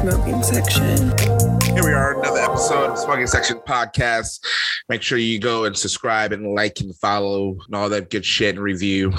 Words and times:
smoking 0.00 0.42
section. 0.42 0.96
Here 1.74 1.84
we 1.84 1.92
are, 1.92 2.18
another 2.18 2.40
episode 2.40 2.88
of 2.88 2.98
Smoking 2.98 3.26
Section 3.26 3.58
Podcast. 3.58 4.40
Make 4.88 5.02
sure 5.02 5.18
you 5.18 5.38
go 5.38 5.66
and 5.66 5.76
subscribe 5.76 6.32
and 6.32 6.54
like 6.54 6.80
and 6.80 6.96
follow 6.96 7.58
and 7.66 7.76
all 7.76 7.90
that 7.90 8.08
good 8.08 8.24
shit 8.24 8.54
and 8.54 8.64
review. 8.64 9.12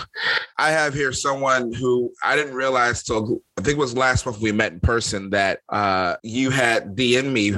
I 0.57 0.71
have 0.71 0.95
here 0.95 1.13
someone 1.13 1.71
who 1.71 2.11
I 2.23 2.35
didn't 2.35 2.55
realize 2.55 3.03
till 3.03 3.41
I 3.59 3.61
think 3.61 3.77
it 3.77 3.79
was 3.79 3.95
last 3.95 4.25
month 4.25 4.41
we 4.41 4.52
met 4.52 4.73
in 4.73 4.79
person 4.79 5.29
that 5.29 5.59
uh, 5.70 6.15
you 6.23 6.49
had 6.49 6.95
DM 6.95 7.31
me 7.31 7.53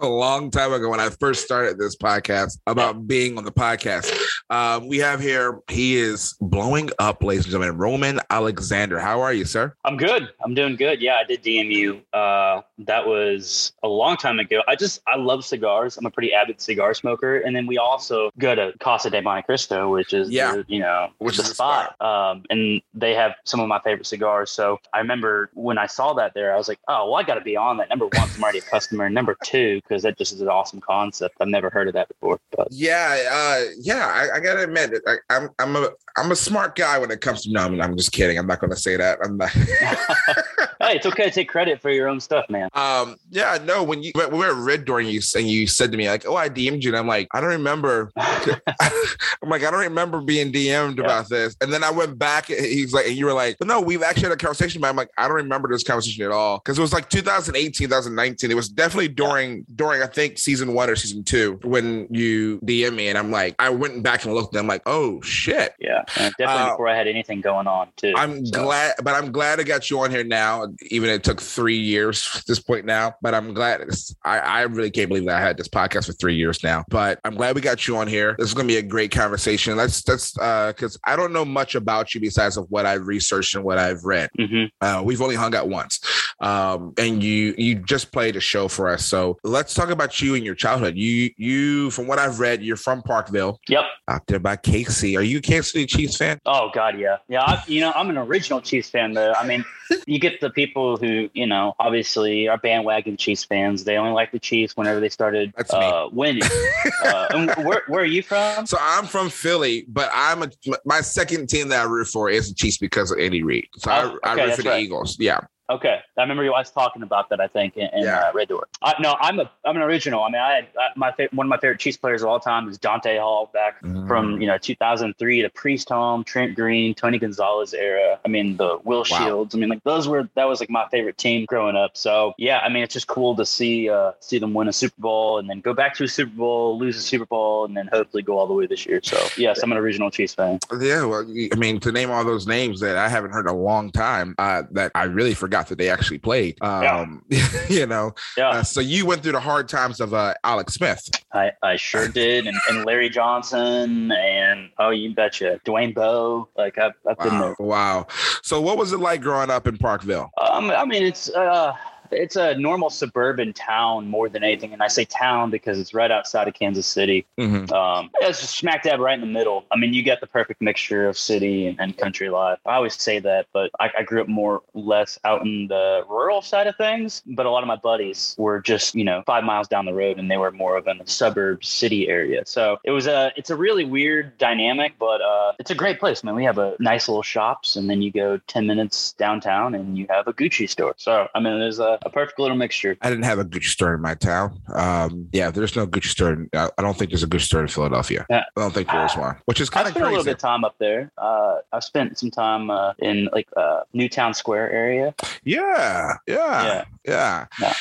a 0.00 0.06
long 0.06 0.50
time 0.50 0.72
ago 0.72 0.88
when 0.90 1.00
I 1.00 1.08
first 1.10 1.44
started 1.44 1.78
this 1.78 1.96
podcast 1.96 2.58
about 2.66 3.06
being 3.06 3.38
on 3.38 3.44
the 3.44 3.52
podcast. 3.52 4.12
Um, 4.50 4.88
we 4.88 4.98
have 4.98 5.20
here, 5.20 5.60
he 5.70 5.96
is 5.96 6.34
blowing 6.40 6.90
up, 6.98 7.22
ladies 7.22 7.44
and 7.46 7.52
gentlemen, 7.52 7.78
Roman 7.78 8.20
Alexander. 8.30 8.98
How 8.98 9.20
are 9.20 9.32
you, 9.32 9.44
sir? 9.44 9.74
I'm 9.84 9.96
good. 9.96 10.28
I'm 10.44 10.54
doing 10.54 10.76
good. 10.76 11.00
Yeah, 11.00 11.16
I 11.16 11.24
did 11.24 11.42
DM 11.42 11.70
you. 11.72 12.00
Uh, 12.12 12.62
that 12.78 13.06
was 13.06 13.72
a 13.82 13.88
long 13.88 14.16
time 14.16 14.38
ago. 14.38 14.62
I 14.68 14.76
just, 14.76 15.00
I 15.06 15.16
love 15.16 15.44
cigars. 15.44 15.96
I'm 15.96 16.06
a 16.06 16.10
pretty 16.10 16.32
avid 16.32 16.60
cigar 16.60 16.94
smoker. 16.94 17.38
And 17.38 17.54
then 17.56 17.66
we 17.66 17.78
also 17.78 18.30
go 18.38 18.54
to 18.54 18.72
Casa 18.80 19.10
de 19.10 19.20
Monte 19.22 19.42
Cristo, 19.44 19.90
which 19.90 20.12
is, 20.12 20.30
Yeah. 20.30 20.52
the, 20.56 20.64
you 20.68 20.80
know, 20.80 21.08
Which 21.18 21.36
the 21.36 21.42
is 21.42 21.48
the 21.48 21.54
spot. 21.54 22.00
Um, 22.00 22.44
and 22.50 22.80
they 22.94 23.14
have 23.14 23.34
some 23.44 23.60
of 23.60 23.68
my 23.68 23.80
favorite 23.80 24.06
cigars. 24.06 24.50
So 24.50 24.78
I 24.92 24.98
remember 24.98 25.50
when 25.54 25.78
I 25.78 25.86
saw 25.86 26.12
that 26.14 26.34
there, 26.34 26.54
I 26.54 26.56
was 26.58 26.68
like, 26.68 26.78
oh, 26.88 27.06
well, 27.06 27.14
I 27.16 27.22
got 27.22 27.34
to 27.34 27.40
be 27.40 27.56
on 27.56 27.78
that. 27.78 27.88
Number 27.88 28.06
one, 28.06 28.28
I'm 28.34 28.42
already 28.42 28.58
a 28.58 28.62
customer. 28.62 29.08
Number 29.10 29.36
two, 29.44 29.80
because 29.86 30.02
that 30.02 30.18
just 30.18 30.32
is 30.32 30.40
an 30.40 30.48
awesome 30.48 30.80
concept. 30.80 31.36
I've 31.40 31.48
never 31.48 31.70
heard 31.70 31.88
of 31.88 31.94
that 31.94 32.08
before. 32.08 32.40
But 32.56 32.68
Yeah, 32.70 33.18
uh, 33.30 33.70
yeah. 33.80 34.06
I, 34.06 34.36
I 34.36 34.40
gotta 34.40 34.64
admit, 34.64 34.92
it. 34.92 35.02
I, 35.06 35.16
I'm 35.30 35.50
I'm 35.58 35.76
a 35.76 35.90
I'm 36.16 36.32
a 36.32 36.36
smart 36.36 36.76
guy 36.76 36.98
when 36.98 37.10
it 37.10 37.20
comes 37.20 37.42
to. 37.42 37.52
No, 37.52 37.62
I'm, 37.62 37.80
I'm 37.80 37.96
just 37.96 38.12
kidding. 38.12 38.38
I'm 38.38 38.46
not 38.46 38.60
gonna 38.60 38.76
say 38.76 38.96
that. 38.96 39.18
I'm 39.22 39.36
not. 39.36 39.54
hey, 40.86 40.96
it's 40.96 41.06
okay 41.06 41.24
to 41.24 41.30
take 41.30 41.48
credit 41.48 41.80
for 41.80 41.90
your 41.90 42.08
own 42.08 42.20
stuff, 42.20 42.48
man. 42.48 42.68
um, 42.74 43.16
yeah, 43.30 43.58
no. 43.64 43.82
When 43.82 44.02
you 44.02 44.12
when 44.14 44.30
we 44.32 44.38
were 44.38 44.46
at 44.50 44.54
Red 44.56 44.84
Door 44.84 45.00
and 45.00 45.08
you 45.10 45.20
and 45.36 45.48
you 45.48 45.66
said 45.66 45.90
to 45.92 45.98
me 45.98 46.08
like, 46.08 46.26
"Oh, 46.26 46.36
I 46.36 46.48
DM'd 46.48 46.84
you," 46.84 46.90
and 46.90 46.96
I'm 46.98 47.06
like, 47.06 47.28
I 47.32 47.40
don't 47.40 47.50
remember. 47.50 48.10
I'm 48.16 49.48
like, 49.50 49.62
I 49.64 49.70
don't 49.70 49.80
remember 49.80 50.20
being 50.20 50.52
DM'd 50.52 50.98
Yeah. 50.98 51.04
about 51.04 51.28
this. 51.28 51.56
And 51.60 51.72
then 51.72 51.84
I 51.84 51.90
went 51.90 52.18
back. 52.18 52.50
and 52.50 52.64
He's 52.64 52.92
like, 52.92 53.06
and 53.06 53.16
you 53.16 53.26
were 53.26 53.32
like, 53.32 53.56
but 53.58 53.68
no, 53.68 53.80
we've 53.80 54.02
actually 54.02 54.24
had 54.24 54.32
a 54.32 54.36
conversation. 54.36 54.80
But 54.80 54.88
I'm 54.88 54.96
like, 54.96 55.10
I 55.18 55.26
don't 55.28 55.36
remember 55.36 55.68
this 55.68 55.82
conversation 55.84 56.24
at 56.24 56.30
all 56.30 56.58
because 56.58 56.78
it 56.78 56.82
was 56.82 56.92
like 56.92 57.08
2018, 57.10 57.72
2019. 57.88 58.50
It 58.50 58.54
was 58.54 58.68
definitely 58.68 59.08
during 59.08 59.64
during 59.74 60.02
I 60.02 60.06
think 60.06 60.38
season 60.38 60.74
one 60.74 60.90
or 60.90 60.96
season 60.96 61.24
two 61.24 61.58
when 61.62 62.06
you 62.10 62.58
DM 62.60 62.94
me, 62.94 63.08
and 63.08 63.18
I'm 63.18 63.30
like, 63.30 63.54
I 63.58 63.70
went 63.70 64.02
back 64.02 64.24
and 64.24 64.34
looked, 64.34 64.54
and 64.54 64.60
I'm 64.60 64.66
like, 64.66 64.82
oh 64.86 65.20
shit. 65.22 65.74
Yeah, 65.78 66.02
and 66.18 66.34
definitely 66.38 66.62
Uh, 66.64 66.70
before 66.70 66.88
I 66.88 66.96
had 66.96 67.06
anything 67.08 67.40
going 67.40 67.66
on, 67.66 67.88
too. 67.96 68.12
I'm 68.16 68.44
So- 68.46 68.62
glad, 68.64 68.94
but 69.02 69.14
I'm 69.14 69.32
glad 69.32 69.60
I 69.60 69.62
got 69.62 69.90
you 69.90 70.00
on 70.00 70.10
here 70.10 70.24
now. 70.24 70.66
Even 70.90 71.10
it 71.10 71.24
took 71.24 71.40
three 71.40 71.76
years 71.78 72.28
at 72.36 72.46
this 72.46 72.60
point 72.60 72.84
now, 72.84 73.14
but 73.22 73.34
I'm 73.34 73.54
glad. 73.54 73.82
I 74.24 74.38
I 74.38 74.62
really 74.62 74.90
can't 74.90 75.08
believe 75.08 75.26
that 75.26 75.36
I 75.36 75.40
had 75.40 75.56
this 75.56 75.68
podcast 75.68 76.06
for 76.06 76.12
three 76.12 76.34
years 76.36 76.62
now. 76.62 76.84
But 76.88 77.18
I'm 77.24 77.34
glad 77.34 77.54
we 77.54 77.60
got 77.60 77.86
you 77.88 77.96
on 77.96 78.06
here. 78.08 78.34
This 78.38 78.48
is 78.48 78.54
going 78.54 78.66
to 78.68 78.72
be 78.72 78.78
a 78.78 78.82
great 78.82 79.10
conversation. 79.10 79.76
Let's 79.76 80.06
let's 80.08 80.36
uh 80.38 80.68
because 80.68 80.98
I 81.04 81.16
don't 81.16 81.32
know 81.32 81.44
much 81.44 81.74
about 81.74 82.14
you 82.14 82.20
besides 82.20 82.56
of 82.56 82.66
what 82.70 82.86
I've 82.86 83.06
researched 83.06 83.54
and 83.54 83.64
what 83.64 83.78
I've 83.78 84.04
read. 84.04 84.30
Mhm. 84.38 84.70
Uh, 84.80 85.02
we've 85.04 85.20
only 85.22 85.34
hung 85.36 85.54
out 85.54 85.68
once, 85.68 86.00
um, 86.40 86.92
and 86.98 87.22
you 87.22 87.54
you 87.56 87.76
just 87.76 88.12
played 88.12 88.36
a 88.36 88.40
show 88.40 88.68
for 88.68 88.88
us. 88.88 89.06
So 89.06 89.38
let's 89.44 89.74
talk 89.74 89.90
about 89.90 90.20
you 90.20 90.34
and 90.34 90.44
your 90.44 90.54
childhood. 90.54 90.96
You 90.96 91.30
you 91.36 91.90
from 91.90 92.06
what 92.06 92.18
I've 92.18 92.40
read, 92.40 92.62
you're 92.62 92.76
from 92.76 93.02
Parkville, 93.02 93.58
Yep. 93.68 93.84
out 94.08 94.26
there 94.26 94.38
by 94.40 94.56
KC. 94.56 95.16
Are 95.16 95.22
you 95.22 95.38
a 95.38 95.40
Kansas 95.40 95.72
City 95.72 95.86
Chiefs 95.86 96.16
fan? 96.16 96.38
Oh 96.46 96.70
God, 96.74 96.98
yeah, 96.98 97.16
yeah. 97.28 97.42
I, 97.42 97.62
you 97.66 97.80
know, 97.80 97.92
I'm 97.94 98.10
an 98.10 98.18
original 98.18 98.60
Chiefs 98.60 98.90
fan, 98.90 99.12
though. 99.12 99.32
I 99.32 99.46
mean, 99.46 99.64
you 100.06 100.18
get 100.18 100.40
the 100.40 100.50
people 100.50 100.65
who, 100.74 101.28
you 101.34 101.46
know, 101.46 101.74
obviously 101.78 102.48
are 102.48 102.58
bandwagon 102.58 103.16
Chiefs 103.16 103.44
fans. 103.44 103.84
They 103.84 103.96
only 103.96 104.12
like 104.12 104.32
the 104.32 104.38
Chiefs 104.38 104.76
whenever 104.76 105.00
they 105.00 105.08
started 105.08 105.52
uh, 105.70 106.08
winning. 106.12 106.42
uh, 107.04 107.54
where, 107.62 107.82
where 107.88 108.02
are 108.02 108.04
you 108.04 108.22
from? 108.22 108.66
So 108.66 108.76
I'm 108.80 109.06
from 109.06 109.30
Philly, 109.30 109.84
but 109.88 110.10
I'm 110.12 110.42
a 110.42 110.50
my 110.84 111.00
second 111.00 111.48
team 111.48 111.68
that 111.68 111.80
I 111.80 111.84
root 111.84 112.06
for 112.06 112.28
is 112.30 112.48
the 112.48 112.54
Chiefs 112.54 112.78
because 112.78 113.10
of 113.10 113.18
Andy 113.18 113.42
Reid. 113.42 113.66
So 113.76 113.90
Oh, 113.90 114.18
I, 114.22 114.32
okay, 114.32 114.42
I 114.42 114.44
root 114.46 114.56
for 114.56 114.62
the 114.62 114.68
right. 114.70 114.82
Eagles. 114.82 115.16
Yeah. 115.18 115.40
Okay, 115.68 115.98
I 116.16 116.20
remember 116.20 116.44
you 116.44 116.52
always 116.52 116.70
talking 116.70 117.02
about 117.02 117.28
that. 117.30 117.40
I 117.40 117.48
think 117.48 117.76
in, 117.76 117.88
in 117.92 118.04
Yeah. 118.04 118.20
uh, 118.20 118.32
Red 118.32 118.48
Door. 118.48 118.68
Uh, 118.82 118.92
no, 119.00 119.16
I'm 119.20 119.40
a 119.40 119.50
I'm 119.64 119.74
an 119.74 119.82
original. 119.82 120.22
I 120.22 120.28
mean, 120.30 120.40
I 120.40 120.54
had 120.54 120.66
uh, 120.80 120.88
my 120.94 121.10
fa- 121.10 121.28
one 121.32 121.46
of 121.46 121.48
my 121.48 121.56
favorite 121.58 121.80
Chiefs 121.80 121.96
players 121.96 122.22
of 122.22 122.28
all 122.28 122.38
time 122.38 122.68
is 122.68 122.78
Dante 122.78 123.18
Hall 123.18 123.50
back 123.52 123.82
Mm. 123.82 124.06
from 124.06 124.40
you 124.40 124.46
know 124.46 124.58
2003 124.58 125.42
to 125.42 125.50
Priest 125.50 125.88
Holmes, 125.88 126.24
Trent 126.26 126.54
Green, 126.54 126.94
Tony 126.94 127.18
Gonzalez 127.18 127.74
era. 127.74 128.18
I 128.24 128.28
mean, 128.28 128.56
the 128.56 128.78
Will 128.84 129.02
Shields. 129.02 129.54
I 129.54 129.58
mean, 129.58 129.68
like 129.68 129.82
those 129.82 130.06
were 130.06 130.28
that 130.34 130.44
was 130.44 130.60
like 130.60 130.70
my 130.70 130.86
favorite 130.90 131.18
team 131.18 131.46
growing 131.46 131.74
up. 131.74 131.96
So 131.96 132.34
yeah, 132.38 132.60
I 132.60 132.68
mean, 132.68 132.84
it's 132.84 132.94
just 132.94 133.08
cool 133.08 133.34
to 133.34 133.44
see 133.44 133.90
uh, 133.90 134.12
see 134.20 134.38
them 134.38 134.54
win 134.54 134.68
a 134.68 134.72
Super 134.72 135.00
Bowl 135.00 135.38
and 135.38 135.50
then 135.50 135.60
go 135.60 135.74
back 135.74 135.94
to 135.96 136.04
a 136.04 136.08
Super 136.08 136.30
Bowl, 136.36 136.78
lose 136.78 136.96
a 136.96 137.02
Super 137.02 137.26
Bowl, 137.26 137.64
and 137.64 137.76
then 137.76 137.88
hopefully 137.92 138.22
go 138.22 138.38
all 138.38 138.46
the 138.46 138.54
way 138.54 138.66
this 138.66 138.86
year. 138.86 139.00
So 139.02 139.18
yes, 139.36 139.60
I'm 139.64 139.72
an 139.72 139.78
original 139.78 140.12
Chiefs 140.12 140.34
fan. 140.34 140.60
Yeah, 140.80 141.04
well, 141.06 141.22
I 141.52 141.56
mean, 141.56 141.80
to 141.80 141.90
name 141.90 142.10
all 142.12 142.24
those 142.24 142.46
names 142.46 142.78
that 142.80 142.96
I 142.96 143.08
haven't 143.08 143.32
heard 143.32 143.46
in 143.46 143.50
a 143.52 143.56
long 143.58 143.90
time, 143.90 144.36
uh, 144.38 144.62
that 144.70 144.92
I 144.94 145.04
really 145.04 145.34
forgot 145.34 145.55
that 145.68 145.78
they 145.78 145.88
actually 145.88 146.18
played. 146.18 146.56
Um, 146.62 147.24
you 147.68 147.86
know, 147.86 148.14
Yeah, 148.36 148.50
uh, 148.50 148.62
so 148.62 148.80
you 148.80 149.06
went 149.06 149.22
through 149.22 149.32
the 149.32 149.40
hard 149.40 149.68
times 149.68 150.00
of 150.00 150.12
uh, 150.14 150.34
Alex 150.44 150.74
Smith. 150.74 151.08
I, 151.32 151.52
I 151.62 151.76
sure 151.76 152.08
did, 152.22 152.46
and, 152.46 152.56
and 152.68 152.84
Larry 152.84 153.08
Johnson, 153.08 154.12
and 154.12 154.70
oh, 154.78 154.90
you 154.90 155.14
betcha, 155.14 155.60
Dwayne 155.64 155.94
Bowe. 155.94 156.48
Like 156.56 156.78
I've, 156.78 156.92
I've 157.08 157.18
been 157.18 157.32
Wow, 157.38 157.40
there. 157.58 157.66
wow. 157.66 158.06
So, 158.42 158.60
what 158.60 158.76
was 158.78 158.92
it 158.92 159.00
like 159.00 159.20
growing 159.20 159.50
up 159.50 159.66
in 159.66 159.76
Parkville? 159.78 160.30
Um, 160.40 160.70
I 160.70 160.84
mean, 160.84 161.02
it's 161.02 161.28
uh, 161.30 161.72
it's 162.10 162.36
a 162.36 162.54
normal 162.54 162.90
suburban 162.90 163.52
town 163.52 164.08
more 164.08 164.28
than 164.28 164.42
anything, 164.44 164.72
and 164.72 164.82
I 164.82 164.88
say 164.88 165.04
town 165.04 165.50
because 165.50 165.78
it's 165.78 165.94
right 165.94 166.10
outside 166.10 166.48
of 166.48 166.54
Kansas 166.54 166.86
City. 166.86 167.26
Mhm. 167.38 167.70
Um, 167.72 168.10
it's 168.20 168.40
just 168.40 168.56
smack 168.56 168.82
dab 168.82 169.00
right 169.00 169.14
in 169.14 169.20
the 169.20 169.26
middle. 169.26 169.64
I 169.70 169.76
mean, 169.76 169.94
you 169.94 170.02
get 170.02 170.20
the 170.20 170.26
perfect 170.26 170.60
mixture 170.60 171.08
of 171.08 171.18
city 171.18 171.66
and, 171.66 171.80
and 171.80 171.96
country 171.96 172.28
life. 172.28 172.58
I 172.66 172.74
always 172.74 173.00
say 173.00 173.18
that, 173.20 173.46
but 173.52 173.70
I, 173.80 173.90
I 173.98 174.02
grew 174.02 174.20
up 174.20 174.28
more 174.28 174.62
or 174.72 174.82
less 174.82 175.18
out 175.24 175.42
in 175.42 175.68
the 175.68 176.04
rural 176.08 176.42
side 176.42 176.66
of 176.66 176.76
things. 176.76 177.22
But 177.26 177.46
a 177.46 177.50
lot 177.50 177.62
of 177.62 177.68
my 177.68 177.76
buddies 177.76 178.34
were 178.38 178.60
just, 178.60 178.94
you 178.94 179.04
know, 179.04 179.22
five 179.26 179.44
miles 179.44 179.68
down 179.68 179.86
the 179.86 179.94
road, 179.94 180.18
and 180.18 180.30
they 180.30 180.36
were 180.36 180.50
more 180.50 180.76
of 180.76 180.86
in 180.86 180.98
the 180.98 181.06
suburb 181.06 181.64
city 181.64 182.08
area. 182.08 182.42
So 182.46 182.78
it 182.84 182.90
was 182.90 183.06
a, 183.06 183.32
it's 183.36 183.50
a 183.50 183.56
really 183.56 183.84
weird 183.84 184.36
dynamic, 184.38 184.94
but 184.98 185.20
uh, 185.20 185.52
it's 185.58 185.70
a 185.70 185.74
great 185.74 185.98
place, 185.98 186.22
man. 186.24 186.34
We 186.34 186.44
have 186.44 186.58
a 186.58 186.76
nice 186.78 187.08
little 187.08 187.22
shops, 187.22 187.76
and 187.76 187.88
then 187.90 188.02
you 188.02 188.10
go 188.10 188.38
ten 188.46 188.66
minutes 188.66 189.12
downtown, 189.12 189.74
and 189.74 189.96
you 189.96 190.06
have 190.10 190.26
a 190.26 190.32
Gucci 190.32 190.68
store. 190.68 190.94
So 190.96 191.28
I 191.34 191.40
mean, 191.40 191.58
there's 191.58 191.78
a, 191.78 191.95
a 192.02 192.10
perfect 192.10 192.38
little 192.38 192.56
mixture. 192.56 192.96
I 193.02 193.08
didn't 193.10 193.24
have 193.24 193.38
a 193.38 193.44
Gucci 193.44 193.68
store 193.68 193.94
in 193.94 194.00
my 194.02 194.14
town. 194.14 194.60
Um, 194.74 195.28
yeah, 195.32 195.50
there's 195.50 195.76
no 195.76 195.86
Gucci 195.86 196.06
store. 196.08 196.32
In, 196.32 196.50
I 196.54 196.70
I 196.78 196.82
don't 196.82 196.96
think 196.96 197.10
there's 197.10 197.22
a 197.22 197.26
Gucci 197.26 197.42
store 197.42 197.62
in 197.62 197.68
Philadelphia. 197.68 198.26
Yeah. 198.30 198.44
I 198.56 198.60
don't 198.60 198.72
think 198.74 198.88
there 198.88 199.04
is 199.04 199.16
one, 199.16 199.36
which 199.46 199.60
is 199.60 199.70
kind 199.70 199.86
of 199.86 199.92
spent 199.92 200.06
a 200.06 200.08
little 200.08 200.24
bit 200.24 200.34
of 200.34 200.38
time 200.38 200.64
up 200.64 200.76
there. 200.78 201.10
Uh, 201.18 201.56
I've 201.72 201.84
spent 201.84 202.18
some 202.18 202.30
time 202.30 202.70
uh, 202.70 202.92
in 202.98 203.28
like 203.32 203.48
uh, 203.56 203.80
Newtown 203.92 204.34
Square 204.34 204.72
area. 204.72 205.14
Yeah, 205.44 206.16
yeah, 206.26 206.34
Yeah. 206.36 206.84
yeah. 207.04 207.46
Yeah. 207.60 207.74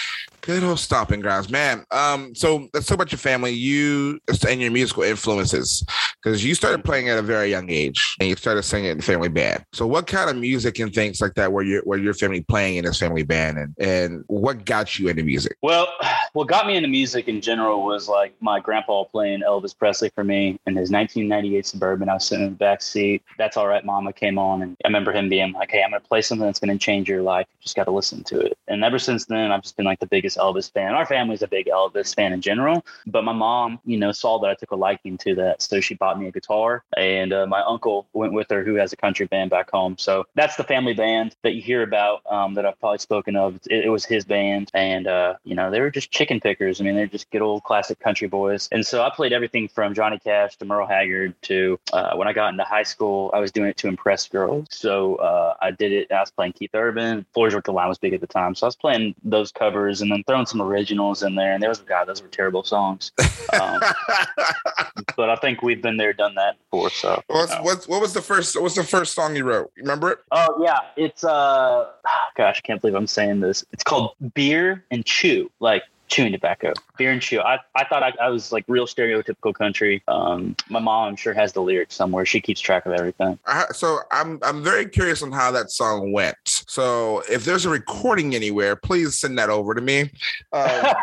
Good 0.46 0.64
old 0.64 0.78
stomping 0.78 1.22
grounds, 1.22 1.50
man. 1.50 1.86
Um, 1.90 2.36
so 2.36 2.70
let's 2.72 2.86
talk 2.86 2.94
about 2.94 3.12
your 3.12 3.18
family, 3.18 3.50
you 3.50 4.20
and 4.48 4.62
your 4.62 4.70
musical 4.70 5.02
influences, 5.02 5.84
because 6.22 6.46
you 6.46 6.54
started 6.54 6.84
playing 6.84 7.10
at 7.10 7.18
a 7.18 7.24
very 7.24 7.50
young 7.50 7.72
age, 7.72 8.16
and 8.20 8.30
you 8.30 8.36
started 8.36 8.62
singing 8.62 8.92
in 8.92 8.98
the 8.98 9.04
family 9.04 9.28
band. 9.28 9.66
So, 9.74 9.88
what 9.88 10.06
kind 10.06 10.30
of 10.30 10.36
music 10.36 10.78
and 10.78 10.94
things 10.94 11.20
like 11.20 11.34
that 11.34 11.52
were 11.52 11.64
your 11.64 11.82
were 11.88 11.98
your 11.98 12.14
family 12.14 12.42
playing 12.42 12.76
in 12.76 12.86
this 12.86 13.00
family 13.00 13.24
band, 13.24 13.58
and 13.58 13.76
and 13.80 14.24
what 14.28 14.66
got 14.66 15.00
you 15.00 15.08
into 15.08 15.24
music? 15.24 15.58
Well, 15.64 15.88
what 16.34 16.48
got 16.48 16.68
me 16.68 16.76
into 16.76 16.90
music 16.90 17.28
in 17.28 17.42
general 17.42 17.84
was 17.84 18.08
like 18.08 18.36
my 18.40 18.60
grandpa 18.60 19.04
playing 19.06 19.42
Elvis 19.42 19.76
Presley 19.76 20.12
for 20.14 20.24
me 20.24 20.60
in 20.68 20.76
his 20.76 20.92
1998 20.92 21.66
Suburban. 21.66 22.08
I 22.08 22.14
was 22.14 22.26
sitting 22.26 22.46
in 22.46 22.52
the 22.52 22.58
back 22.58 22.84
seat. 22.84 23.24
That's 23.40 23.58
all 23.58 23.66
right, 23.68 23.84
Mama 23.84 24.14
came 24.14 24.38
on, 24.38 24.62
and 24.62 24.78
I 24.86 24.90
remember 24.90 25.12
him 25.12 25.28
being 25.28 25.54
like, 25.54 25.72
"Hey, 25.72 25.82
I'm 25.82 25.90
gonna 25.90 26.02
play 26.02 26.22
something 26.22 26.46
that's 26.46 26.60
gonna 26.60 26.78
change 26.78 27.10
your 27.10 27.24
life. 27.24 27.48
You 27.50 27.64
just 27.64 27.76
got 27.76 27.86
to 27.86 27.92
listen 27.92 28.24
to 28.26 28.42
it." 28.42 28.56
And 28.68 28.84
ever 28.84 29.00
since 29.00 29.26
then, 29.26 29.52
I've 29.52 29.64
just 29.64 29.76
been 29.76 29.88
like 29.88 30.00
the 30.00 30.06
biggest 30.06 30.35
Elvis 30.38 30.72
fan. 30.72 30.94
Our 30.94 31.06
family's 31.06 31.42
a 31.42 31.48
big 31.48 31.68
Elvis 31.68 32.16
fan 32.16 32.34
in 32.34 32.42
general, 32.42 32.86
but 33.08 33.24
my 33.24 33.34
mom, 33.34 33.80
you 33.86 33.98
know, 33.98 34.12
saw 34.12 34.40
that 34.40 34.50
I 34.50 34.56
took 34.56 34.72
a 34.72 34.76
liking 34.76 35.18
to 35.20 35.36
that, 35.36 35.62
so 35.62 35.80
she 35.80 35.96
bought 35.96 36.20
me 36.20 36.28
a 36.28 36.32
guitar, 36.32 36.84
and 36.98 37.34
uh, 37.34 37.46
my 37.48 37.62
uncle 37.62 38.08
went 38.14 38.34
with 38.34 38.50
her, 38.50 38.64
who 38.64 38.76
has 38.76 38.94
a 38.94 38.98
country 38.98 39.26
band 39.26 39.50
back 39.50 39.70
home. 39.72 39.98
So 39.98 40.26
that's 40.36 40.56
the 40.56 40.64
family 40.64 40.94
band 40.94 41.36
that 41.44 41.54
you 41.54 41.62
hear 41.62 41.84
about 41.84 42.22
um, 42.30 42.54
that 42.56 42.66
I've 42.66 42.80
probably 42.80 43.00
spoken 43.00 43.36
of. 43.36 43.56
It, 43.70 43.86
it 43.86 43.90
was 43.90 44.06
his 44.06 44.26
band, 44.26 44.72
and 44.74 45.08
uh, 45.08 45.36
you 45.44 45.56
know, 45.56 45.72
they 45.72 45.82
were 45.82 45.92
just 45.92 46.12
chicken 46.12 46.40
pickers. 46.40 46.80
I 46.80 46.84
mean, 46.84 46.96
they're 46.96 47.08
just 47.08 47.30
good 47.32 47.42
old 47.42 47.64
classic 47.64 48.00
country 48.00 48.28
boys. 48.28 48.70
And 48.72 48.86
so 48.86 49.04
I 49.04 49.10
played 49.10 49.34
everything 49.34 49.68
from 49.68 49.94
Johnny 49.94 50.20
Cash 50.20 50.58
to 50.58 50.66
Merle 50.66 50.88
Haggard 50.88 51.34
to 51.44 51.80
uh, 51.94 52.16
when 52.16 52.28
I 52.28 52.34
got 52.34 52.50
into 52.50 52.64
high 52.64 52.84
school, 52.84 53.32
I 53.34 53.40
was 53.40 53.52
doing 53.52 53.70
it 53.70 53.78
to 53.78 53.88
impress 53.88 54.28
girls. 54.28 54.68
So 54.72 55.16
uh, 55.16 55.56
I 55.62 55.72
did 55.72 55.92
it. 55.92 56.12
I 56.12 56.20
was 56.20 56.32
playing 56.32 56.54
Keith 56.54 56.72
Urban. 56.74 57.26
Floors 57.34 57.56
Work 57.56 57.66
the 57.66 57.72
Line 57.72 57.90
was 57.90 57.98
big 57.98 58.14
at 58.14 58.22
the 58.22 58.28
time, 58.28 58.56
so 58.56 58.66
I 58.66 58.70
was 58.70 58.76
playing 58.76 59.16
those 59.24 59.52
covers 59.52 60.02
and 60.02 60.12
then 60.12 60.24
throwing 60.28 60.46
some 60.46 60.62
originals 60.62 61.24
in 61.24 61.36
there. 61.36 61.54
And 61.54 61.62
there 61.62 61.70
was 61.70 61.80
God, 61.80 62.08
those 62.08 62.22
were 62.22 62.28
terrible 62.28 62.64
songs. 62.64 63.12
Um, 63.60 63.80
but 65.18 65.30
I 65.30 65.36
think 65.38 65.62
we've 65.62 65.82
been 65.82 65.98
there, 65.98 66.14
done 66.14 66.36
that 66.36 66.58
before. 66.60 66.90
So 66.90 67.22
what's, 67.28 67.56
what's, 67.62 67.88
what 67.88 68.02
was 68.02 68.14
the 68.14 68.22
first 68.22 68.60
what's 68.60 68.76
the 68.76 68.84
first 68.84 69.14
song 69.14 69.36
you 69.36 69.44
wrote? 69.44 69.72
Remember 69.78 70.12
it? 70.12 70.20
Oh 70.32 70.64
yeah, 70.64 70.80
it's 70.96 71.24
uh, 71.24 71.90
gosh, 72.38 72.62
I 72.64 72.68
can't 72.68 72.82
believe 72.82 72.96
I'm 72.96 73.08
saying 73.08 73.40
this. 73.40 73.66
It's 73.72 73.84
called 73.84 74.12
Beer 74.34 74.84
and 74.92 75.06
Chew, 75.06 75.52
like 75.60 75.84
chewing 76.08 76.32
tobacco, 76.32 76.74
beer 76.98 77.12
and 77.12 77.22
chew. 77.22 77.40
I, 77.40 77.60
I 77.76 77.86
thought 77.86 78.04
I, 78.04 78.14
I 78.22 78.30
was 78.30 78.52
like 78.52 78.66
real 78.68 78.86
stereotypical 78.86 79.54
country. 79.54 80.04
Um, 80.08 80.56
my 80.70 80.80
mom, 80.80 81.10
I'm 81.10 81.16
sure, 81.16 81.34
has 81.34 81.54
the 81.54 81.62
lyrics 81.62 81.96
somewhere. 81.96 82.26
She 82.26 82.42
keeps 82.42 82.62
track 82.62 82.86
of 82.86 82.94
everything. 82.94 83.40
Uh, 83.46 83.68
so 83.72 84.00
I'm 84.12 84.40
I'm 84.44 84.64
very 84.64 84.88
curious 84.88 85.22
on 85.22 85.32
how 85.32 85.52
that 85.52 85.72
song 85.72 86.12
went. 86.12 86.38
So 86.46 87.24
if 87.30 87.46
there's 87.46 87.66
a 87.66 87.70
recording 87.70 88.36
anywhere, 88.36 88.76
please 88.76 89.16
send 89.16 89.38
that 89.38 89.50
over 89.50 89.74
to 89.74 89.82
me. 89.82 90.12
Um, 90.52 90.94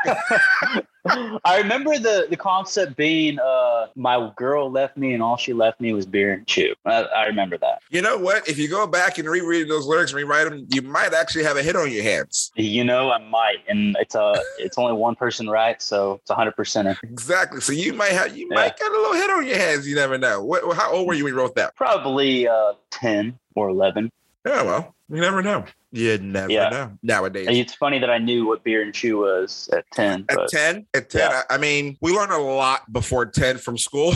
I 1.45 1.59
remember 1.59 1.99
the 1.99 2.29
the 2.31 2.37
concept 2.37 2.97
being 2.97 3.39
uh, 3.41 3.89
my 3.97 4.31
girl 4.37 4.71
left 4.71 4.97
me 4.97 5.15
and 5.15 5.23
all 5.23 5.37
she 5.37 5.53
left 5.53 5.81
me 5.81 5.93
was 5.93 6.07
beer 6.07 6.33
and 6.33 6.47
chew. 6.47 6.75
I, 6.85 7.03
I, 7.03 7.27
remember 7.27 7.59
that. 7.59 7.83
You 7.91 8.03
know 8.03 8.17
what? 8.17 8.49
If 8.49 8.57
you 8.57 8.69
go 8.69 8.87
back 8.87 9.19
and 9.19 9.29
reread 9.29 9.69
those 9.69 9.87
lyrics 9.87 10.13
and 10.13 10.19
rewrite 10.19 10.49
them, 10.49 10.67
you 10.71 10.81
might 10.83 11.13
actually 11.13 11.43
have 11.43 11.57
a 11.57 11.63
hit 11.63 11.75
on 11.75 11.91
your 11.91 12.05
hands. 12.05 12.53
You 12.55 12.85
know, 12.85 13.11
I 13.11 13.19
might, 13.19 13.59
and 13.69 13.97
it's 13.99 14.15
a 14.15 14.23
uh, 14.23 14.41
it's 14.59 14.79
only 14.79 14.93
one 14.93 15.17
person 15.17 15.49
right, 15.51 15.83
so 15.83 16.15
it's 16.23 16.31
a 16.31 16.35
hundred 16.35 16.55
percent. 16.55 16.97
Exactly. 17.03 17.61
So 17.61 17.73
you 17.73 17.95
might 17.95 18.13
have 18.13 18.37
you 18.37 18.47
yeah. 18.51 18.55
might 18.55 18.77
get 18.77 18.89
a 18.89 18.93
little 18.93 19.15
hit 19.15 19.31
on 19.31 19.45
your 19.45 19.59
hands. 19.59 19.89
You 19.89 19.97
never 19.97 20.19
know. 20.19 20.45
What, 20.45 20.77
how 20.77 20.93
old 20.93 21.09
were 21.09 21.15
you 21.15 21.25
when 21.25 21.33
you 21.33 21.39
wrote 21.39 21.57
that? 21.57 21.75
Probably 21.75 22.47
uh, 22.47 22.75
ten 22.91 23.39
or 23.57 23.69
eleven. 23.69 24.13
Yeah, 24.45 24.63
well, 24.63 24.95
you 25.09 25.21
never 25.21 25.43
know. 25.43 25.65
You 25.93 26.19
never 26.19 26.53
yeah. 26.53 26.69
know 26.69 26.99
nowadays. 27.03 27.47
It's 27.51 27.75
funny 27.75 27.99
that 27.99 28.11
I 28.11 28.19
knew 28.19 28.47
what 28.47 28.65
beer 28.65 28.83
and 28.83 28.95
chew 28.95 29.19
was 29.19 29.69
at 29.73 29.85
10. 29.93 30.27
At 30.31 30.49
10? 30.49 30.87
At 30.95 31.11
10. 31.11 31.21
Yeah. 31.21 31.43
I 31.51 31.59
mean, 31.59 31.97
we 32.01 32.13
learned 32.13 32.33
a 32.33 32.39
lot 32.39 32.91
before 32.93 33.27
10 33.27 33.59
from 33.59 33.79
school. 33.79 34.15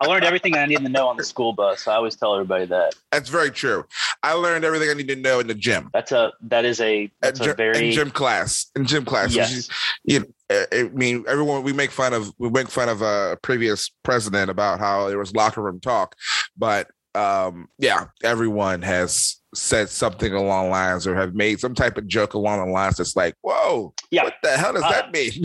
I 0.00 0.06
learned 0.06 0.24
everything 0.24 0.56
I 0.56 0.66
needed 0.66 0.84
to 0.84 0.90
know 0.90 1.06
on 1.06 1.16
the 1.16 1.24
school 1.24 1.52
bus. 1.52 1.86
I 1.86 1.94
always 1.94 2.16
tell 2.16 2.34
everybody 2.34 2.66
that. 2.66 2.94
That's 3.12 3.28
very 3.28 3.50
true. 3.50 3.84
I 4.22 4.32
learned 4.32 4.64
everything 4.64 4.90
I 4.90 4.94
need 4.94 5.08
to 5.08 5.16
know 5.16 5.38
in 5.38 5.46
the 5.46 5.54
gym. 5.54 5.90
That's 5.92 6.12
a 6.12 6.32
that 6.42 6.64
is 6.64 6.80
a 6.80 7.10
that's 7.20 7.40
At, 7.40 7.48
a 7.48 7.54
very 7.54 7.88
in 7.88 7.92
gym 7.92 8.10
class. 8.10 8.70
In 8.74 8.86
gym 8.86 9.04
class. 9.04 9.34
Yes. 9.34 9.68
You, 10.04 10.26
eh, 10.50 10.66
eh, 10.72 10.80
I 10.80 10.88
mean, 10.88 11.24
everyone 11.28 11.62
we 11.62 11.72
make 11.72 11.90
fun 11.90 12.12
of 12.12 12.32
we 12.38 12.50
make 12.50 12.68
fun 12.68 12.88
of 12.88 13.02
a 13.02 13.38
previous 13.42 13.88
president 14.02 14.50
about 14.50 14.78
how 14.78 15.08
there 15.08 15.18
was 15.18 15.34
locker 15.34 15.62
room 15.62 15.80
talk, 15.80 16.16
but 16.56 16.88
um, 17.14 17.68
yeah, 17.78 18.06
everyone 18.22 18.82
has 18.82 19.36
said 19.54 19.88
something 19.88 20.32
along 20.32 20.70
lines 20.70 21.06
or 21.06 21.14
have 21.14 21.34
made 21.34 21.60
some 21.60 21.74
type 21.74 21.96
of 21.96 22.06
joke 22.06 22.34
along 22.34 22.64
the 22.64 22.72
lines 22.72 22.96
that's 22.96 23.16
like, 23.16 23.36
whoa, 23.42 23.94
yeah. 24.10 24.24
what 24.24 24.34
the 24.42 24.50
hell 24.50 24.72
does 24.72 24.82
uh, 24.82 24.90
that 24.90 25.12
mean? 25.12 25.30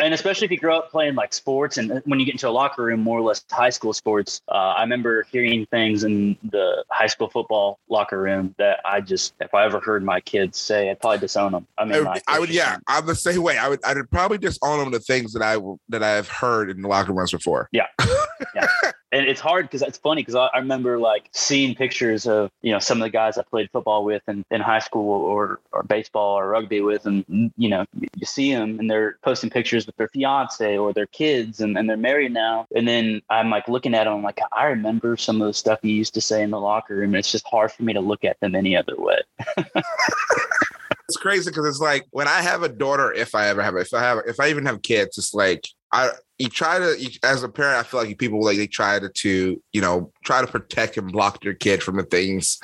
and 0.00 0.14
especially 0.14 0.46
if 0.46 0.50
you 0.50 0.58
grow 0.58 0.78
up 0.78 0.90
playing 0.90 1.14
like 1.14 1.32
sports 1.32 1.78
and 1.78 2.02
when 2.04 2.20
you 2.20 2.26
get 2.26 2.34
into 2.34 2.48
a 2.48 2.50
locker 2.50 2.84
room, 2.84 3.00
more 3.00 3.18
or 3.18 3.22
less 3.22 3.44
high 3.50 3.70
school 3.70 3.92
sports, 3.92 4.42
uh, 4.48 4.54
I 4.54 4.82
remember 4.82 5.26
hearing 5.30 5.66
things 5.66 6.04
in 6.04 6.36
the 6.44 6.84
high 6.90 7.06
school 7.06 7.28
football 7.28 7.78
locker 7.88 8.20
room 8.20 8.54
that 8.58 8.80
I 8.84 9.00
just, 9.00 9.34
if 9.40 9.54
I 9.54 9.64
ever 9.64 9.80
heard 9.80 10.04
my 10.04 10.20
kids 10.20 10.58
say, 10.58 10.90
I'd 10.90 11.00
probably 11.00 11.18
disown 11.18 11.52
them. 11.52 11.66
I 11.78 11.84
mean, 11.84 12.06
I, 12.06 12.20
I 12.26 12.38
would, 12.38 12.50
yeah, 12.50 12.78
I'm 12.86 13.06
the 13.06 13.14
same 13.14 13.42
way. 13.42 13.58
I 13.58 13.68
would, 13.68 13.84
I 13.84 13.94
would 13.94 14.10
probably 14.10 14.38
disown 14.38 14.78
them 14.80 14.90
the 14.90 15.00
things 15.00 15.32
that 15.32 15.42
I, 15.42 15.58
that 15.88 16.02
I've 16.02 16.28
heard 16.28 16.70
in 16.70 16.82
the 16.82 16.88
locker 16.88 17.12
rooms 17.12 17.32
before. 17.32 17.68
Yeah. 17.72 17.86
yeah 18.54 18.68
and 19.12 19.26
it's 19.26 19.40
hard 19.40 19.66
because 19.66 19.82
it's 19.82 19.98
funny 19.98 20.22
because 20.22 20.34
I, 20.34 20.46
I, 20.46 20.58
remember 20.58 20.98
like 20.98 21.28
seeing 21.32 21.74
pictures 21.74 22.26
of 22.26 22.50
you 22.62 22.72
know 22.72 22.78
some 22.78 23.00
of 23.00 23.04
the 23.04 23.10
guys 23.10 23.38
I 23.38 23.42
played 23.42 23.70
football 23.70 24.04
with 24.04 24.22
in, 24.28 24.44
in 24.50 24.60
high 24.60 24.80
school 24.80 25.22
or 25.22 25.60
or 25.72 25.82
baseball 25.84 26.38
or 26.38 26.48
rugby 26.48 26.80
with, 26.80 27.06
and 27.06 27.24
you 27.56 27.68
know 27.68 27.84
you, 27.98 28.08
you 28.16 28.26
see 28.26 28.52
them 28.52 28.78
and 28.78 28.90
they're 28.90 29.18
posting 29.22 29.45
pictures 29.50 29.86
with 29.86 29.96
their 29.96 30.08
fiance 30.08 30.76
or 30.76 30.92
their 30.92 31.06
kids, 31.06 31.60
and, 31.60 31.76
and 31.76 31.88
they're 31.88 31.96
married 31.96 32.32
now. 32.32 32.66
And 32.74 32.86
then 32.86 33.22
I'm 33.30 33.50
like 33.50 33.68
looking 33.68 33.94
at 33.94 34.04
them 34.04 34.22
like 34.22 34.40
I 34.52 34.64
remember 34.66 35.16
some 35.16 35.40
of 35.40 35.46
the 35.46 35.54
stuff 35.54 35.80
you 35.82 35.92
used 35.92 36.14
to 36.14 36.20
say 36.20 36.42
in 36.42 36.50
the 36.50 36.60
locker 36.60 36.96
room. 36.96 37.10
And 37.10 37.16
it's 37.16 37.32
just 37.32 37.46
hard 37.46 37.72
for 37.72 37.82
me 37.82 37.92
to 37.92 38.00
look 38.00 38.24
at 38.24 38.38
them 38.40 38.54
any 38.54 38.76
other 38.76 38.94
way. 38.96 39.18
it's 41.08 41.16
crazy 41.16 41.50
because 41.50 41.66
it's 41.66 41.80
like 41.80 42.06
when 42.10 42.28
I 42.28 42.42
have 42.42 42.62
a 42.62 42.68
daughter, 42.68 43.12
if 43.12 43.34
I 43.34 43.48
ever 43.48 43.62
have, 43.62 43.76
if 43.76 43.94
I 43.94 44.00
have, 44.00 44.18
if 44.26 44.40
I 44.40 44.48
even 44.50 44.66
have 44.66 44.82
kids, 44.82 45.18
it's 45.18 45.34
like 45.34 45.66
I 45.92 46.10
you 46.38 46.48
try 46.48 46.78
to 46.78 46.96
you, 46.98 47.10
as 47.22 47.42
a 47.42 47.48
parent, 47.48 47.78
I 47.78 47.82
feel 47.82 48.00
like 48.00 48.18
people 48.18 48.42
like 48.42 48.56
they 48.56 48.66
try 48.66 48.98
to, 48.98 49.08
to 49.08 49.62
you 49.72 49.80
know 49.80 50.12
try 50.24 50.40
to 50.40 50.46
protect 50.46 50.96
and 50.96 51.10
block 51.10 51.42
their 51.42 51.54
kid 51.54 51.82
from 51.82 51.96
the 51.96 52.02
things 52.02 52.58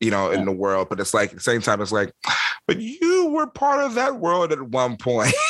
you 0.00 0.10
know 0.10 0.30
in 0.30 0.44
the 0.44 0.52
world, 0.52 0.88
but 0.88 1.00
it's 1.00 1.14
like 1.14 1.30
at 1.30 1.36
the 1.36 1.42
same 1.42 1.60
time 1.60 1.80
it's 1.80 1.92
like, 1.92 2.12
but 2.66 2.80
you 2.80 3.30
were 3.30 3.46
part 3.46 3.80
of 3.80 3.94
that 3.94 4.16
world 4.16 4.52
at 4.52 4.60
one 4.60 4.96
point. 4.96 5.34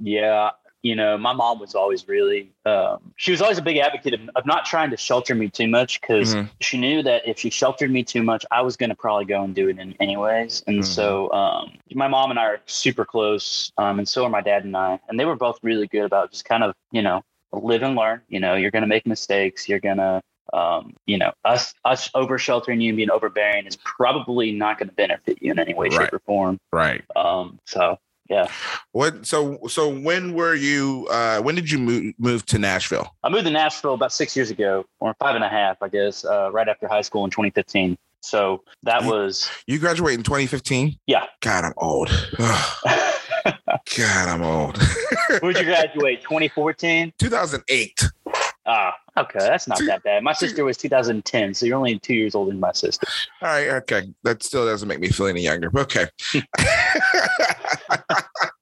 yeah, 0.00 0.50
you 0.82 0.96
know, 0.96 1.16
my 1.16 1.32
mom 1.32 1.60
was 1.60 1.76
always 1.76 2.08
really, 2.08 2.50
um, 2.66 3.12
she 3.16 3.30
was 3.30 3.40
always 3.40 3.58
a 3.58 3.62
big 3.62 3.76
advocate 3.76 4.14
of, 4.14 4.20
of, 4.34 4.46
not 4.46 4.64
trying 4.64 4.90
to 4.90 4.96
shelter 4.96 5.34
me 5.34 5.48
too 5.48 5.68
much 5.68 6.00
because 6.00 6.34
mm-hmm. 6.34 6.48
she 6.60 6.76
knew 6.76 7.04
that 7.04 7.26
if 7.26 7.38
she 7.38 7.50
sheltered 7.50 7.90
me 7.90 8.02
too 8.02 8.22
much, 8.22 8.44
I 8.50 8.62
was 8.62 8.76
going 8.76 8.90
to 8.90 8.96
probably 8.96 9.24
go 9.24 9.44
and 9.44 9.54
do 9.54 9.68
it 9.68 9.78
in 9.78 9.94
anyways. 10.00 10.64
And 10.66 10.80
mm-hmm. 10.80 10.84
so, 10.84 11.32
um, 11.32 11.78
my 11.94 12.08
mom 12.08 12.30
and 12.30 12.38
I 12.38 12.46
are 12.46 12.60
super 12.66 13.04
close, 13.04 13.70
um, 13.78 14.00
and 14.00 14.08
so 14.08 14.24
are 14.24 14.30
my 14.30 14.40
dad 14.40 14.64
and 14.64 14.76
I. 14.76 14.98
And 15.08 15.18
they 15.18 15.24
were 15.24 15.36
both 15.36 15.58
really 15.62 15.86
good 15.86 16.04
about 16.04 16.32
just 16.32 16.44
kind 16.44 16.64
of, 16.64 16.74
you 16.90 17.02
know, 17.02 17.22
live 17.52 17.82
and 17.82 17.94
learn. 17.94 18.22
You 18.28 18.40
know, 18.40 18.54
you're 18.54 18.72
going 18.72 18.82
to 18.82 18.88
make 18.88 19.06
mistakes. 19.06 19.68
You're 19.68 19.78
going 19.78 19.98
to, 19.98 20.20
um, 20.52 20.96
you 21.06 21.16
know, 21.16 21.32
us 21.44 21.74
us 21.84 22.10
over 22.14 22.38
sheltering 22.38 22.80
you 22.80 22.88
and 22.88 22.96
being 22.96 23.10
overbearing 23.10 23.66
is 23.66 23.76
probably 23.76 24.50
not 24.50 24.78
going 24.78 24.88
to 24.88 24.94
benefit 24.96 25.38
you 25.40 25.52
in 25.52 25.60
any 25.60 25.74
way, 25.74 25.90
right. 25.90 26.06
shape, 26.06 26.12
or 26.12 26.18
form. 26.20 26.58
Right. 26.72 27.04
Um, 27.14 27.60
so 27.66 27.98
yeah. 28.28 28.50
What? 28.92 29.26
So 29.26 29.58
so 29.68 29.88
when 29.88 30.34
were 30.34 30.54
you? 30.54 31.08
Uh, 31.10 31.40
when 31.40 31.54
did 31.54 31.70
you 31.70 31.78
move 31.78 32.14
move 32.18 32.46
to 32.46 32.58
Nashville? 32.58 33.14
I 33.22 33.28
moved 33.28 33.44
to 33.44 33.50
Nashville 33.50 33.94
about 33.94 34.12
six 34.12 34.36
years 34.36 34.50
ago, 34.50 34.84
or 35.00 35.14
five 35.14 35.34
and 35.34 35.44
a 35.44 35.48
half, 35.48 35.82
I 35.82 35.88
guess, 35.88 36.24
uh, 36.24 36.50
right 36.52 36.68
after 36.68 36.88
high 36.88 37.02
school 37.02 37.24
in 37.24 37.30
2015. 37.30 37.98
So 38.22 38.62
that 38.84 39.02
you, 39.02 39.10
was. 39.10 39.50
You 39.66 39.78
graduated 39.78 40.20
in 40.20 40.24
2015. 40.24 40.96
Yeah. 41.06 41.24
God, 41.40 41.64
I'm 41.64 41.72
old. 41.76 42.08
God, 42.38 44.28
I'm 44.28 44.42
old. 44.42 44.78
Where'd 45.40 45.58
you 45.58 45.64
graduate? 45.64 46.22
2014. 46.22 47.12
2008. 47.18 48.08
Ah, 48.64 48.94
okay, 49.18 49.40
that's 49.40 49.66
not 49.66 49.80
that 49.86 50.04
bad. 50.04 50.22
My 50.22 50.32
sister 50.32 50.64
was 50.64 50.76
2010, 50.76 51.54
so 51.54 51.66
you're 51.66 51.76
only 51.76 51.98
two 51.98 52.14
years 52.14 52.34
older 52.34 52.50
than 52.52 52.60
my 52.60 52.72
sister. 52.72 53.06
All 53.40 53.48
right, 53.48 53.68
okay, 53.68 54.12
that 54.22 54.42
still 54.42 54.64
doesn't 54.64 54.86
make 54.86 55.00
me 55.00 55.08
feel 55.08 55.26
any 55.26 55.42
younger. 55.42 55.70
Okay. 55.76 56.06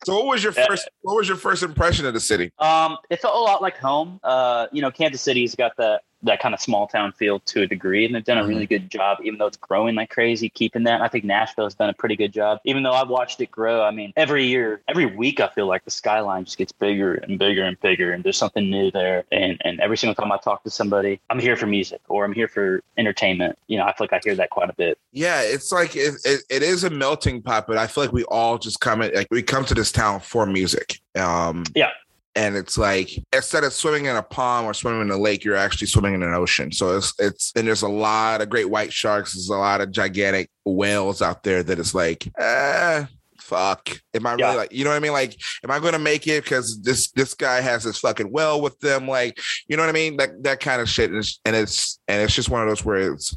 so, 0.05 0.17
what 0.17 0.27
was 0.27 0.43
your 0.43 0.53
first? 0.53 0.89
What 1.03 1.17
was 1.17 1.29
your 1.29 1.37
first 1.37 1.63
impression 1.63 2.07
of 2.07 2.15
the 2.15 2.21
city? 2.21 2.51
Um, 2.59 2.97
it 3.11 3.21
felt 3.21 3.35
a 3.35 3.41
lot 3.41 3.61
like 3.61 3.77
home. 3.77 4.21
Uh, 4.23 4.69
you 4.73 4.81
know, 4.81 4.91
Kansas 4.91 5.21
City's 5.21 5.55
got 5.55 5.73
that 5.77 6.01
that 6.23 6.41
kind 6.41 6.55
of 6.55 6.61
small 6.61 6.87
town 6.87 7.13
feel 7.13 7.41
to 7.41 7.63
a 7.63 7.67
degree, 7.67 8.05
and 8.05 8.15
they've 8.15 8.25
done 8.25 8.39
a 8.39 8.47
really 8.47 8.65
mm-hmm. 8.65 8.85
good 8.85 8.91
job, 8.91 9.19
even 9.23 9.39
though 9.39 9.47
it's 9.47 9.57
growing 9.57 9.95
like 9.95 10.11
crazy, 10.11 10.49
keeping 10.49 10.85
that. 10.85 11.01
I 11.01 11.09
think 11.09 11.25
Nashville 11.25 11.65
has 11.65 11.75
done 11.75 11.89
a 11.89 11.95
pretty 11.95 12.17
good 12.17 12.33
job, 12.33 12.59
even 12.65 12.83
though 12.83 12.93
I've 12.93 13.09
watched 13.09 13.41
it 13.41 13.51
grow. 13.51 13.83
I 13.83 13.91
mean, 13.91 14.13
every 14.17 14.47
year, 14.47 14.83
every 14.89 15.07
week, 15.07 15.41
I 15.41 15.49
feel 15.49 15.67
like 15.67 15.85
the 15.85 15.91
skyline 15.91 16.45
just 16.45 16.59
gets 16.59 16.73
bigger 16.73 17.15
and 17.15 17.39
bigger 17.39 17.65
and 17.65 17.81
bigger, 17.81 18.13
and 18.13 18.23
there's 18.23 18.37
something 18.37 18.69
new 18.69 18.91
there. 18.91 19.25
And 19.33 19.61
and 19.65 19.81
every 19.81 19.97
single 19.97 20.15
time 20.15 20.31
I 20.33 20.37
talk 20.39 20.63
to 20.65 20.71
somebody, 20.71 21.21
I'm 21.31 21.39
here 21.39 21.57
for 21.57 21.67
music 21.67 22.01
or 22.09 22.25
I'm 22.25 22.33
here 22.33 22.49
for 22.49 22.83
entertainment. 22.99 23.59
You 23.67 23.79
know, 23.79 23.85
I 23.85 23.95
feel 23.95 24.05
like 24.05 24.13
I 24.13 24.21
hear 24.23 24.35
that 24.35 24.51
quite 24.51 24.71
a 24.71 24.75
bit. 24.75 24.99
Yeah, 25.13 25.43
it's 25.43 25.73
like 25.73 25.97
it, 25.97 26.15
it, 26.25 26.43
it 26.51 26.63
is 26.63 26.85
a 26.85 26.91
melting 26.91 27.43
pot, 27.43 27.67
but 27.67 27.79
I 27.79 27.87
feel 27.87 28.05
like 28.05 28.13
we 28.13 28.25
all 28.25 28.59
just 28.59 28.81
come 28.81 29.01
like 29.01 29.29
we 29.31 29.43
come 29.43 29.65
to 29.65 29.75
this 29.75 29.93
town 29.93 30.21
for 30.21 30.47
music. 30.47 31.01
Um, 31.17 31.65
yeah 31.75 31.91
and 32.35 32.57
it's 32.57 32.79
like 32.79 33.11
instead 33.33 33.65
of 33.65 33.73
swimming 33.73 34.07
in 34.07 34.17
a 34.17 34.23
pond 34.23 34.67
or 34.67 34.75
swimming 34.75 35.03
in 35.03 35.11
a 35.11 35.17
lake, 35.17 35.45
you're 35.45 35.57
actually 35.57 35.89
swimming 35.89 36.15
in 36.15 36.23
an 36.23 36.35
ocean. 36.35 36.71
So 36.73 36.97
it's 36.97 37.13
it's 37.19 37.53
and 37.57 37.67
there's 37.67 37.83
a 37.83 37.89
lot 37.89 38.41
of 38.41 38.49
great 38.49 38.71
white 38.71 38.93
sharks. 38.93 39.33
There's 39.33 39.49
a 39.49 39.57
lot 39.57 39.81
of 39.81 39.91
gigantic 39.91 40.51
whales 40.65 41.23
out 41.23 41.43
there 41.43 41.63
that 41.63 41.79
it's 41.79 41.95
like, 41.95 42.31
eh, 42.39 43.07
fuck. 43.39 43.91
Am 44.15 44.27
I 44.27 44.33
really 44.33 44.43
yeah. 44.43 44.53
like, 44.53 44.73
you 44.73 44.85
know 44.85 44.91
what 44.91 44.97
I 44.97 45.01
mean? 45.01 45.13
Like, 45.13 45.37
am 45.65 45.71
I 45.73 45.81
going 45.81 45.93
to 45.93 45.99
make 45.99 46.27
it 46.29 46.45
because 46.45 46.81
this 46.83 47.11
this 47.13 47.35
guy 47.35 47.61
has 47.61 47.83
this 47.85 47.99
fucking 47.99 48.31
well 48.31 48.61
with 48.61 48.79
them? 48.79 49.09
Like, 49.09 49.39
you 49.69 49.77
know 49.77 49.83
what 49.83 49.91
I 49.91 49.93
mean? 49.93 50.17
That 50.17 50.43
that 50.45 50.61
kind 50.61 50.81
of 50.81 50.89
shit. 50.89 51.11
And 51.11 51.19
it's 51.19 51.41
and 51.45 51.57
it's, 51.57 51.99
and 52.07 52.23
it's 52.23 52.35
just 52.35 52.49
one 52.49 52.63
of 52.63 52.69
those 52.69 52.85
where 52.85 53.13
it's 53.13 53.35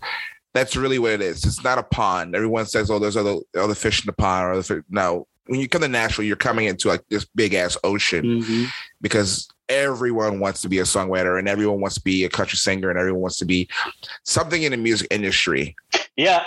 that's 0.53 0.75
really 0.75 0.99
what 0.99 1.11
it 1.11 1.21
is. 1.21 1.43
It's 1.43 1.63
not 1.63 1.79
a 1.79 1.83
pond. 1.83 2.35
Everyone 2.35 2.67
says, 2.67 2.91
"Oh, 2.91 2.99
there's 2.99 3.17
other 3.17 3.37
other 3.57 3.73
fish 3.73 4.01
in 4.01 4.05
the 4.05 4.13
pond." 4.13 4.45
Or 4.45 4.51
other 4.53 4.63
fish. 4.63 4.83
no, 4.89 5.27
when 5.47 5.59
you 5.59 5.67
come 5.67 5.81
to 5.81 5.87
Nashville, 5.87 6.25
you're 6.25 6.35
coming 6.35 6.65
into 6.65 6.87
like 6.87 7.03
this 7.09 7.25
big 7.25 7.53
ass 7.53 7.77
ocean 7.83 8.23
mm-hmm. 8.23 8.65
because 9.01 9.47
everyone 9.69 10.39
wants 10.39 10.61
to 10.61 10.69
be 10.69 10.79
a 10.79 10.83
songwriter 10.83 11.39
and 11.39 11.47
everyone 11.47 11.81
wants 11.81 11.95
to 11.95 12.01
be 12.01 12.23
a 12.23 12.29
country 12.29 12.57
singer 12.57 12.89
and 12.89 12.99
everyone 12.99 13.21
wants 13.21 13.37
to 13.37 13.45
be 13.45 13.67
something 14.23 14.63
in 14.63 14.71
the 14.71 14.77
music 14.77 15.07
industry. 15.11 15.75
Yeah, 16.15 16.43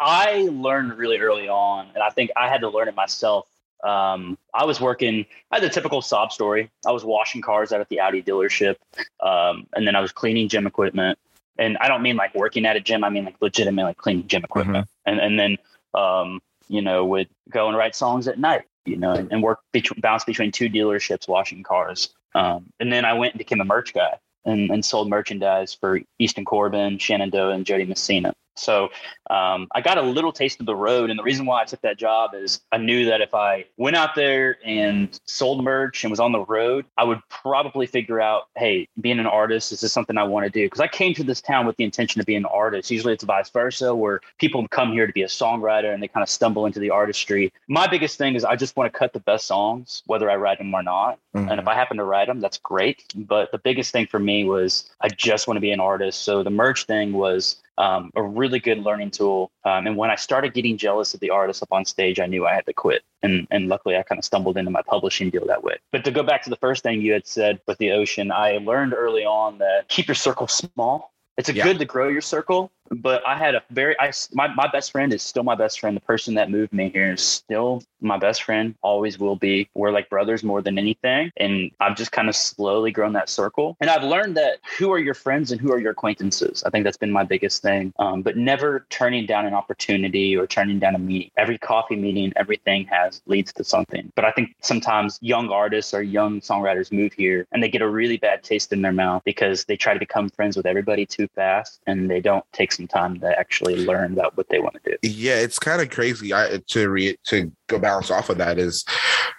I 0.00 0.48
learned 0.50 0.96
really 0.96 1.18
early 1.18 1.48
on, 1.48 1.88
and 1.94 2.02
I 2.02 2.10
think 2.10 2.30
I 2.36 2.48
had 2.48 2.62
to 2.62 2.68
learn 2.68 2.88
it 2.88 2.94
myself. 2.94 3.46
Um, 3.84 4.36
I 4.52 4.64
was 4.64 4.80
working, 4.80 5.24
I 5.50 5.56
had 5.56 5.62
the 5.62 5.70
typical 5.70 6.02
sob 6.02 6.32
story. 6.32 6.70
I 6.86 6.92
was 6.92 7.04
washing 7.04 7.40
cars 7.40 7.72
out 7.72 7.80
at 7.80 7.88
the 7.88 8.00
Audi 8.00 8.22
dealership, 8.22 8.76
um, 9.20 9.66
and 9.74 9.86
then 9.86 9.94
I 9.94 10.00
was 10.00 10.12
cleaning 10.12 10.48
gym 10.48 10.66
equipment. 10.66 11.18
And 11.58 11.76
I 11.78 11.88
don't 11.88 12.00
mean 12.00 12.16
like 12.16 12.34
working 12.34 12.64
at 12.64 12.76
a 12.76 12.80
gym, 12.80 13.04
I 13.04 13.10
mean 13.10 13.26
like 13.26 13.36
legitimately 13.40 13.90
like 13.90 13.98
cleaning 13.98 14.26
gym 14.26 14.42
equipment. 14.42 14.86
Mm-hmm. 15.06 15.10
And 15.10 15.20
and 15.20 15.38
then 15.38 15.58
um, 15.94 16.40
you 16.70 16.80
know, 16.80 17.04
would 17.04 17.28
go 17.50 17.68
and 17.68 17.76
write 17.76 17.94
songs 17.96 18.28
at 18.28 18.38
night, 18.38 18.62
you 18.86 18.96
know, 18.96 19.12
and, 19.12 19.30
and 19.32 19.42
work 19.42 19.58
bounce 19.98 20.24
between 20.24 20.52
two 20.52 20.68
dealerships 20.68 21.28
washing 21.28 21.62
cars. 21.62 22.14
Um, 22.34 22.66
and 22.78 22.92
then 22.92 23.04
I 23.04 23.14
went 23.14 23.34
and 23.34 23.38
became 23.38 23.60
a 23.60 23.64
merch 23.64 23.92
guy 23.92 24.18
and, 24.44 24.70
and 24.70 24.84
sold 24.84 25.08
merchandise 25.10 25.74
for 25.74 26.00
Easton 26.20 26.44
Corbin, 26.44 26.98
Shenandoah, 26.98 27.54
and 27.54 27.66
Jo 27.66 27.76
Dee 27.76 27.84
Messina. 27.84 28.32
So 28.60 28.90
um, 29.30 29.68
I 29.74 29.80
got 29.80 29.98
a 29.98 30.02
little 30.02 30.32
taste 30.32 30.60
of 30.60 30.66
the 30.66 30.74
road. 30.74 31.10
And 31.10 31.18
the 31.18 31.22
reason 31.22 31.46
why 31.46 31.62
I 31.62 31.64
took 31.64 31.80
that 31.82 31.98
job 31.98 32.34
is 32.34 32.60
I 32.72 32.78
knew 32.78 33.06
that 33.06 33.20
if 33.20 33.34
I 33.34 33.64
went 33.76 33.96
out 33.96 34.14
there 34.14 34.58
and 34.64 35.18
sold 35.26 35.64
merch 35.64 36.04
and 36.04 36.10
was 36.10 36.20
on 36.20 36.32
the 36.32 36.44
road, 36.44 36.84
I 36.96 37.04
would 37.04 37.20
probably 37.28 37.86
figure 37.86 38.20
out, 38.20 38.48
hey, 38.56 38.88
being 39.00 39.18
an 39.18 39.26
artist, 39.26 39.72
is 39.72 39.80
this 39.80 39.92
something 39.92 40.16
I 40.16 40.24
want 40.24 40.44
to 40.44 40.50
do? 40.50 40.66
Because 40.66 40.80
I 40.80 40.88
came 40.88 41.14
to 41.14 41.24
this 41.24 41.40
town 41.40 41.66
with 41.66 41.76
the 41.76 41.84
intention 41.84 42.20
of 42.20 42.26
being 42.26 42.38
an 42.38 42.46
artist. 42.46 42.90
Usually 42.90 43.14
it's 43.14 43.24
vice 43.24 43.50
versa, 43.50 43.94
where 43.94 44.20
people 44.38 44.66
come 44.68 44.92
here 44.92 45.06
to 45.06 45.12
be 45.12 45.22
a 45.22 45.26
songwriter 45.28 45.92
and 45.92 46.02
they 46.02 46.08
kind 46.08 46.22
of 46.22 46.28
stumble 46.28 46.66
into 46.66 46.80
the 46.80 46.90
artistry. 46.90 47.52
My 47.68 47.86
biggest 47.86 48.18
thing 48.18 48.34
is 48.34 48.44
I 48.44 48.56
just 48.56 48.76
want 48.76 48.92
to 48.92 48.98
cut 48.98 49.12
the 49.12 49.20
best 49.20 49.46
songs, 49.46 50.02
whether 50.06 50.30
I 50.30 50.36
write 50.36 50.58
them 50.58 50.74
or 50.74 50.82
not. 50.82 51.18
Mm-hmm. 51.34 51.48
And 51.48 51.60
if 51.60 51.66
I 51.66 51.74
happen 51.74 51.96
to 51.96 52.04
write 52.04 52.26
them, 52.26 52.40
that's 52.40 52.58
great. 52.58 53.04
But 53.14 53.52
the 53.52 53.58
biggest 53.58 53.92
thing 53.92 54.06
for 54.06 54.18
me 54.18 54.44
was 54.44 54.90
I 55.00 55.08
just 55.08 55.46
want 55.46 55.56
to 55.56 55.60
be 55.60 55.70
an 55.70 55.80
artist. 55.80 56.22
So 56.22 56.42
the 56.42 56.50
merch 56.50 56.84
thing 56.84 57.12
was 57.12 57.56
um, 57.78 58.10
a 58.14 58.22
really 58.22 58.58
good 58.58 58.78
learning 58.78 59.10
tool. 59.10 59.50
Um, 59.64 59.86
and 59.86 59.96
when 59.96 60.10
I 60.10 60.16
started 60.16 60.54
getting 60.54 60.76
jealous 60.76 61.14
of 61.14 61.20
the 61.20 61.30
artists 61.30 61.62
up 61.62 61.72
on 61.72 61.84
stage, 61.84 62.20
I 62.20 62.26
knew 62.26 62.46
I 62.46 62.54
had 62.54 62.66
to 62.66 62.72
quit. 62.72 63.02
And, 63.22 63.46
and 63.50 63.68
luckily, 63.68 63.96
I 63.96 64.02
kind 64.02 64.18
of 64.18 64.24
stumbled 64.24 64.56
into 64.56 64.70
my 64.70 64.82
publishing 64.82 65.30
deal 65.30 65.46
that 65.46 65.62
way. 65.62 65.78
But 65.92 66.04
to 66.04 66.10
go 66.10 66.22
back 66.22 66.42
to 66.44 66.50
the 66.50 66.56
first 66.56 66.82
thing 66.82 67.00
you 67.00 67.12
had 67.12 67.26
said 67.26 67.60
with 67.66 67.78
the 67.78 67.92
ocean, 67.92 68.30
I 68.32 68.58
learned 68.58 68.94
early 68.94 69.24
on 69.24 69.58
that 69.58 69.88
keep 69.88 70.08
your 70.08 70.14
circle 70.14 70.48
small. 70.48 71.12
It's 71.36 71.48
a 71.48 71.54
yeah. 71.54 71.64
good 71.64 71.78
to 71.78 71.84
grow 71.84 72.08
your 72.08 72.20
circle, 72.20 72.70
but 72.90 73.26
I 73.26 73.36
had 73.36 73.54
a 73.54 73.62
very 73.70 73.96
I 74.00 74.12
my, 74.32 74.48
my 74.54 74.68
best 74.68 74.92
friend 74.92 75.12
is 75.12 75.22
still 75.22 75.42
my 75.42 75.54
best 75.54 75.80
friend. 75.80 75.96
The 75.96 76.00
person 76.00 76.34
that 76.34 76.50
moved 76.50 76.72
me 76.72 76.90
here 76.90 77.12
is 77.12 77.22
still 77.22 77.82
my 78.00 78.18
best 78.18 78.42
friend, 78.42 78.74
always 78.82 79.18
will 79.18 79.36
be. 79.36 79.68
We're 79.74 79.92
like 79.92 80.08
brothers 80.08 80.42
more 80.42 80.62
than 80.62 80.78
anything. 80.78 81.30
And 81.36 81.70
I've 81.80 81.96
just 81.96 82.12
kind 82.12 82.28
of 82.28 82.36
slowly 82.36 82.90
grown 82.90 83.12
that 83.12 83.28
circle. 83.28 83.76
And 83.80 83.90
I've 83.90 84.04
learned 84.04 84.36
that 84.36 84.58
who 84.78 84.92
are 84.92 84.98
your 84.98 85.14
friends 85.14 85.52
and 85.52 85.60
who 85.60 85.72
are 85.72 85.78
your 85.78 85.92
acquaintances. 85.92 86.62
I 86.64 86.70
think 86.70 86.84
that's 86.84 86.96
been 86.96 87.12
my 87.12 87.24
biggest 87.24 87.62
thing. 87.62 87.92
Um, 87.98 88.22
but 88.22 88.36
never 88.36 88.86
turning 88.90 89.26
down 89.26 89.46
an 89.46 89.54
opportunity 89.54 90.36
or 90.36 90.46
turning 90.46 90.78
down 90.78 90.94
a 90.94 90.98
meeting. 90.98 91.30
Every 91.36 91.58
coffee 91.58 91.96
meeting, 91.96 92.32
everything 92.36 92.86
has 92.86 93.22
leads 93.26 93.52
to 93.54 93.64
something. 93.64 94.12
But 94.16 94.24
I 94.24 94.32
think 94.32 94.54
sometimes 94.60 95.18
young 95.20 95.50
artists 95.50 95.94
or 95.94 96.02
young 96.02 96.40
songwriters 96.40 96.92
move 96.92 97.12
here 97.12 97.46
and 97.52 97.62
they 97.62 97.68
get 97.68 97.82
a 97.82 97.88
really 97.88 98.16
bad 98.16 98.42
taste 98.42 98.72
in 98.72 98.82
their 98.82 98.92
mouth 98.92 99.22
because 99.24 99.64
they 99.64 99.76
try 99.76 99.92
to 99.92 99.98
become 99.98 100.30
friends 100.30 100.56
with 100.56 100.66
everybody 100.66 101.06
too 101.06 101.28
fast 101.34 101.80
and 101.86 102.10
they 102.10 102.20
don't 102.20 102.44
take 102.52 102.72
some 102.80 102.88
time 102.88 103.20
to 103.20 103.38
actually 103.38 103.84
learn 103.84 104.12
about 104.12 104.36
what 104.36 104.48
they 104.48 104.58
want 104.58 104.76
to 104.82 104.90
do. 104.90 104.96
Yeah, 105.02 105.36
it's 105.36 105.58
kind 105.58 105.82
of 105.82 105.90
crazy. 105.90 106.32
I 106.32 106.60
to 106.68 106.88
re- 106.88 107.18
to 107.26 107.52
go 107.68 107.78
bounce 107.78 108.10
off 108.10 108.30
of 108.30 108.38
that 108.38 108.58
is, 108.58 108.84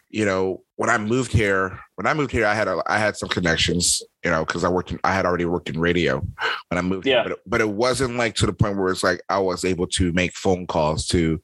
you 0.10 0.26
know, 0.26 0.64
when 0.76 0.90
I 0.90 0.98
moved 0.98 1.32
here, 1.32 1.80
when 1.96 2.08
I 2.08 2.14
moved 2.14 2.32
here, 2.32 2.46
I 2.46 2.54
had 2.54 2.68
a, 2.68 2.82
I 2.88 2.98
had 2.98 3.18
some 3.18 3.30
connections, 3.30 4.02
you 4.24 4.32
know, 4.32 4.46
because 4.46 4.64
I 4.64 4.70
worked 4.70 4.92
in, 4.92 5.00
I 5.04 5.14
had 5.14 5.26
already 5.26 5.46
worked 5.46 5.70
in 5.70 5.80
radio 5.80 6.20
when 6.20 6.78
I 6.78 6.82
moved. 6.82 7.08
Yeah. 7.08 7.16
Here, 7.16 7.24
but, 7.24 7.32
it, 7.32 7.40
but 7.46 7.62
it 7.62 7.70
wasn't 7.70 8.16
like 8.16 8.36
to 8.36 8.46
the 8.46 8.54
point 8.54 8.78
where 8.78 8.92
it's 8.92 9.04
like 9.04 9.22
I 9.30 9.40
was 9.40 9.66
able 9.66 9.88
to 9.88 10.12
make 10.14 10.34
phone 10.34 10.68
calls 10.68 11.08
to 11.08 11.42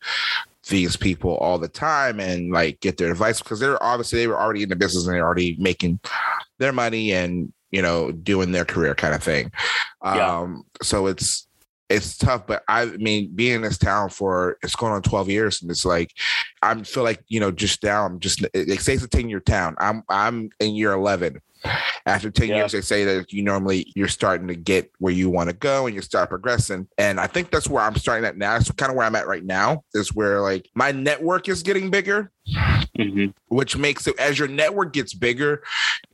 these 0.70 0.98
people 0.98 1.38
all 1.38 1.58
the 1.58 1.68
time 1.68 2.20
and 2.20 2.51
like 2.51 2.80
get 2.82 2.98
their 2.98 3.12
advice 3.12 3.42
because 3.42 3.60
they're 3.60 3.82
obviously 3.82 4.20
they 4.20 4.27
were 4.27 4.39
already 4.39 4.63
in 4.63 4.70
the 4.70 4.75
business 4.75 5.06
and 5.06 5.16
they're 5.16 5.24
already 5.24 5.56
making 5.60 5.98
their 6.58 6.74
money 6.74 7.13
and 7.13 7.54
you 7.72 7.82
know 7.82 8.12
doing 8.12 8.51
their 8.51 8.66
career 8.66 8.94
kind 8.96 9.13
of 9.13 9.24
thing. 9.24 9.51
Yeah. 10.04 10.39
Um, 10.39 10.63
so 10.82 11.08
it's 11.08 11.47
it's 11.89 12.17
tough, 12.17 12.48
but 12.48 12.63
I 12.67 12.86
mean, 12.86 13.32
being 13.34 13.56
in 13.56 13.62
this 13.62 13.77
town 13.77 14.10
for 14.10 14.58
it's 14.62 14.75
going 14.75 14.94
on 14.94 15.01
12 15.01 15.29
years, 15.29 15.62
and 15.62 15.72
it's 15.72 15.86
like 15.86 16.13
I 16.62 16.82
feel 16.84 17.03
like 17.03 17.24
you 17.27 17.39
know, 17.39 17.51
just 17.51 17.84
now 17.84 18.06
I'm 18.06 18.20
just 18.20 18.46
it 18.53 18.82
says 18.82 19.03
a 19.03 19.08
10 19.08 19.29
year 19.29 19.39
town. 19.39 19.75
I'm 19.79 20.03
I'm 20.10 20.50
in 20.60 20.75
year 20.75 20.91
11. 20.91 21.41
After 22.06 22.29
10 22.29 22.50
yeah. 22.50 22.58
years, 22.58 22.72
they 22.72 22.82
say 22.82 23.03
that 23.03 23.34
you 23.34 23.41
normally 23.41 23.91
you're 23.96 24.08
starting 24.08 24.48
to 24.48 24.56
get 24.56 24.91
where 25.00 25.13
you 25.13 25.29
want 25.29 25.50
to 25.50 25.56
go 25.56 25.88
and 25.88 25.96
you 25.96 26.01
start 26.01 26.29
progressing. 26.29 26.88
And 26.98 27.20
I 27.20 27.27
think 27.27 27.51
that's 27.51 27.67
where 27.67 27.84
I'm 27.84 27.96
starting 27.96 28.25
at 28.25 28.38
now. 28.38 28.53
That's 28.53 28.72
kind 28.72 28.89
of 28.89 28.96
where 28.96 29.06
I'm 29.06 29.15
at 29.15 29.27
right 29.27 29.44
now, 29.44 29.84
is 29.94 30.13
where 30.13 30.41
like 30.41 30.70
my 30.75 30.91
network 30.91 31.50
is 31.50 31.63
getting 31.63 31.89
bigger. 31.89 32.32
Mm-hmm. 32.98 33.56
Which 33.56 33.77
makes 33.77 34.08
it 34.08 34.20
as 34.20 34.39
your 34.39 34.48
network 34.48 34.94
gets 34.94 35.13
bigger, 35.13 35.63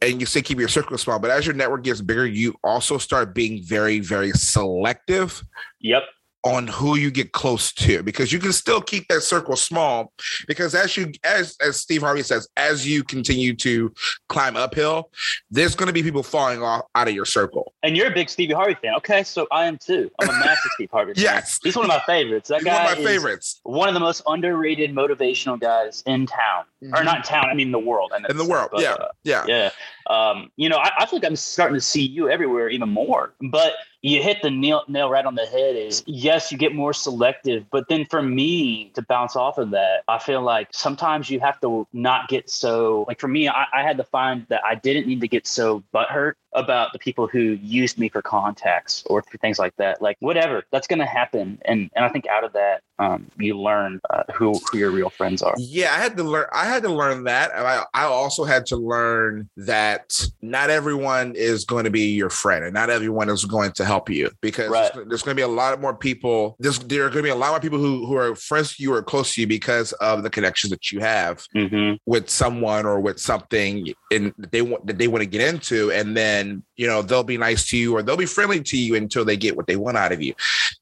and 0.02 0.20
you 0.20 0.26
say 0.26 0.42
keep 0.42 0.60
your 0.60 0.68
circle 0.68 0.98
small, 0.98 1.20
but 1.20 1.32
as 1.32 1.46
your 1.46 1.56
network 1.56 1.84
gets 1.84 2.02
bigger, 2.02 2.26
you 2.26 2.56
also 2.64 2.98
start 2.98 3.34
being 3.34 3.64
very, 3.64 4.00
very 4.00 4.32
selective. 4.32 5.44
Yep 5.80 6.04
on 6.44 6.68
who 6.68 6.98
you 6.98 7.10
get 7.10 7.32
close 7.32 7.72
to 7.72 8.04
because 8.04 8.32
you 8.32 8.40
can 8.40 8.52
still 8.52 8.82
keep 8.82 9.08
that 9.08 9.22
circle 9.22 9.56
small 9.56 10.12
because 10.48 10.76
as 10.76 10.98
you 10.98 11.12
as 11.24 11.56
as 11.62 11.78
Steve 11.78 12.02
Harvey 12.02 12.22
says 12.22 12.48
as 12.58 12.86
you 12.86 13.04
continue 13.04 13.54
to 13.56 13.94
climb 14.28 14.58
uphill 14.58 15.10
there's 15.52 15.74
going 15.74 15.88
to 15.88 15.94
be 15.94 16.04
people 16.04 16.24
falling 16.24 16.62
off 16.62 16.84
out 16.96 17.08
of 17.08 17.14
your 17.14 17.26
circle. 17.26 17.74
And 17.82 17.96
you're 17.96 18.08
a 18.08 18.14
big 18.14 18.30
Stevie 18.30 18.54
Harvey 18.54 18.76
fan. 18.76 18.96
Okay 18.96 19.24
so 19.24 19.48
I 19.52 19.66
am 19.66 19.78
too. 19.78 20.12
I'm 20.20 20.30
a 20.30 20.34
massive 20.34 20.72
Steve 20.76 20.90
Harvey 20.92 21.14
fan. 21.14 21.24
Yes. 21.24 21.60
He's 21.64 21.76
one 21.76 21.86
of 21.86 21.90
my 21.90 22.02
favorites. 22.06 22.50
That 22.50 22.60
he's 22.60 22.66
guy 22.66 22.84
one 22.84 22.94
of 22.94 23.00
my 23.00 23.06
favorites. 23.06 23.62
one 23.64 23.88
of 23.88 23.94
the 23.94 24.02
most 24.02 24.22
underrated 24.28 24.94
motivational 24.94 25.60
guys 25.60 26.04
in 26.06 26.26
town. 26.26 26.66
Mm-hmm. 26.84 26.96
or 26.96 27.04
not 27.06 27.18
in 27.18 27.24
town 27.24 27.46
I 27.46 27.54
mean 27.54 27.72
the 27.72 27.80
world 27.80 28.12
in 28.28 28.36
the 28.36 28.44
world 28.44 28.72
but, 28.74 28.82
yeah 28.82 28.94
uh, 28.94 29.08
yeah. 29.24 29.46
yeah. 29.48 29.70
Um 30.10 30.52
you 30.58 30.68
know 30.68 30.76
I, 30.76 30.92
I 31.00 31.06
feel 31.06 31.20
like 31.20 31.26
I'm 31.26 31.38
starting 31.38 31.76
to 31.76 31.82
see 31.82 32.06
you 32.06 32.30
everywhere 32.30 32.68
even 32.68 32.90
more 32.90 33.34
but 33.40 33.74
you 34.04 34.22
hit 34.22 34.42
the 34.42 34.52
nail, 34.52 34.84
nail 34.88 35.10
right 35.10 35.26
on 35.26 35.34
the 35.34 35.46
head 35.46 35.76
is 35.76 36.04
yes 36.06 36.52
you 36.52 36.58
get 36.58 36.76
more 36.76 36.94
selective 36.94 37.66
but 37.72 37.88
then 37.88 38.06
for 38.06 38.22
me 38.22 38.92
to 38.94 39.02
bounce 39.02 39.36
off 39.36 39.58
of 39.58 39.72
that 39.72 40.04
i 40.08 40.20
feel 40.20 40.42
like 40.42 40.68
sometimes 40.72 41.30
you 41.30 41.40
have 41.40 41.60
to 41.62 41.88
not 41.94 42.28
get 42.28 42.50
so 42.50 43.06
like 43.08 43.20
for 43.20 43.28
me 43.28 43.48
i, 43.48 43.66
I 43.74 43.82
had 43.82 43.98
to 43.98 44.04
find 44.04 44.46
that 44.50 44.62
i 44.64 44.76
didn't 44.76 45.08
need 45.08 45.22
to 45.22 45.28
get 45.28 45.48
so 45.48 45.84
butthurt 45.94 46.34
about 46.56 46.94
the 46.94 47.00
people 47.00 47.28
who 47.28 47.58
used 47.62 47.98
me 47.98 48.10
for 48.10 48.22
contacts 48.22 49.04
or 49.08 49.22
for 49.24 49.38
things 49.38 49.60
like 49.60 49.76
that. 49.78 50.02
Like 50.02 50.18
whatever, 50.20 50.64
that's 50.72 50.88
going 50.88 51.00
to 51.00 51.06
happen. 51.06 51.60
And 51.66 51.90
and 51.96 52.06
I 52.06 52.10
think 52.10 52.28
out 52.28 52.44
of 52.44 52.54
that, 52.54 52.82
um, 53.00 53.30
you 53.38 53.58
learn 53.60 54.00
uh, 54.10 54.24
who 54.34 54.54
who 54.72 54.78
your 54.78 54.92
real 54.92 55.10
friends 55.10 55.42
are. 55.42 55.54
Yeah, 55.58 55.94
I 55.94 55.98
had 55.98 56.16
to 56.18 56.24
learn. 56.24 56.46
I 56.54 56.66
had 56.66 56.84
to 56.84 56.90
learn 56.90 57.24
that. 57.26 57.52
I 57.56 57.84
I 57.94 58.04
also 58.04 58.44
had 58.44 58.66
to 58.68 58.78
learn 58.78 59.50
that 59.58 60.28
not 60.42 60.70
everyone 60.70 61.36
is 61.36 61.66
going 61.66 61.86
to 61.86 61.90
be 61.90 62.12
your 62.12 62.30
friend, 62.30 62.64
and 62.66 62.74
not 62.74 62.90
everyone 62.90 63.30
is 63.30 63.46
going 63.46 63.72
to 63.74 63.86
help 63.86 64.10
you 64.10 64.30
because 64.42 64.70
right. 64.70 64.94
there's, 64.94 65.08
there's, 65.08 65.24
going 65.24 65.36
to 65.36 65.40
be 65.40 65.44
a 65.44 65.48
lot 65.48 65.80
more 65.82 65.96
people. 65.96 66.56
There's 66.60 66.80
there 66.80 67.06
are 67.06 67.10
going 67.10 67.24
to 67.24 67.24
be 67.24 67.30
a 67.30 67.36
lot 67.36 67.52
more 67.52 67.60
people 67.60 67.80
who 67.80 68.06
who 68.06 68.16
are 68.16 68.36
friends 68.36 68.76
to 68.76 68.84
you 68.84 68.94
or 68.94 69.02
close 69.02 69.34
to 69.34 69.42
you 69.42 69.48
because 69.48 69.92
of 69.94 70.24
the 70.24 70.30
connections 70.30 70.72
that 70.72 70.92
you 70.92 71.00
have 71.00 71.46
mm-hmm. 71.56 71.96
with 72.06 72.30
someone 72.30 72.86
or 72.86 73.00
with 73.00 73.20
something 73.20 73.94
in 74.12 74.34
that 74.38 74.52
they 74.52 74.62
want 74.62 74.86
that 74.88 74.98
they 74.98 75.08
want 75.08 75.22
to 75.22 75.30
get 75.30 75.42
into, 75.42 75.92
and 75.92 76.16
then 76.16 76.43
and 76.44 76.64
you 76.76 76.88
know 76.88 77.02
they'll 77.02 77.24
be 77.24 77.38
nice 77.38 77.70
to 77.70 77.78
you 77.78 77.96
or 77.96 78.04
they'll 78.04 78.18
be 78.18 78.26
friendly 78.26 78.62
to 78.62 78.78
you 78.78 78.96
until 78.96 79.26
they 79.26 79.38
get 79.38 79.56
what 79.56 79.68
they 79.68 79.76
want 79.76 79.98
out 79.98 80.12
of 80.12 80.22
you. 80.22 80.34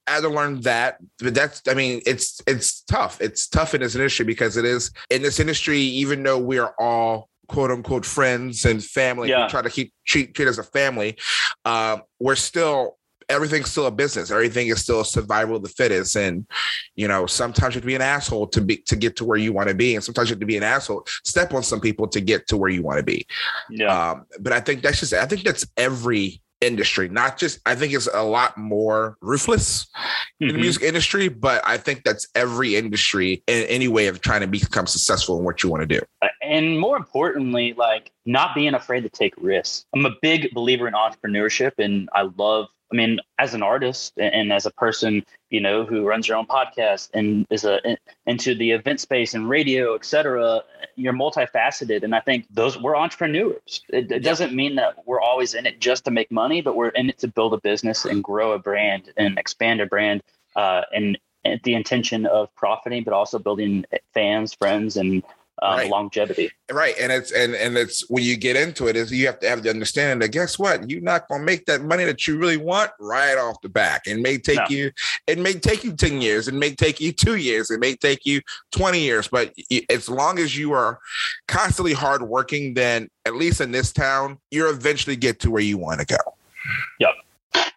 I 0.08 0.12
had 0.12 0.22
to 0.22 0.30
learn 0.30 0.62
that, 0.62 0.98
but 1.20 1.34
that's 1.34 1.62
I 1.68 1.74
mean 1.74 2.02
it's 2.06 2.42
it's 2.48 2.82
tough. 2.82 3.22
It's 3.22 3.48
tough 3.48 3.74
in 3.74 3.82
this 3.82 3.96
industry 3.96 4.26
because 4.26 4.58
it 4.58 4.66
is 4.66 4.92
in 5.10 5.22
this 5.22 5.40
industry. 5.40 5.80
Even 5.80 6.24
though 6.24 6.40
we 6.40 6.58
are 6.58 6.74
all 6.80 7.30
quote 7.48 7.72
unquote 7.72 8.06
friends 8.06 8.66
and 8.66 8.84
family, 8.84 9.30
yeah. 9.30 9.46
we 9.46 9.50
try 9.50 9.62
to 9.62 9.70
keep 9.70 9.94
treat 10.06 10.34
treat 10.34 10.48
as 10.48 10.58
a 10.58 10.64
family. 10.64 11.18
Um, 11.66 12.04
we're 12.20 12.36
still 12.36 12.98
everything's 13.32 13.72
still 13.72 13.88
a 13.88 13.92
business. 13.92 14.30
Everything 14.30 14.68
is 14.68 14.82
still 14.82 15.04
survival 15.04 15.56
of 15.56 15.64
the 15.64 15.70
fittest. 15.70 16.16
And, 16.16 16.46
you 16.96 17.08
know, 17.08 17.26
sometimes 17.26 17.74
you 17.74 17.78
have 17.78 17.84
to 17.84 17.88
be 17.88 17.96
an 17.96 18.02
asshole 18.02 18.48
to 18.48 18.62
be 18.62 18.78
to 18.78 18.96
get 18.96 19.16
to 19.18 19.26
where 19.26 19.38
you 19.38 19.54
want 19.54 19.70
to 19.70 19.76
be. 19.76 19.96
And 19.96 20.04
sometimes 20.04 20.30
you 20.30 20.34
have 20.34 20.42
to 20.42 20.46
be 20.46 20.58
an 20.58 20.64
asshole, 20.64 21.06
step 21.24 21.54
on 21.54 21.64
some 21.64 21.80
people 21.80 22.08
to 22.10 22.22
get 22.22 22.48
to 22.48 22.58
where 22.58 22.70
you 22.70 22.84
want 22.84 22.98
to 22.98 23.04
be. 23.04 23.26
Yeah. 23.70 24.12
Um, 24.12 24.26
but 24.40 24.54
I 24.54 24.60
think 24.60 24.82
that's 24.82 25.00
just 25.00 25.14
I 25.14 25.26
think 25.26 25.44
that's 25.44 25.66
every 25.78 26.42
industry 26.62 27.10
not 27.10 27.38
just 27.38 27.60
i 27.66 27.74
think 27.74 27.92
it's 27.92 28.08
a 28.14 28.24
lot 28.24 28.56
more 28.56 29.18
ruthless 29.22 29.86
mm-hmm. 29.86 30.44
in 30.44 30.48
the 30.48 30.54
mm-hmm. 30.54 30.62
music 30.62 30.84
industry 30.84 31.28
but 31.28 31.62
i 31.66 31.76
think 31.76 32.04
that's 32.04 32.28
every 32.36 32.76
industry 32.76 33.44
in 33.48 33.64
any 33.66 33.88
way 33.88 34.08
of 34.08 34.22
trying 34.22 34.42
to 34.42 34.48
become 34.48 34.86
successful 34.86 35.40
in 35.40 35.44
what 35.44 35.64
you 35.64 35.70
want 35.70 35.82
to 35.82 35.88
do 35.88 36.00
uh, 36.22 36.28
and 36.44 36.80
more 36.80 36.98
importantly 36.98 37.74
like 37.74 38.12
not 38.26 38.54
being 38.54 38.76
afraid 38.76 39.02
to 39.02 39.10
take 39.10 39.34
risks 39.38 39.86
i'm 39.96 40.06
a 40.06 40.14
big 40.22 40.54
believer 40.54 40.88
in 40.88 40.94
entrepreneurship 40.94 41.72
and 41.80 42.08
i 42.14 42.22
love 42.38 42.68
I 42.92 42.96
mean, 42.96 43.20
as 43.40 43.54
an 43.54 43.64
artist 43.64 44.14
and 44.18 44.52
as 44.52 44.66
a 44.66 44.72
person, 44.72 45.26
you 45.50 45.62
know, 45.62 45.86
who 45.86 46.06
runs 46.06 46.28
your 46.28 46.38
own 46.38 46.46
podcast 46.46 47.10
and 47.14 47.48
is 47.50 47.64
a 47.64 47.80
in, 47.88 47.98
into 48.26 48.54
the 48.54 48.72
event 48.72 49.00
space 49.00 49.34
and 49.34 49.48
radio, 49.50 49.96
et 49.96 50.04
cetera, 50.04 50.62
you're 50.96 51.14
multifaceted. 51.14 52.04
And 52.04 52.14
I 52.14 52.20
think 52.20 52.48
those 52.50 52.78
we're 52.78 52.98
entrepreneurs. 52.98 53.82
It, 53.90 54.12
it 54.12 54.24
doesn't 54.24 54.54
mean 54.54 54.76
that 54.76 54.96
we're 55.06 55.22
always 55.22 55.54
in 55.54 55.66
it 55.66 55.80
just 55.80 56.06
to 56.06 56.12
make 56.12 56.32
money, 56.32 56.62
but 56.62 56.76
we're 56.76 56.90
in 56.90 57.10
it 57.10 57.20
to 57.20 57.28
build 57.28 57.54
a 57.54 57.62
business 57.62 58.06
and 58.06 58.24
grow 58.24 58.52
a 58.52 58.60
brand 58.60 59.12
and 59.18 59.38
expand 59.40 59.80
a 59.82 59.86
brand. 59.86 60.22
Uh, 60.56 60.82
and, 60.94 61.18
and 61.46 61.62
the 61.64 61.74
intention 61.74 62.26
of 62.26 62.54
profiting, 62.56 63.04
but 63.04 63.14
also 63.14 63.40
building 63.40 63.86
fans, 64.14 64.54
friends, 64.54 64.98
and 64.98 65.24
um, 65.62 65.78
right. 65.78 65.90
longevity. 65.90 66.52
Right, 66.72 66.96
and 67.00 67.12
it's 67.12 67.32
and 67.32 67.54
and 67.54 67.78
it's 67.78 68.10
when 68.10 68.24
you 68.24 68.36
get 68.36 68.56
into 68.56 68.88
it 68.88 68.96
is 68.96 69.12
you 69.12 69.28
have 69.28 69.40
to 69.42 69.50
have 69.50 69.62
the 69.62 69.70
understanding 69.70 70.20
that 70.20 70.30
guess 70.30 70.58
what 70.58 70.90
you're 70.90 71.02
not 71.02 71.28
going 71.28 71.42
to 71.42 71.46
make 71.46 71.66
that 71.66 71.84
money 71.84 72.04
that 72.06 72.28
you 72.28 72.38
really 72.38 72.58
want 72.58 72.92
right 73.00 73.38
off 73.38 73.62
the 73.62 73.70
back. 73.70 74.04
It 74.08 74.20
may 74.20 74.38
take 74.38 74.58
no. 74.58 74.66
you 74.70 74.92
it 75.28 75.38
may 75.38 75.54
take 75.54 75.84
you 75.84 75.94
ten 75.94 76.22
years, 76.22 76.48
it 76.48 76.54
may 76.54 76.74
take 76.74 77.00
you 77.00 77.12
two 77.12 77.36
years, 77.36 77.70
it 77.70 77.80
may 77.80 77.96
take 77.96 78.26
you 78.26 78.42
twenty 78.72 79.02
years, 79.02 79.28
but 79.28 79.54
as 79.90 80.10
long 80.10 80.40
as 80.40 80.58
you 80.58 80.74
are 80.74 81.00
constantly 81.48 81.94
hardworking, 81.94 82.74
then 82.74 83.10
at 83.26 83.36
least 83.36 83.62
in 83.62 83.72
this 83.72 83.92
town, 83.92 84.40
you 84.50 84.70
eventually 84.70 85.16
get 85.16 85.40
to 85.42 85.52
where 85.52 85.62
you 85.62 85.78
want 85.78 86.00
to 86.00 86.06
go. 86.06 86.18
Yep. 87.00 87.12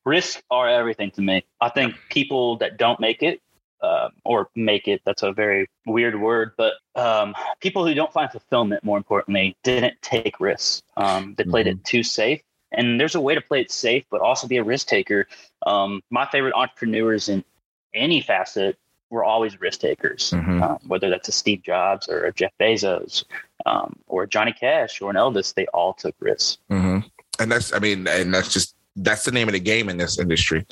Risks 0.05 0.43
are 0.51 0.69
everything 0.69 1.11
to 1.13 1.23
me. 1.23 1.45
I 1.61 1.71
think 1.71 1.95
people 2.11 2.57
that 2.59 2.77
don't 2.77 3.01
make 3.01 3.23
it 3.23 3.41
uh, 3.85 4.09
or 4.25 4.49
make 4.55 4.89
it. 4.89 5.03
That's 5.05 5.23
a 5.23 5.33
very 5.33 5.69
weird 5.87 6.19
word, 6.19 6.53
but 6.57 6.75
um, 6.97 7.35
people 7.61 7.87
who 7.87 7.95
don't 7.95 8.13
find 8.13 8.31
fulfillment, 8.31 8.83
more 8.85 8.97
importantly, 8.97 9.57
didn't 9.63 10.01
take 10.01 10.41
risks. 10.41 10.83
Um, 10.97 11.35
they 11.37 11.45
played 11.45 11.67
mm-hmm. 11.67 11.79
it 11.79 11.85
too 11.85 12.03
safe. 12.03 12.41
And 12.73 12.99
there's 12.99 13.15
a 13.15 13.21
way 13.21 13.35
to 13.35 13.41
play 13.41 13.61
it 13.61 13.71
safe, 13.71 14.05
but 14.11 14.21
also 14.21 14.49
be 14.49 14.57
a 14.57 14.65
risk 14.65 14.89
taker. 14.89 15.29
Um, 15.65 16.03
my 16.11 16.27
favorite 16.27 16.55
entrepreneurs 16.55 17.29
in 17.29 17.45
any 17.93 18.21
facet 18.21 18.77
were 19.11 19.23
always 19.23 19.61
risk 19.61 19.81
takers, 19.81 20.33
mm-hmm. 20.33 20.63
Um, 20.63 20.79
whether 20.87 21.09
that's 21.09 21.29
a 21.29 21.33
Steve 21.33 21.63
Jobs 21.63 22.09
or 22.09 22.25
a 22.25 22.33
Jeff 22.33 22.53
Bezos 22.59 23.25
um, 23.67 23.95
or 24.09 24.27
Johnny 24.27 24.53
Cash 24.53 25.01
or 25.01 25.11
an 25.11 25.17
Elvis. 25.17 25.55
They 25.55 25.67
all 25.67 25.93
took 25.93 26.17
risks. 26.19 26.59
Mm-hmm. 26.71 27.07
And 27.39 27.53
that's, 27.53 27.73
I 27.73 27.79
mean, 27.79 28.09
and 28.09 28.35
that's 28.35 28.53
just 28.53 28.75
that's 28.97 29.25
the 29.25 29.33
name 29.33 29.49
of 29.49 29.55
the 29.55 29.61
game 29.61 29.89
in 29.89 29.97
this 29.97 30.19
industry 30.19 30.65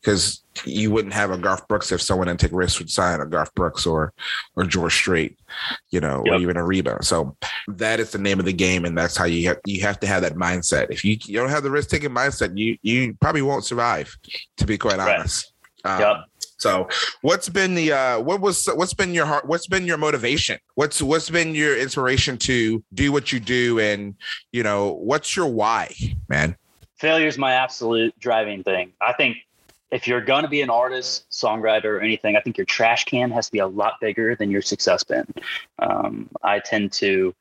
because 0.00 0.42
you 0.64 0.90
wouldn't 0.90 1.14
have 1.14 1.30
a 1.30 1.38
Garth 1.38 1.66
Brooks 1.68 1.92
if 1.92 2.00
someone 2.00 2.28
didn't 2.28 2.40
take 2.40 2.52
risks 2.52 2.78
would 2.78 2.90
sign 2.90 3.20
a 3.20 3.26
Garth 3.26 3.54
Brooks 3.54 3.86
or 3.86 4.12
or 4.56 4.64
George 4.64 4.94
Strait, 4.94 5.38
you 5.90 6.00
know, 6.00 6.22
yep. 6.24 6.34
or 6.34 6.38
even 6.38 6.56
a 6.56 6.64
Reba. 6.64 7.02
So 7.02 7.36
that 7.68 8.00
is 8.00 8.12
the 8.12 8.18
name 8.18 8.38
of 8.38 8.46
the 8.46 8.52
game, 8.52 8.84
and 8.84 8.96
that's 8.96 9.16
how 9.16 9.24
you 9.24 9.48
have 9.48 9.58
you 9.66 9.80
have 9.82 10.00
to 10.00 10.06
have 10.06 10.22
that 10.22 10.34
mindset. 10.34 10.90
If 10.90 11.04
you, 11.04 11.16
you 11.24 11.38
don't 11.38 11.50
have 11.50 11.62
the 11.62 11.70
risk 11.70 11.90
taking 11.90 12.10
mindset, 12.10 12.56
you 12.56 12.76
you 12.82 13.14
probably 13.20 13.42
won't 13.42 13.64
survive. 13.64 14.16
To 14.58 14.66
be 14.66 14.78
quite 14.78 14.98
right. 14.98 15.18
honest. 15.18 15.52
Um, 15.84 16.00
yep. 16.00 16.16
So, 16.58 16.88
what's 17.20 17.48
been 17.48 17.74
the 17.76 17.92
uh, 17.92 18.20
what 18.20 18.40
was 18.40 18.66
what's 18.74 18.94
been 18.94 19.14
your 19.14 19.26
heart? 19.26 19.46
What's 19.46 19.68
been 19.68 19.86
your 19.86 19.96
motivation? 19.96 20.58
What's 20.74 21.00
what's 21.00 21.30
been 21.30 21.54
your 21.54 21.78
inspiration 21.78 22.36
to 22.38 22.82
do 22.94 23.12
what 23.12 23.32
you 23.32 23.38
do? 23.38 23.78
And 23.78 24.16
you 24.50 24.64
know, 24.64 24.94
what's 24.94 25.36
your 25.36 25.46
why, 25.46 25.94
man? 26.28 26.56
Failure 26.96 27.28
is 27.28 27.38
my 27.38 27.52
absolute 27.52 28.12
driving 28.18 28.64
thing. 28.64 28.92
I 29.00 29.12
think 29.12 29.36
if 29.90 30.06
you're 30.06 30.20
going 30.20 30.42
to 30.42 30.48
be 30.48 30.60
an 30.60 30.70
artist, 30.70 31.30
songwriter, 31.30 31.84
or 31.84 32.00
anything, 32.00 32.36
I 32.36 32.40
think 32.40 32.58
your 32.58 32.66
trash 32.66 33.04
can 33.04 33.30
has 33.30 33.46
to 33.46 33.52
be 33.52 33.58
a 33.58 33.66
lot 33.66 33.94
bigger 34.00 34.34
than 34.34 34.50
your 34.50 34.62
success 34.62 35.02
bin. 35.02 35.26
Um, 35.78 36.28
I 36.42 36.58
tend 36.60 36.92
to 36.94 37.34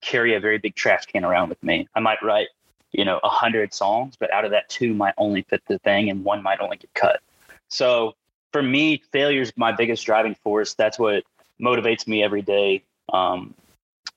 carry 0.00 0.34
a 0.34 0.40
very 0.40 0.58
big 0.58 0.74
trash 0.74 1.06
can 1.06 1.24
around 1.24 1.48
with 1.48 1.62
me. 1.62 1.88
I 1.94 2.00
might 2.00 2.22
write, 2.22 2.48
you 2.92 3.04
know, 3.04 3.18
a 3.24 3.28
hundred 3.28 3.74
songs, 3.74 4.14
but 4.18 4.32
out 4.32 4.44
of 4.44 4.52
that, 4.52 4.68
two 4.68 4.94
might 4.94 5.14
only 5.18 5.42
fit 5.42 5.62
the 5.66 5.78
thing, 5.80 6.08
and 6.08 6.24
one 6.24 6.42
might 6.42 6.60
only 6.60 6.76
get 6.76 6.92
cut. 6.94 7.20
So 7.68 8.14
for 8.52 8.62
me, 8.62 9.02
failure 9.12 9.42
is 9.42 9.52
my 9.56 9.72
biggest 9.72 10.06
driving 10.06 10.36
force. 10.36 10.74
That's 10.74 10.98
what 10.98 11.24
motivates 11.60 12.06
me 12.06 12.22
every 12.22 12.42
day. 12.42 12.84
Um, 13.12 13.54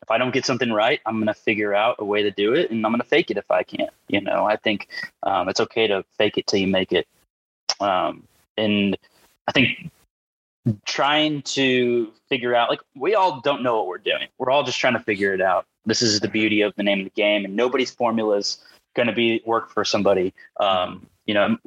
if 0.02 0.10
I 0.10 0.18
don't 0.18 0.32
get 0.32 0.46
something 0.46 0.72
right, 0.72 1.00
I'm 1.06 1.16
going 1.16 1.28
to 1.28 1.34
figure 1.34 1.74
out 1.74 1.98
a 2.00 2.06
way 2.06 2.24
to 2.24 2.32
do 2.32 2.54
it, 2.54 2.72
and 2.72 2.86
I'm 2.86 2.92
going 2.92 3.02
to 3.02 3.08
fake 3.08 3.32
it 3.32 3.38
if 3.38 3.50
I 3.52 3.64
can't. 3.64 3.92
You 4.08 4.22
know, 4.22 4.46
I 4.46 4.56
think 4.56 4.88
um, 5.24 5.50
it's 5.50 5.60
okay 5.60 5.88
to 5.88 6.04
fake 6.18 6.38
it 6.38 6.48
till 6.48 6.60
you 6.60 6.68
make 6.68 6.92
it. 6.92 7.08
Um, 7.80 8.28
and 8.58 8.98
I 9.48 9.51
think 9.51 9.92
trying 10.86 11.42
to 11.44 12.12
figure 12.30 12.56
out, 12.56 12.70
like, 12.70 12.82
we 12.96 13.16
all 13.16 13.42
don't 13.42 13.63
know 13.63 13.78
what 13.78 13.88
we're 13.88 13.98
doing. 13.98 14.28
We're 14.38 14.51
all 14.51 14.63
just 14.63 14.80
trying 14.80 14.94
to 14.94 15.00
figure 15.00 15.34
it 15.34 15.42
out. 15.42 15.66
This 15.86 16.01
is 16.01 16.20
the 16.20 16.28
beauty 16.28 16.62
of 16.62 16.74
the 16.75 16.84
name 16.84 17.00
of 17.00 17.06
the 17.06 17.12
game, 17.12 17.46
and 17.46 17.56
nobody's 17.56 17.92
formula 17.92 18.38
is 18.38 18.63
going 18.96 19.08
to 19.08 19.13
be 19.13 19.42
work 19.46 19.72
for 19.72 19.84
somebody. 19.84 20.34
Um, 20.60 21.08
you 21.25 21.34
know, 21.34 21.58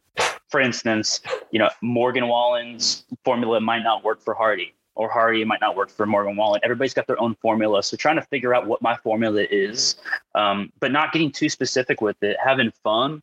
for 0.48 0.60
instance, 0.60 1.20
you 1.50 1.58
know, 1.58 1.70
Morgan 1.80 2.28
Wallen's 2.28 3.04
formula 3.24 3.60
might 3.60 3.82
not 3.82 4.04
work 4.04 4.20
for 4.20 4.34
Hardy 4.34 4.74
or 4.94 5.08
Hardy 5.08 5.44
might 5.44 5.60
not 5.60 5.76
work 5.76 5.90
for 5.90 6.06
Morgan 6.06 6.36
Wallen. 6.36 6.60
Everybody's 6.62 6.94
got 6.94 7.06
their 7.06 7.20
own 7.20 7.34
formula. 7.36 7.82
So 7.82 7.96
trying 7.96 8.16
to 8.16 8.22
figure 8.22 8.54
out 8.54 8.66
what 8.66 8.80
my 8.80 8.96
formula 8.96 9.44
is, 9.50 9.96
um, 10.34 10.72
but 10.80 10.92
not 10.92 11.12
getting 11.12 11.32
too 11.32 11.48
specific 11.48 12.00
with 12.00 12.22
it, 12.22 12.36
having 12.42 12.70
fun 12.82 13.22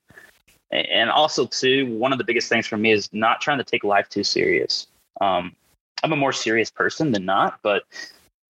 and 0.72 1.10
also 1.10 1.46
too 1.46 1.96
one 1.98 2.12
of 2.12 2.18
the 2.18 2.24
biggest 2.24 2.50
things 2.50 2.66
for 2.66 2.78
me 2.78 2.92
is 2.92 3.10
not 3.12 3.42
trying 3.42 3.58
to 3.58 3.64
take 3.64 3.84
life 3.84 4.08
too 4.10 4.24
serious. 4.24 4.88
Um, 5.20 5.56
i'm 6.04 6.14
a 6.14 6.16
more 6.16 6.34
serious 6.34 6.70
person 6.70 7.12
than 7.12 7.26
not 7.26 7.60
but 7.62 7.84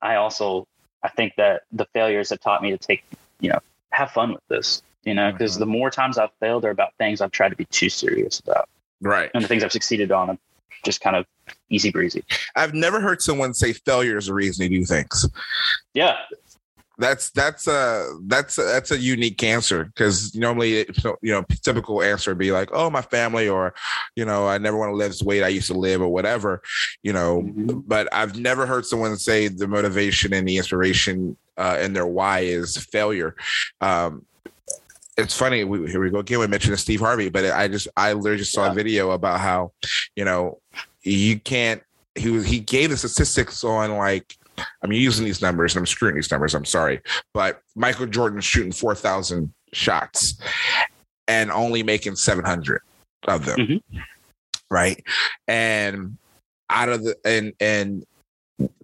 i 0.02 0.16
also 0.16 0.68
i 1.04 1.10
think 1.10 1.34
that 1.38 1.64
the 1.72 1.86
failures 1.94 2.30
have 2.30 2.40
taught 2.40 2.62
me 2.62 2.72
to 2.72 2.78
take 2.78 3.04
you 3.40 3.50
know 3.50 3.60
have 3.92 4.12
fun 4.12 4.32
with 4.34 4.48
this 4.48 4.82
you 5.04 5.14
know 5.14 5.32
because 5.32 5.54
mm-hmm. 5.54 5.62
the 5.62 5.66
more 5.66 5.90
times 5.90 6.18
i've 6.18 6.32
failed 6.40 6.66
are 6.66 6.70
about 6.70 6.94
things 6.98 7.22
i've 7.22 7.32
tried 7.32 7.50
to 7.50 7.56
be 7.56 7.66
too 7.66 7.90
serious 7.90 8.40
about. 8.40 8.68
Right. 9.02 9.32
And 9.34 9.44
the 9.44 9.48
things 9.48 9.64
i've 9.64 9.72
succeeded 9.72 10.12
on 10.12 10.30
are 10.30 10.38
just 10.84 11.02
kind 11.02 11.16
of 11.16 11.26
easy 11.70 11.92
breezy. 11.92 12.24
I've 12.56 12.74
never 12.74 13.02
heard 13.02 13.22
someone 13.22 13.54
say 13.54 13.74
failure 13.74 14.18
is 14.18 14.28
a 14.28 14.34
reason 14.34 14.70
to 14.70 14.70
do 14.70 14.86
things. 14.86 15.28
Yeah 15.94 16.18
that's 17.02 17.32
that's 17.32 17.68
a 17.68 18.18
that's 18.28 18.58
a, 18.58 18.64
that's 18.64 18.92
a 18.92 18.98
unique 18.98 19.44
answer 19.44 19.86
because 19.86 20.34
normally 20.36 20.86
you 21.22 21.32
know 21.32 21.44
typical 21.64 22.02
answer 22.02 22.32
would 22.32 22.38
be 22.38 22.52
like 22.52 22.70
oh 22.72 22.90
my 22.90 23.02
family 23.02 23.50
or 23.50 23.74
you 24.16 24.24
know 24.24 24.48
I 24.48 24.58
never 24.58 24.78
want 24.78 24.92
to 24.92 24.96
live 24.96 25.14
way 25.22 25.44
I 25.44 25.50
used 25.50 25.68
to 25.68 25.74
live 25.74 26.02
or 26.02 26.08
whatever 26.08 26.62
you 27.04 27.12
know 27.12 27.42
mm-hmm. 27.42 27.80
but 27.86 28.08
I've 28.14 28.40
never 28.40 28.66
heard 28.66 28.86
someone 28.86 29.18
say 29.18 29.48
the 29.48 29.68
motivation 29.68 30.34
and 30.34 30.48
the 30.48 30.58
inspiration 30.58 31.36
uh, 31.58 31.78
and 31.80 31.96
their 31.96 32.08
why 32.08 32.40
is 32.40 32.78
failure. 32.78 33.36
Um, 33.82 34.26
it's 35.18 35.38
funny. 35.38 35.64
We, 35.64 35.90
here 35.90 36.02
we 36.02 36.10
go 36.10 36.20
again. 36.20 36.40
We 36.40 36.48
mentioned 36.48 36.80
Steve 36.80 37.02
Harvey, 37.02 37.30
but 37.30 37.46
I 37.46 37.68
just 37.68 37.88
I 37.96 38.14
literally 38.14 38.38
just 38.38 38.52
saw 38.52 38.66
yeah. 38.66 38.72
a 38.72 38.74
video 38.74 39.12
about 39.12 39.40
how 39.40 39.72
you 40.16 40.26
know 40.26 40.60
you 41.04 41.40
can't. 41.40 41.84
He 42.16 42.30
was 42.30 42.46
he 42.46 42.60
gave 42.60 42.90
the 42.90 42.98
statistics 42.98 43.64
on 43.64 43.98
like 43.98 44.36
I'm 44.84 44.92
using 44.92 45.26
these 45.26 45.42
numbers 45.42 45.76
and 45.76 45.82
I'm 45.82 45.86
screwing 45.86 46.16
these 46.16 46.32
numbers. 46.32 46.54
I'm 46.54 46.66
sorry, 46.66 47.02
but 47.34 47.62
Michael 47.76 48.08
Jordan 48.08 48.42
shooting 48.42 48.72
four 48.72 48.96
thousand 48.96 49.54
shots 49.74 50.40
and 51.28 51.52
only 51.52 51.84
making 51.84 52.16
seven 52.16 52.46
hundred 52.46 52.82
of 53.28 53.46
them, 53.46 53.60
mm-hmm. 53.60 53.98
right? 54.70 55.04
And 55.48 56.18
out 56.70 56.90
of 56.90 57.04
the 57.04 57.16
and 57.26 57.54
and 57.60 58.06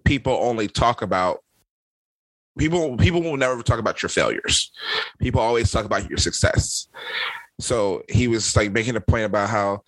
people 0.04 0.32
only 0.32 0.68
talk 0.68 1.02
about 1.02 1.42
people 2.58 2.96
people 2.96 3.22
will 3.22 3.36
never 3.36 3.62
talk 3.62 3.78
about 3.78 4.02
your 4.02 4.08
failures. 4.08 4.70
People 5.20 5.40
always 5.40 5.70
talk 5.70 5.84
about 5.84 6.08
your 6.08 6.18
success. 6.18 6.88
So 7.60 8.02
he 8.08 8.28
was 8.28 8.54
like 8.56 8.72
making 8.72 8.96
a 8.96 9.00
point 9.00 9.24
about 9.24 9.48
how 9.48 9.82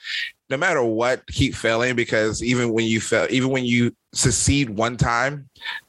no 0.51 0.57
matter 0.57 0.83
what, 0.83 1.25
keep 1.29 1.55
failing 1.55 1.95
because 1.95 2.43
even 2.43 2.73
when 2.73 2.85
you 2.85 3.01
fail, 3.01 3.27
even 3.31 3.51
when 3.51 3.65
you 3.65 3.95
succeed 4.13 4.69
one 4.69 4.97
time, 4.97 5.49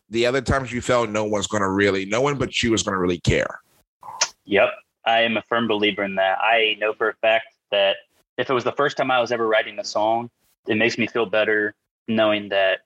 the 0.09 0.25
other 0.25 0.41
times 0.41 0.71
you 0.71 0.81
fail, 0.81 1.07
no 1.07 1.25
one's 1.25 1.47
going 1.47 1.61
to 1.61 1.69
really, 1.69 2.05
no 2.05 2.21
one 2.21 2.37
but 2.37 2.61
you 2.61 2.73
is 2.73 2.83
going 2.83 2.93
to 2.93 2.99
really 2.99 3.19
care. 3.19 3.59
Yep. 4.45 4.69
I 5.05 5.21
am 5.21 5.35
a 5.35 5.41
firm 5.41 5.67
believer 5.67 6.03
in 6.03 6.15
that. 6.15 6.37
I 6.39 6.77
know 6.79 6.93
for 6.93 7.09
a 7.09 7.15
fact 7.15 7.47
that 7.71 7.97
if 8.37 8.49
it 8.49 8.53
was 8.53 8.63
the 8.63 8.71
first 8.71 8.97
time 8.97 9.09
I 9.09 9.19
was 9.19 9.31
ever 9.31 9.47
writing 9.47 9.79
a 9.79 9.83
song, 9.83 10.29
it 10.67 10.75
makes 10.75 10.97
me 10.97 11.07
feel 11.07 11.25
better 11.25 11.73
knowing 12.07 12.49
that 12.49 12.81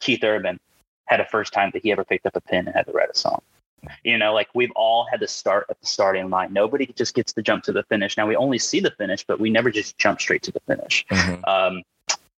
Keith 0.00 0.24
Urban 0.24 0.58
had 1.06 1.20
a 1.20 1.26
first 1.26 1.52
time 1.52 1.70
that 1.74 1.82
he 1.82 1.92
ever 1.92 2.04
picked 2.04 2.24
up 2.24 2.36
a 2.36 2.40
pen 2.40 2.66
and 2.66 2.74
had 2.74 2.86
to 2.86 2.92
write 2.92 3.10
a 3.10 3.18
song. 3.18 3.42
You 4.04 4.18
know, 4.18 4.34
like 4.34 4.48
we've 4.54 4.72
all 4.74 5.06
had 5.10 5.20
to 5.20 5.28
start 5.28 5.66
at 5.70 5.80
the 5.80 5.86
starting 5.86 6.28
line. 6.30 6.52
Nobody 6.52 6.86
just 6.86 7.14
gets 7.14 7.32
to 7.34 7.42
jump 7.42 7.64
to 7.64 7.72
the 7.72 7.84
finish. 7.84 8.16
Now 8.16 8.26
we 8.26 8.36
only 8.36 8.58
see 8.58 8.80
the 8.80 8.90
finish, 8.90 9.24
but 9.24 9.38
we 9.38 9.50
never 9.50 9.70
just 9.70 9.96
jump 9.98 10.20
straight 10.20 10.42
to 10.42 10.52
the 10.52 10.60
finish. 10.60 11.06
Mm-hmm. 11.10 11.44
Um, 11.44 11.82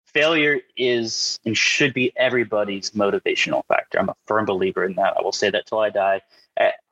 failure 0.05 0.59
is 0.77 1.39
and 1.45 1.57
should 1.57 1.93
be 1.93 2.11
everybody's 2.15 2.91
motivational 2.91 3.65
factor. 3.65 3.99
I'm 3.99 4.09
a 4.09 4.15
firm 4.27 4.45
believer 4.45 4.85
in 4.85 4.95
that. 4.95 5.15
I 5.17 5.21
will 5.21 5.31
say 5.31 5.49
that 5.49 5.65
till 5.65 5.79
I 5.79 5.89
die. 5.89 6.21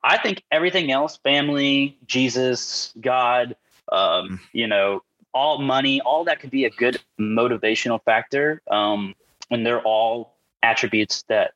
I 0.02 0.18
think 0.18 0.42
everything 0.50 0.90
else, 0.90 1.18
family, 1.18 1.96
Jesus, 2.06 2.92
God, 3.00 3.54
um, 3.92 4.28
mm. 4.28 4.40
you 4.52 4.66
know, 4.66 5.02
all 5.32 5.58
money, 5.58 6.00
all 6.00 6.24
that 6.24 6.40
could 6.40 6.50
be 6.50 6.64
a 6.64 6.70
good 6.70 7.00
motivational 7.20 8.02
factor. 8.02 8.60
Um, 8.68 9.14
and 9.50 9.64
they're 9.64 9.82
all 9.82 10.34
attributes 10.62 11.22
that 11.28 11.52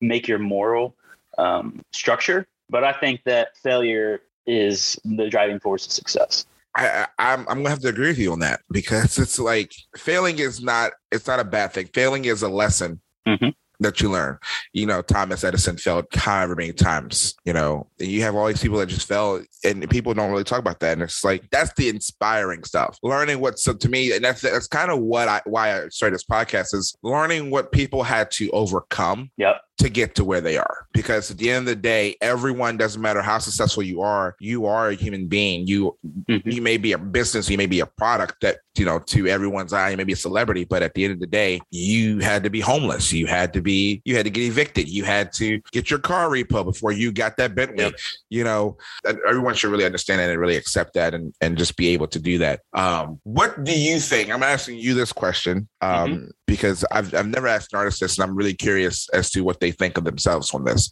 make 0.00 0.28
your 0.28 0.38
moral 0.38 0.94
um, 1.38 1.82
structure. 1.92 2.46
But 2.68 2.84
I 2.84 2.92
think 2.92 3.22
that 3.24 3.56
failure 3.56 4.22
is 4.46 4.98
the 5.04 5.28
driving 5.28 5.60
force 5.60 5.86
of 5.86 5.92
success. 5.92 6.46
I, 6.76 7.06
I'm 7.18 7.40
I'm 7.48 7.58
gonna 7.58 7.70
have 7.70 7.80
to 7.80 7.88
agree 7.88 8.08
with 8.08 8.18
you 8.18 8.32
on 8.32 8.38
that 8.40 8.60
because 8.70 9.18
it's 9.18 9.38
like 9.38 9.72
failing 9.96 10.38
is 10.38 10.62
not 10.62 10.92
it's 11.10 11.26
not 11.26 11.40
a 11.40 11.44
bad 11.44 11.72
thing. 11.72 11.86
Failing 11.92 12.26
is 12.26 12.42
a 12.42 12.48
lesson 12.48 13.00
mm-hmm. 13.26 13.48
that 13.80 14.00
you 14.00 14.08
learn. 14.08 14.38
You 14.72 14.86
know, 14.86 15.02
Thomas 15.02 15.42
Edison 15.42 15.78
failed 15.78 16.06
however 16.14 16.54
many 16.54 16.72
times. 16.72 17.34
You 17.44 17.54
know, 17.54 17.88
and 17.98 18.08
you 18.08 18.22
have 18.22 18.36
all 18.36 18.46
these 18.46 18.62
people 18.62 18.78
that 18.78 18.86
just 18.86 19.08
fell, 19.08 19.42
and 19.64 19.90
people 19.90 20.14
don't 20.14 20.30
really 20.30 20.44
talk 20.44 20.60
about 20.60 20.78
that. 20.80 20.92
And 20.92 21.02
it's 21.02 21.24
like 21.24 21.50
that's 21.50 21.72
the 21.74 21.88
inspiring 21.88 22.62
stuff. 22.62 22.98
Learning 23.02 23.40
what 23.40 23.58
so 23.58 23.74
to 23.74 23.88
me, 23.88 24.12
and 24.12 24.24
that's 24.24 24.40
that's 24.40 24.68
kind 24.68 24.92
of 24.92 25.00
what 25.00 25.26
I 25.26 25.42
why 25.46 25.76
I 25.76 25.88
started 25.88 26.14
this 26.14 26.24
podcast 26.24 26.72
is 26.72 26.96
learning 27.02 27.50
what 27.50 27.72
people 27.72 28.04
had 28.04 28.30
to 28.32 28.48
overcome. 28.50 29.32
Yep 29.38 29.60
to 29.80 29.88
get 29.88 30.14
to 30.14 30.24
where 30.24 30.40
they 30.40 30.56
are. 30.56 30.86
Because 30.92 31.30
at 31.30 31.38
the 31.38 31.50
end 31.50 31.60
of 31.60 31.66
the 31.66 31.76
day, 31.76 32.16
everyone 32.20 32.76
doesn't 32.76 33.00
matter 33.00 33.22
how 33.22 33.38
successful 33.38 33.82
you 33.82 34.02
are, 34.02 34.36
you 34.40 34.66
are 34.66 34.88
a 34.88 34.94
human 34.94 35.26
being. 35.26 35.66
You 35.66 35.96
mm-hmm. 36.28 36.48
you 36.48 36.62
may 36.62 36.76
be 36.76 36.92
a 36.92 36.98
business, 36.98 37.48
you 37.48 37.56
may 37.56 37.66
be 37.66 37.80
a 37.80 37.86
product 37.86 38.40
that 38.42 38.58
you 38.76 38.84
know 38.84 38.98
to 38.98 39.26
everyone's 39.26 39.72
eye, 39.72 39.90
you 39.90 39.96
may 39.96 40.04
be 40.04 40.12
a 40.12 40.16
celebrity, 40.16 40.64
but 40.64 40.82
at 40.82 40.94
the 40.94 41.04
end 41.04 41.14
of 41.14 41.20
the 41.20 41.26
day, 41.26 41.60
you 41.70 42.18
had 42.18 42.44
to 42.44 42.50
be 42.50 42.60
homeless. 42.60 43.12
You 43.12 43.26
had 43.26 43.52
to 43.54 43.62
be 43.62 44.02
you 44.04 44.16
had 44.16 44.24
to 44.24 44.30
get 44.30 44.44
evicted. 44.44 44.88
You 44.88 45.04
had 45.04 45.32
to 45.34 45.60
get 45.72 45.90
your 45.90 45.98
car 45.98 46.28
repo 46.28 46.64
before 46.64 46.92
you 46.92 47.12
got 47.12 47.36
that 47.38 47.54
Bentley. 47.54 47.84
Yep. 47.84 47.94
You 48.28 48.44
know, 48.44 48.76
everyone 49.06 49.54
should 49.54 49.70
really 49.70 49.84
understand 49.84 50.20
that 50.20 50.30
and 50.30 50.38
really 50.38 50.56
accept 50.56 50.94
that 50.94 51.14
and, 51.14 51.34
and 51.40 51.56
just 51.56 51.76
be 51.76 51.88
able 51.88 52.06
to 52.08 52.18
do 52.18 52.38
that. 52.38 52.60
Um, 52.74 53.20
what 53.24 53.64
do 53.64 53.78
you 53.78 53.98
think? 53.98 54.30
I'm 54.30 54.42
asking 54.42 54.78
you 54.78 54.94
this 54.94 55.12
question 55.12 55.68
um, 55.80 56.10
mm-hmm. 56.10 56.24
Because 56.50 56.84
I've, 56.90 57.14
I've 57.14 57.28
never 57.28 57.46
asked 57.46 57.72
an 57.72 57.78
artist 57.78 58.00
this, 58.00 58.18
and 58.18 58.28
I'm 58.28 58.34
really 58.34 58.54
curious 58.54 59.08
as 59.10 59.30
to 59.30 59.42
what 59.42 59.60
they 59.60 59.70
think 59.70 59.96
of 59.96 60.02
themselves 60.02 60.52
on 60.52 60.64
this. 60.64 60.90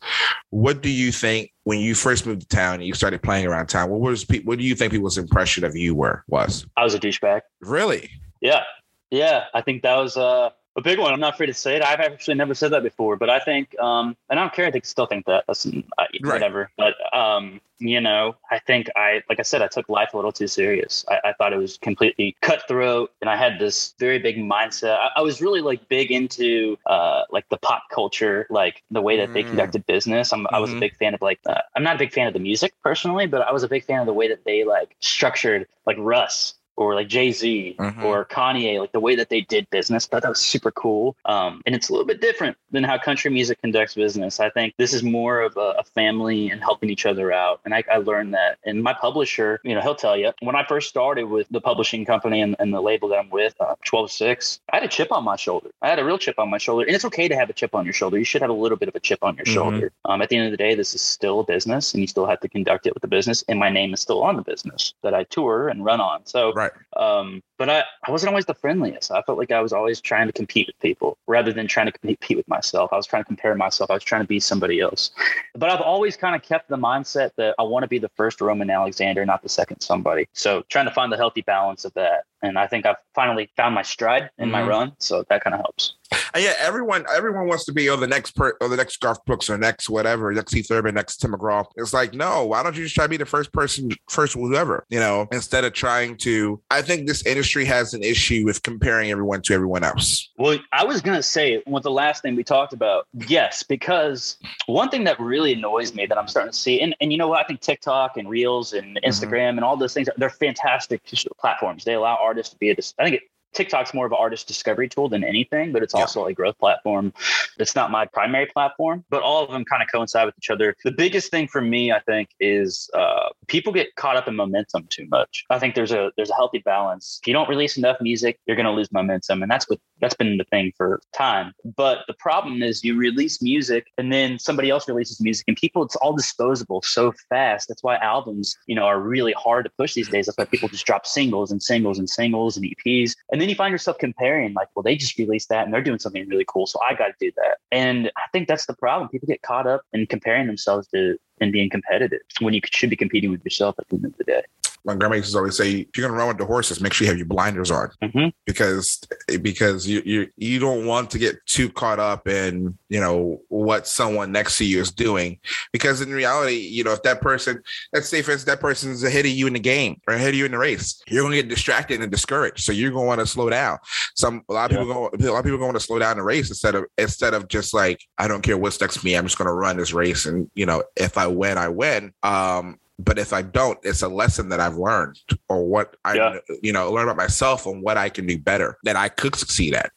What 0.51 0.83
do 0.83 0.89
you 0.89 1.11
think 1.11 1.51
when 1.65 1.81
you 1.81 1.97
first 1.97 2.27
moved 2.27 2.43
to 2.43 2.47
town 2.47 2.75
and 2.75 2.85
you 2.85 2.95
started 2.95 3.25
playing 3.25 3.45
around 3.45 3.67
town? 3.67 3.91
What 3.91 3.99
was 3.99 4.25
what 4.45 4.59
do 4.59 4.65
you 4.65 4.77
think 4.77 4.93
people's 4.93 5.19
impression 5.19 5.65
of 5.65 5.75
you 5.75 5.97
were 5.97 6.23
was? 6.29 6.65
I 6.77 6.85
was 6.85 6.95
a 6.95 7.01
douchebag. 7.01 7.41
Really? 7.61 8.09
Yeah, 8.41 8.63
yeah. 9.11 9.47
I 9.53 9.61
think 9.61 9.83
that 9.83 9.97
was 9.97 10.17
uh, 10.17 10.51
a 10.79 10.83
big 10.83 10.99
one. 10.99 11.13
I'm 11.13 11.21
not 11.21 11.35
afraid 11.35 11.47
to 11.47 11.55
say 11.55 11.77
it. 11.77 11.83
I've 11.83 12.01
actually 12.01 12.37
never 12.37 12.55
said 12.55 12.73
that 12.73 12.83
before, 12.83 13.17
but 13.17 13.29
I 13.29 13.41
think, 13.41 13.79
um, 13.81 14.17
and 14.31 14.39
I 14.39 14.45
don't 14.45 14.55
care. 14.55 14.65
I 14.65 14.71
think 14.71 14.87
still 14.87 15.07
think 15.07 15.27
that. 15.27 15.45
That's 15.47 15.67
uh, 15.67 16.07
whatever. 16.23 16.71
Right. 16.79 16.95
But 17.13 17.19
um, 17.19 17.61
you 17.81 18.01
know, 18.01 18.37
I 18.51 18.59
think 18.61 18.89
I, 18.97 19.23
like 19.29 19.39
I 19.39 19.43
said, 19.43 19.63
I 19.63 19.69
took 19.69 19.89
life 19.89 20.15
a 20.15 20.17
little 20.17 20.33
too 20.33 20.47
serious. 20.47 21.05
I, 21.09 21.31
I 21.31 21.33
thought 21.33 21.53
it 21.53 21.59
was 21.59 21.79
completely 21.79 22.37
cutthroat, 22.43 23.13
and 23.21 23.29
I 23.29 23.37
had 23.37 23.59
this 23.59 23.95
very 23.99 24.19
big 24.19 24.37
mindset. 24.37 24.97
I, 24.97 25.11
I 25.17 25.21
was 25.23 25.41
really 25.41 25.61
like 25.61 25.89
big 25.89 26.11
into 26.11 26.77
uh, 26.87 27.23
like 27.31 27.49
the 27.49 27.59
pop 27.59 27.83
culture, 27.93 28.47
like 28.49 28.83
the 28.91 29.03
way 29.03 29.17
that 29.19 29.31
mm. 29.31 29.35
they 29.35 29.43
conducted 29.43 29.85
business. 29.87 30.33
I'm, 30.33 30.45
mm-hmm. 30.45 30.55
I 30.55 30.59
was 30.61 30.71
a 30.71 30.75
mm-hmm. 30.75 30.81
big 30.81 30.97
fan 30.97 31.15
of 31.15 31.23
like. 31.23 31.41
Uh, 31.45 31.61
I'm 31.75 31.83
not 31.83 31.97
a 31.97 31.99
big 31.99 32.13
fan 32.13 32.27
of 32.29 32.33
the 32.33 32.41
music 32.41 32.73
personally, 32.83 33.27
but 33.27 33.43
I 33.43 33.53
was 33.53 33.65
a 33.65 33.69
big 33.69 33.85
fan 33.85 34.01
of 34.01 34.07
the 34.07 34.15
way 34.15 34.29
that 34.29 34.45
they 34.45 34.65
like 34.65 34.95
structured 35.01 35.67
like 35.87 35.97
Russ 35.99 36.55
or 36.79 36.95
like 36.95 37.09
Jay 37.09 37.33
Z 37.33 37.75
mm-hmm. 37.77 38.05
or 38.05 38.25
Kanye, 38.25 38.79
like 38.79 38.93
the 38.93 39.01
way 39.01 39.17
that 39.17 39.29
they 39.31 39.41
did 39.41 39.69
business. 39.71 40.07
I 40.07 40.09
thought 40.09 40.23
that 40.23 40.29
was 40.29 40.39
super 40.39 40.71
cool. 40.71 41.17
Um, 41.25 41.61
and 41.67 41.75
it's 41.75 41.89
a 41.89 41.93
little 41.93 42.07
bit 42.07 42.21
different 42.21 42.57
than 42.71 42.85
how 42.85 42.99
country 42.99 43.33
music 43.33 43.61
conducts 43.61 43.95
business. 43.95 44.39
I 44.39 44.49
think 44.51 44.75
this 44.79 44.95
is 44.95 45.03
more 45.03 45.41
of 45.41 45.57
a, 45.57 45.75
a 45.79 45.83
family 45.83 46.51
and 46.51 46.61
helping 46.61 46.89
each 46.89 47.05
other 47.05 47.33
out. 47.33 47.61
And 47.65 47.75
I, 47.75 47.83
I, 47.91 47.97
learned 47.97 48.33
that. 48.35 48.59
And 48.65 48.81
my 48.83 48.93
publisher, 48.93 49.61
you 49.65 49.75
know, 49.75 49.81
he'll 49.81 49.97
tell 49.97 50.17
you 50.17 50.33
when 50.41 50.55
I 50.55 50.65
first 50.67 50.89
started 50.89 51.25
with 51.25 51.49
the 51.51 51.61
publishing 51.61 52.05
company 52.05 52.41
and, 52.41 52.55
and 52.61 52.73
the 52.73 52.81
label 52.81 53.09
that 53.09 53.19
I'm 53.19 53.31
with, 53.31 53.55
uh, 53.61 53.75
12 53.85 54.13
6, 54.13 54.61
I 54.73 54.77
had 54.77 54.85
a 54.85 54.89
chip 54.89 55.11
on 55.11 55.25
my 55.25 55.35
shoulder. 55.35 55.71
I 55.83 55.89
had 55.89 55.99
a 55.99 56.05
real 56.05 56.19
chip 56.19 56.39
on 56.39 56.49
my 56.49 56.59
shoulder. 56.59 56.87
And 56.87 56.95
it's 56.95 57.05
okay 57.07 57.27
to 57.27 57.35
have 57.35 57.51
a 57.51 57.53
chip 57.53 57.75
on 57.75 57.85
your 57.85 57.93
shoulder. 57.93 58.19
You 58.19 58.25
should 58.25 58.43
have 58.43 58.51
a 58.51 58.55
little 58.55 58.79
bit 58.79 58.89
of 58.89 58.95
a 58.95 59.01
chip 59.01 59.19
on 59.23 59.35
your 59.35 59.45
mm-hmm. 59.45 59.55
shoulder. 59.55 59.93
Um, 60.05 60.23
at 60.23 60.29
the 60.29 60.37
end 60.37 60.47
of 60.47 60.53
the 60.53 60.57
day, 60.57 60.77
this 60.77 60.95
is 60.95 61.01
still 61.01 61.41
a 61.41 61.45
business 61.45 61.93
and 61.93 62.01
you 62.01 62.07
still 62.07 62.27
have 62.27 62.41
to 62.41 62.49
conduct 62.49 62.87
it 62.87 62.95
with 62.95 63.01
the 63.01 63.09
business. 63.09 63.43
And 63.49 63.59
my 63.59 63.69
name 63.69 63.93
is 63.93 64.01
still 64.01 64.23
on 64.23 64.37
the 64.37 64.43
business 64.43 64.95
that 65.03 65.13
I 65.13 65.25
tour 65.25 65.69
and 65.69 65.85
run 65.85 66.01
on. 66.01 66.25
So, 66.25 66.53
right. 66.53 66.68
Um, 66.97 67.43
but 67.59 67.69
I, 67.69 67.85
I 68.07 68.11
wasn't 68.11 68.31
always 68.31 68.47
the 68.47 68.55
friendliest. 68.55 69.11
I 69.11 69.23
felt 69.23 69.39
like 69.39 69.51
I 69.51 69.61
was 69.61 69.73
always 69.73 70.01
trying 70.01 70.27
to 70.27 70.33
compete 70.33 70.67
with 70.67 70.79
people 70.81 71.19
rather 71.27 71.53
than 71.53 71.67
trying 71.67 71.87
to 71.87 71.93
compete 71.93 72.37
with 72.37 72.49
myself. 72.49 72.93
I 72.93 72.97
was 72.97 73.07
trying 73.07 73.23
to 73.23 73.27
compare 73.27 73.55
myself. 73.55 73.91
I 73.91 73.95
was 73.95 74.05
trying 74.05 74.23
to 74.23 74.29
be 74.29 74.41
somebody 74.41 74.81
else. 74.81 75.11
But 75.55 75.71
I've 75.71 75.81
always 75.81 76.17
kind 76.17 76.35
of 76.37 76.43
kept 76.43 76.69
the 76.69 76.77
mindset 76.77 77.31
that 77.37 77.55
I 77.59 77.63
want 77.63 77.83
to 77.83 77.89
be 77.89 77.99
the 77.99 78.11
first 78.11 78.41
Roman 78.41 78.71
Alexander, 78.71 79.25
not 79.27 79.43
the 79.43 79.49
second 79.49 79.81
somebody. 79.81 80.29
So 80.33 80.63
trying 80.69 80.87
to 80.87 80.93
find 80.93 81.13
the 81.13 81.17
healthy 81.17 81.43
balance 81.43 81.85
of 81.85 81.93
that. 81.95 82.25
And 82.43 82.59
I 82.59 82.67
think 82.67 82.87
I've 82.87 82.97
finally 83.15 83.51
found 83.57 83.75
my 83.75 83.83
stride 83.83 84.31
in 84.39 84.45
mm-hmm. 84.45 84.53
my 84.53 84.63
run. 84.63 84.93
So 84.99 85.25
that 85.29 85.43
kind 85.43 85.55
of 85.55 85.61
helps. 85.61 85.95
And 86.35 86.43
yeah, 86.45 86.55
everyone 86.59 87.05
everyone 87.15 87.47
wants 87.47 87.65
to 87.67 87.73
be 87.73 87.89
oh 87.89 87.97
the 87.97 88.07
next 88.07 88.33
per 88.33 88.57
or 88.61 88.69
the 88.69 88.77
next 88.77 89.01
Garth 89.01 89.25
Brooks 89.25 89.51
or 89.51 89.59
next 89.59 89.89
whatever, 89.89 90.33
next 90.33 90.53
Keith 90.53 90.71
Urban, 90.71 90.95
next 90.95 91.19
Tim 91.19 91.33
McGraw. 91.33 91.65
It's 91.77 91.93
like, 91.93 92.15
no, 92.15 92.45
why 92.47 92.63
don't 92.63 92.77
you 92.77 92.85
just 92.85 92.95
try 92.95 93.05
to 93.05 93.09
be 93.09 93.17
the 93.17 93.27
first 93.27 93.53
person, 93.53 93.91
first 94.09 94.35
whoever, 94.35 94.85
you 94.89 94.99
know, 94.99 95.27
instead 95.33 95.65
of 95.65 95.73
trying 95.73 96.17
to 96.19 96.61
I 96.71 96.83
think 96.83 97.07
this 97.07 97.25
industry 97.27 97.65
has 97.67 97.95
an 97.95 98.03
issue 98.03 98.45
with 98.45 98.63
comparing 98.63 99.11
everyone 99.11 99.43
to 99.43 99.55
everyone 99.55 99.85
else. 99.85 100.31
Well, 100.39 100.59
I 100.73 100.85
was 100.85 101.01
gonna 101.01 101.23
say 101.23 101.63
with 101.67 101.83
the 101.83 101.91
last 101.91 102.23
thing 102.23 102.37
we 102.37 102.45
talked 102.45 102.73
about, 102.73 103.07
yes, 103.27 103.63
because 103.63 104.37
one 104.67 104.89
thing 104.89 105.05
that 105.05 105.19
really 105.21 105.53
annoys 105.53 105.95
me 105.95 106.07
that 106.07 106.19
I'm 106.19 106.29
starting 106.29 106.53
to 106.53 106.59
see, 106.59 106.81
and, 106.81 106.95
and 107.01 107.13
you 107.13 107.19
know 107.19 107.29
what, 107.29 107.41
I 107.41 107.45
think 107.45 107.61
TikTok 107.61 108.17
and 108.17 108.29
Reels 108.29 108.73
and 108.73 108.97
mm-hmm. 108.97 109.09
Instagram 109.09 109.51
mm-hmm. 109.51 109.59
and 109.59 109.65
all 109.65 109.77
those 109.77 109.95
things, 109.95 110.09
they're 110.17 110.31
fantastic 110.31 111.03
platforms. 111.39 111.85
They 111.85 111.95
allow 111.95 112.19
artists 112.21 112.53
to 112.53 112.59
be 112.59 112.71
a 112.71 112.75
I 112.99 113.05
think 113.05 113.17
it 113.17 113.23
TikTok's 113.55 113.95
more 113.95 114.07
of 114.07 114.13
an 114.13 114.19
artist 114.21 114.47
discovery 114.47 114.89
tool 114.89 115.09
than 115.09 115.25
anything, 115.25 115.73
but 115.73 115.83
it's 115.83 115.95
yeah. 115.95 116.01
also 116.01 116.27
a 116.27 116.33
growth 116.33 116.59
platform. 116.59 117.13
It's 117.59 117.75
not 117.75 117.91
my 117.91 118.07
primary 118.07 118.47
platform, 118.47 119.05
but 119.11 119.23
all 119.23 119.45
of 119.45 119.51
them 119.51 119.65
kind 119.65 119.83
of 119.83 119.89
coincide 119.93 120.27
with 120.27 120.35
each 120.39 120.51
other. 120.51 120.75
The 120.85 120.93
biggest 120.93 121.31
thing 121.31 121.49
for 121.49 121.61
me, 121.61 121.91
I 121.93 122.01
think, 122.01 122.29
is 122.41 122.89
uh, 122.95 123.31
people 123.47 123.73
get 123.73 123.95
caught 123.97 124.17
up 124.17 124.29
in 124.29 124.37
momentum 124.37 124.87
too 124.91 125.07
much. 125.11 125.45
I 125.51 125.59
think 125.59 125.75
there's 125.75 125.93
a 125.93 126.13
there's 126.17 126.31
a 126.31 126.35
healthy 126.35 126.59
balance. 126.59 127.19
If 127.23 127.27
you 127.27 127.33
don't 127.33 127.49
release 127.49 127.77
enough 127.77 127.97
music, 128.01 128.39
you're 128.47 128.57
going 128.57 128.67
to 128.67 128.73
lose 128.73 128.93
momentum, 128.93 129.43
and 129.43 129.51
that's 129.51 129.69
what 129.69 129.81
that's 130.01 130.15
been 130.15 130.37
the 130.37 130.45
thing 130.45 130.73
for 130.77 131.01
time. 131.13 131.53
But 131.77 132.01
the 132.07 132.15
problem 132.15 132.63
is 132.63 132.85
you 132.85 132.97
release 132.97 133.43
music, 133.43 133.87
and 133.99 134.13
then 134.13 134.39
somebody 134.39 134.71
else 134.71 134.89
releases 134.89 135.21
music, 135.21 135.45
and 135.49 135.57
people 135.57 135.83
it's 135.85 135.97
all 135.97 136.15
disposable 136.15 136.83
so 136.83 137.13
fast. 137.29 137.69
That's 137.69 137.83
why 137.83 137.97
albums, 137.97 138.57
you 138.67 138.75
know, 138.75 138.85
are 138.85 139.01
really 139.01 139.33
hard 139.33 139.65
to 139.65 139.71
push 139.77 139.95
these 139.95 140.09
days. 140.09 140.27
That's 140.27 140.39
why 140.39 140.45
people 140.45 140.69
just 140.69 140.87
drop 140.87 141.07
singles 141.07 141.51
and 141.51 141.63
singles 141.63 141.99
and 141.99 142.09
singles 142.09 142.57
and 142.57 142.67
EPs, 142.67 143.13
and 143.33 143.38
and 143.39 143.43
then 143.43 143.49
you 143.49 143.55
find 143.55 143.71
yourself 143.71 143.99
comparing, 143.99 144.53
like, 144.53 144.67
well, 144.75 144.83
they 144.83 144.97
just 144.97 145.17
released 145.17 145.49
that 145.51 145.65
and 145.65 145.73
they're 145.73 145.81
doing 145.81 146.01
something 146.01 146.29
really 146.29 146.45
cool. 146.49 146.67
So 146.67 146.81
I 146.83 146.95
got 146.95 147.07
to 147.07 147.15
do 147.21 147.31
that. 147.37 147.59
And 147.71 148.11
I 148.17 148.23
think 148.33 148.49
that's 148.49 148.67
the 148.67 148.75
problem. 148.75 149.09
People 149.11 149.29
get 149.29 149.43
caught 149.43 149.65
up 149.65 149.83
in 149.93 150.09
comparing 150.09 150.49
themselves 150.49 150.89
to 150.89 151.17
and 151.41 151.53
being 151.53 151.71
competitive 151.71 152.19
when 152.41 152.53
you 152.53 152.61
should 152.73 152.91
be 152.91 152.97
competing 152.97 153.31
with 153.31 153.45
yourself 153.45 153.77
at 153.79 153.87
the 153.91 153.95
end 153.95 154.07
of 154.07 154.17
the 154.17 154.25
day 154.25 154.43
my 154.85 154.95
grandma 154.95 155.17
used 155.17 155.33
to 155.33 155.39
always 155.39 155.57
say, 155.57 155.81
if 155.81 155.97
you're 155.97 156.07
gonna 156.07 156.19
run 156.19 156.29
with 156.29 156.39
the 156.39 156.47
horses, 156.47 156.81
make 156.81 156.93
sure 156.93 157.05
you 157.05 157.11
have 157.11 157.19
your 157.19 157.27
blinders 157.27 157.71
on 157.71 157.91
mm-hmm. 158.03 158.29
because 158.47 159.01
because 159.43 159.87
you 159.87 160.03
you 160.05 160.29
you 160.37 160.59
don't 160.59 160.87
want 160.87 161.11
to 161.11 161.19
get 161.19 161.45
too 161.47 161.69
caught 161.69 161.99
up 161.99 162.29
in 162.29 162.77
you 162.89 163.01
know 163.01 163.41
what 163.49 163.87
someone 163.87 164.33
next 164.33 164.59
to 164.59 164.65
you 164.65 164.81
is 164.81 164.91
doing 164.91 165.39
because 165.73 166.01
in 166.01 166.11
reality, 166.11 166.57
you 166.57 166.85
know, 166.85 166.93
if 166.93 167.03
that 167.03 167.21
person, 167.21 167.63
let's 167.93 168.09
say 168.09 168.23
for 168.23 168.33
instance, 168.33 168.45
that 168.53 168.61
person's 168.61 169.05
ahead 169.05 169.25
of 169.25 169.31
you 169.31 169.47
in 169.47 169.53
the 169.53 169.59
game 169.59 170.01
or 170.07 170.15
ahead 170.15 170.31
of 170.31 170.35
you 170.35 170.45
in 170.45 170.53
the 170.53 170.59
race, 170.59 171.03
you're 171.09 171.23
gonna 171.23 171.37
get 171.37 171.49
distracted 171.49 172.01
and 172.01 172.11
discouraged. 172.11 172.61
So 172.65 172.73
you're 172.73 172.91
gonna 172.91 173.07
want 173.07 173.21
to 173.21 173.27
slow 173.27 173.51
down. 173.51 173.79
Some 174.15 174.43
a 174.49 174.53
lot 174.53 174.71
of 174.71 174.77
yeah. 174.77 174.83
people 174.85 175.11
go 175.11 175.29
a 175.29 175.33
lot 175.33 175.39
of 175.41 175.45
people 175.45 175.59
going 175.59 175.75
to 175.75 175.81
slow 175.81 175.99
down 175.99 176.17
the 176.17 176.23
race 176.23 176.49
instead 176.49 176.75
of 176.75 176.85
instead 176.97 177.35
of 177.35 177.49
just 177.49 177.75
like 177.75 178.01
I 178.19 178.29
don't 178.29 178.43
care 178.43 178.57
what's 178.57 178.81
next 178.81 179.01
to 179.01 179.05
me, 179.05 179.15
I'm 179.15 179.27
just 179.27 179.39
gonna 179.39 179.53
run 179.53 179.77
this 179.77 179.93
race 179.93 180.27
and 180.27 180.51
you 180.55 180.67
know 180.67 180.85
if 180.97 181.19
I 181.19 181.27
win, 181.27 181.59
I 181.59 181.69
win. 181.69 182.13
Um, 182.23 182.79
but 182.99 183.19
if 183.19 183.33
I 183.33 183.43
don't, 183.43 183.79
it's 183.83 184.03
a 184.03 184.09
lesson 184.09 184.49
that 184.49 184.61
I've 184.61 184.77
learned 184.77 185.21
or 185.49 185.65
what 185.65 185.97
I, 186.05 186.15
yeah. 186.15 186.39
you 186.63 186.73
know, 186.73 186.91
learn 186.91 187.05
about 187.05 187.17
myself 187.17 187.65
and 187.67 187.83
what 187.83 187.97
I 187.97 188.09
can 188.09 188.27
do 188.27 188.39
better 188.39 188.77
that 188.85 188.97
I 188.97 189.09
could 189.09 189.37
succeed 189.37 189.75
at, 189.75 189.93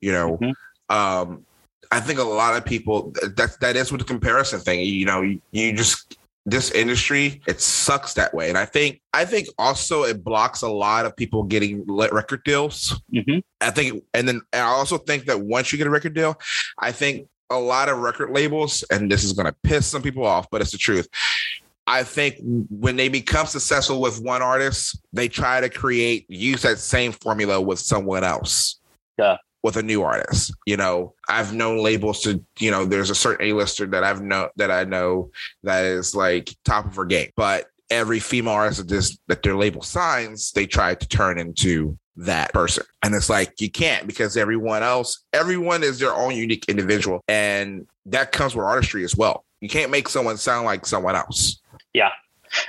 you 0.00 0.12
know. 0.12 0.36
Mm-hmm. 0.36 0.94
Um, 0.94 1.46
I 1.90 2.00
think 2.00 2.18
a 2.18 2.24
lot 2.24 2.56
of 2.56 2.64
people 2.64 3.12
that 3.36 3.56
that 3.60 3.76
is 3.76 3.90
with 3.92 4.00
the 4.00 4.06
comparison 4.06 4.60
thing. 4.60 4.80
You 4.80 5.06
know, 5.06 5.22
you, 5.22 5.40
you 5.52 5.74
just 5.74 6.18
this 6.44 6.70
industry 6.72 7.40
it 7.46 7.60
sucks 7.60 8.14
that 8.14 8.34
way, 8.34 8.48
and 8.48 8.58
I 8.58 8.64
think 8.64 9.00
I 9.12 9.24
think 9.24 9.48
also 9.58 10.04
it 10.04 10.24
blocks 10.24 10.62
a 10.62 10.68
lot 10.68 11.06
of 11.06 11.16
people 11.16 11.44
getting 11.44 11.84
record 11.86 12.44
deals. 12.44 13.00
Mm-hmm. 13.12 13.38
I 13.60 13.70
think, 13.70 14.04
and 14.12 14.26
then 14.26 14.40
I 14.52 14.60
also 14.60 14.98
think 14.98 15.26
that 15.26 15.40
once 15.40 15.70
you 15.70 15.78
get 15.78 15.86
a 15.86 15.90
record 15.90 16.14
deal, 16.14 16.38
I 16.78 16.92
think 16.92 17.28
a 17.52 17.58
lot 17.58 17.88
of 17.88 17.98
record 17.98 18.30
labels, 18.30 18.82
and 18.90 19.10
this 19.10 19.22
is 19.22 19.32
going 19.34 19.46
to 19.46 19.54
piss 19.62 19.86
some 19.86 20.02
people 20.02 20.26
off, 20.26 20.48
but 20.50 20.60
it's 20.60 20.72
the 20.72 20.78
truth. 20.78 21.08
I 21.86 22.04
think 22.04 22.36
when 22.70 22.96
they 22.96 23.08
become 23.08 23.46
successful 23.46 24.00
with 24.00 24.20
one 24.22 24.42
artist, 24.42 25.00
they 25.12 25.28
try 25.28 25.60
to 25.60 25.68
create 25.68 26.26
use 26.28 26.62
that 26.62 26.78
same 26.78 27.12
formula 27.12 27.60
with 27.60 27.78
someone 27.78 28.24
else. 28.24 28.80
Yeah. 29.18 29.36
With 29.62 29.76
a 29.76 29.82
new 29.82 30.02
artist. 30.02 30.52
You 30.66 30.76
know, 30.76 31.14
I've 31.28 31.54
known 31.54 31.82
labels 31.82 32.22
to, 32.22 32.42
you 32.58 32.70
know, 32.70 32.84
there's 32.84 33.10
a 33.10 33.14
certain 33.14 33.46
A-lister 33.46 33.86
that 33.86 34.02
I've 34.02 34.20
know 34.20 34.48
that 34.56 34.72
I 34.72 34.82
know 34.84 35.30
that 35.62 35.84
is 35.84 36.16
like 36.16 36.54
top 36.64 36.86
of 36.86 36.96
her 36.96 37.04
game. 37.04 37.30
But 37.36 37.66
every 37.88 38.18
female 38.18 38.54
artist 38.54 38.78
that 38.78 38.88
this 38.88 39.18
that 39.28 39.42
their 39.42 39.54
label 39.54 39.82
signs, 39.82 40.50
they 40.50 40.66
try 40.66 40.96
to 40.96 41.08
turn 41.08 41.38
into 41.38 41.96
that 42.16 42.52
person. 42.52 42.84
And 43.02 43.14
it's 43.14 43.30
like 43.30 43.60
you 43.60 43.70
can't 43.70 44.06
because 44.06 44.36
everyone 44.36 44.82
else, 44.82 45.24
everyone 45.32 45.84
is 45.84 46.00
their 46.00 46.12
own 46.12 46.34
unique 46.34 46.64
individual. 46.68 47.22
And 47.28 47.86
that 48.06 48.32
comes 48.32 48.56
with 48.56 48.66
artistry 48.66 49.04
as 49.04 49.16
well. 49.16 49.44
You 49.60 49.68
can't 49.68 49.92
make 49.92 50.08
someone 50.08 50.38
sound 50.38 50.66
like 50.66 50.86
someone 50.86 51.14
else. 51.14 51.61
Yeah, 51.94 52.10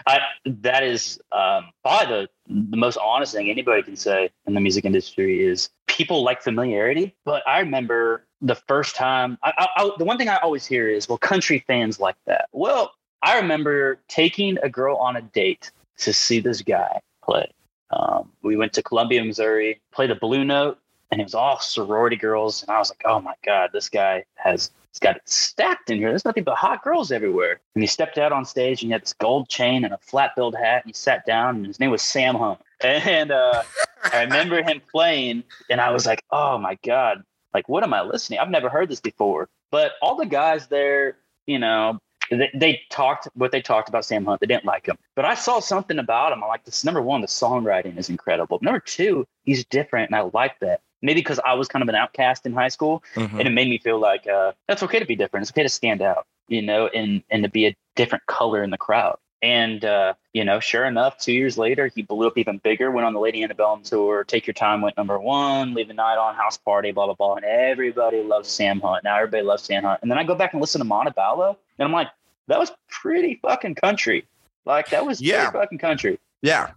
I, 0.07 0.19
that 0.45 0.83
is 0.83 1.19
um, 1.31 1.69
probably 1.83 2.07
the 2.15 2.29
the 2.69 2.77
most 2.77 2.97
honest 2.97 3.33
thing 3.33 3.49
anybody 3.49 3.83
can 3.83 3.95
say 3.95 4.29
in 4.45 4.53
the 4.53 4.59
music 4.59 4.86
industry 4.86 5.45
is 5.45 5.69
people 5.88 6.23
like 6.23 6.41
familiarity. 6.41 7.15
But 7.25 7.47
I 7.47 7.59
remember 7.59 8.25
the 8.41 8.55
first 8.55 8.95
time. 8.95 9.38
I, 9.43 9.53
I, 9.57 9.67
I, 9.77 9.91
the 9.97 10.05
one 10.05 10.17
thing 10.17 10.29
I 10.29 10.38
always 10.38 10.65
hear 10.65 10.89
is, 10.89 11.07
"Well, 11.07 11.17
country 11.17 11.63
fans 11.67 11.99
like 11.99 12.15
that." 12.25 12.49
Well, 12.51 12.93
I 13.21 13.38
remember 13.38 13.99
taking 14.07 14.57
a 14.62 14.69
girl 14.69 14.97
on 14.97 15.15
a 15.15 15.21
date 15.21 15.71
to 15.99 16.13
see 16.13 16.39
this 16.39 16.62
guy 16.62 16.99
play. 17.23 17.51
Um, 17.91 18.31
we 18.41 18.57
went 18.57 18.73
to 18.73 18.83
Columbia, 18.83 19.23
Missouri, 19.23 19.79
played 19.91 20.12
a 20.12 20.15
blue 20.15 20.43
note, 20.43 20.79
and 21.13 21.21
it 21.21 21.26
was 21.26 21.36
all 21.36 21.60
sorority 21.60 22.15
girls. 22.15 22.63
And 22.63 22.71
I 22.71 22.80
was 22.80 22.89
like, 22.89 23.04
oh 23.06 23.21
my 23.21 23.36
God, 23.45 23.69
this 23.71 23.88
guy 23.88 24.26
has 24.34 24.71
he's 24.91 24.99
got 24.99 25.15
it 25.15 25.21
stacked 25.30 25.91
in 25.91 25.99
here. 25.99 26.10
There's 26.10 26.26
nothing 26.26 26.43
but 26.43 26.56
hot 26.56 26.84
girls 26.84 27.12
everywhere. 27.12 27.60
And 27.76 27.84
he 27.84 27.88
stepped 27.88 28.17
out 28.17 28.32
on 28.32 28.45
stage 28.45 28.82
and 28.82 28.89
he 28.89 28.93
had 28.93 29.04
this 29.04 29.13
gold 29.13 29.47
chain 29.47 29.86
and 29.86 29.93
a 29.93 29.99
flat 29.99 30.32
billed 30.36 30.56
hat. 30.56 30.84
And 30.84 30.89
he 30.89 30.93
sat 30.93 31.23
down 31.28 31.58
and 31.58 31.67
his 31.67 31.80
name 31.80 31.91
was 31.91 32.02
Sam 32.02 32.36
Hunt. 32.36 32.60
And 32.84 33.32
uh, 33.32 33.63
I 34.12 34.23
remember 34.23 34.62
him 34.62 34.82
playing 34.91 35.43
and 35.69 35.80
I 35.80 35.91
was 35.91 36.06
like, 36.06 36.21
oh 36.32 36.58
my 36.58 36.78
God, 36.84 37.23
like, 37.54 37.69
what 37.69 37.82
am 37.84 37.93
I 37.93 38.02
listening? 38.02 38.39
I've 38.39 38.49
never 38.49 38.67
heard 38.67 38.89
this 38.89 38.99
before. 38.99 39.47
But 39.71 39.93
all 40.02 40.17
the 40.17 40.26
guys 40.26 40.67
there, 40.67 41.15
you 41.45 41.60
know, 41.60 41.99
they, 42.30 42.49
they, 42.54 42.82
talked 42.89 43.30
what 43.36 43.52
they 43.54 43.62
talked 43.62 43.88
about 43.88 44.04
Sam 44.04 44.26
Hunt. 44.26 44.41
They 44.41 44.47
didn't 44.47 44.65
like 44.65 44.86
him, 44.86 44.97
but 45.15 45.23
I 45.23 45.36
saw 45.36 45.60
something 45.60 45.99
about 45.99 46.34
him. 46.34 46.43
I 46.43 46.47
like 46.47 46.65
this. 46.65 46.84
Number 46.84 47.02
one, 47.02 47.21
the 47.21 47.28
songwriting 47.28 47.97
is 47.97 48.10
incredible. 48.10 48.60
Number 48.62 48.80
two, 48.80 49.26
he's 49.43 49.65
different, 49.65 50.10
and 50.10 50.15
I 50.15 50.30
like 50.34 50.60
that. 50.60 50.82
Maybe 51.03 51.19
because 51.19 51.39
I 51.45 51.53
was 51.53 51.67
kind 51.67 51.83
of 51.83 51.89
an 51.89 51.95
outcast 51.95 52.45
in 52.45 52.53
high 52.53 52.69
school, 52.69 53.03
mm-hmm. 53.13 53.37
and 53.37 53.47
it 53.47 53.51
made 53.51 53.69
me 53.69 53.77
feel 53.77 53.99
like 53.99 54.25
uh, 54.25 54.53
that's 54.67 54.81
okay 54.83 54.99
to 54.99 55.05
be 55.05 55.15
different. 55.15 55.43
It's 55.43 55.51
okay 55.51 55.63
to 55.63 55.69
stand 55.69 56.01
out, 56.01 56.25
you 56.47 56.61
know, 56.61 56.87
and 56.87 57.21
and 57.29 57.43
to 57.43 57.49
be 57.49 57.67
a 57.67 57.75
different 57.95 58.25
color 58.25 58.63
in 58.63 58.69
the 58.69 58.77
crowd. 58.77 59.17
And 59.43 59.83
uh, 59.83 60.13
you 60.31 60.45
know, 60.45 60.61
sure 60.61 60.85
enough, 60.85 61.17
two 61.17 61.33
years 61.33 61.57
later, 61.57 61.91
he 61.93 62.01
blew 62.01 62.27
up 62.27 62.37
even 62.37 62.59
bigger. 62.59 62.89
Went 62.89 63.05
on 63.05 63.11
the 63.11 63.19
Lady 63.19 63.43
Antebellum 63.43 63.83
tour. 63.83 64.23
Take 64.23 64.47
Your 64.47 64.53
Time 64.53 64.81
went 64.81 64.95
number 64.95 65.19
one. 65.19 65.73
Leave 65.73 65.89
the 65.89 65.93
Night 65.93 66.15
on 66.15 66.35
House 66.35 66.57
Party. 66.57 66.93
Blah 66.93 67.07
blah 67.07 67.15
blah. 67.15 67.35
And 67.35 67.45
everybody 67.45 68.23
loves 68.23 68.47
Sam 68.47 68.79
Hunt. 68.79 69.03
Now 69.03 69.17
everybody 69.17 69.43
loves 69.43 69.63
Sam 69.63 69.83
Hunt. 69.83 69.99
And 70.01 70.09
then 70.09 70.17
I 70.17 70.23
go 70.23 70.33
back 70.33 70.53
and 70.53 70.61
listen 70.61 70.79
to 70.79 70.87
Montevallo, 70.87 71.57
and 71.77 71.85
I'm 71.85 71.91
like, 71.91 72.07
that 72.47 72.59
was 72.59 72.71
pretty 72.89 73.39
fucking 73.41 73.75
country. 73.75 74.25
Like 74.65 74.91
that 74.91 75.05
was 75.05 75.19
yeah 75.21 75.51
fucking 75.51 75.79
country. 75.79 76.19
Yeah, 76.43 76.71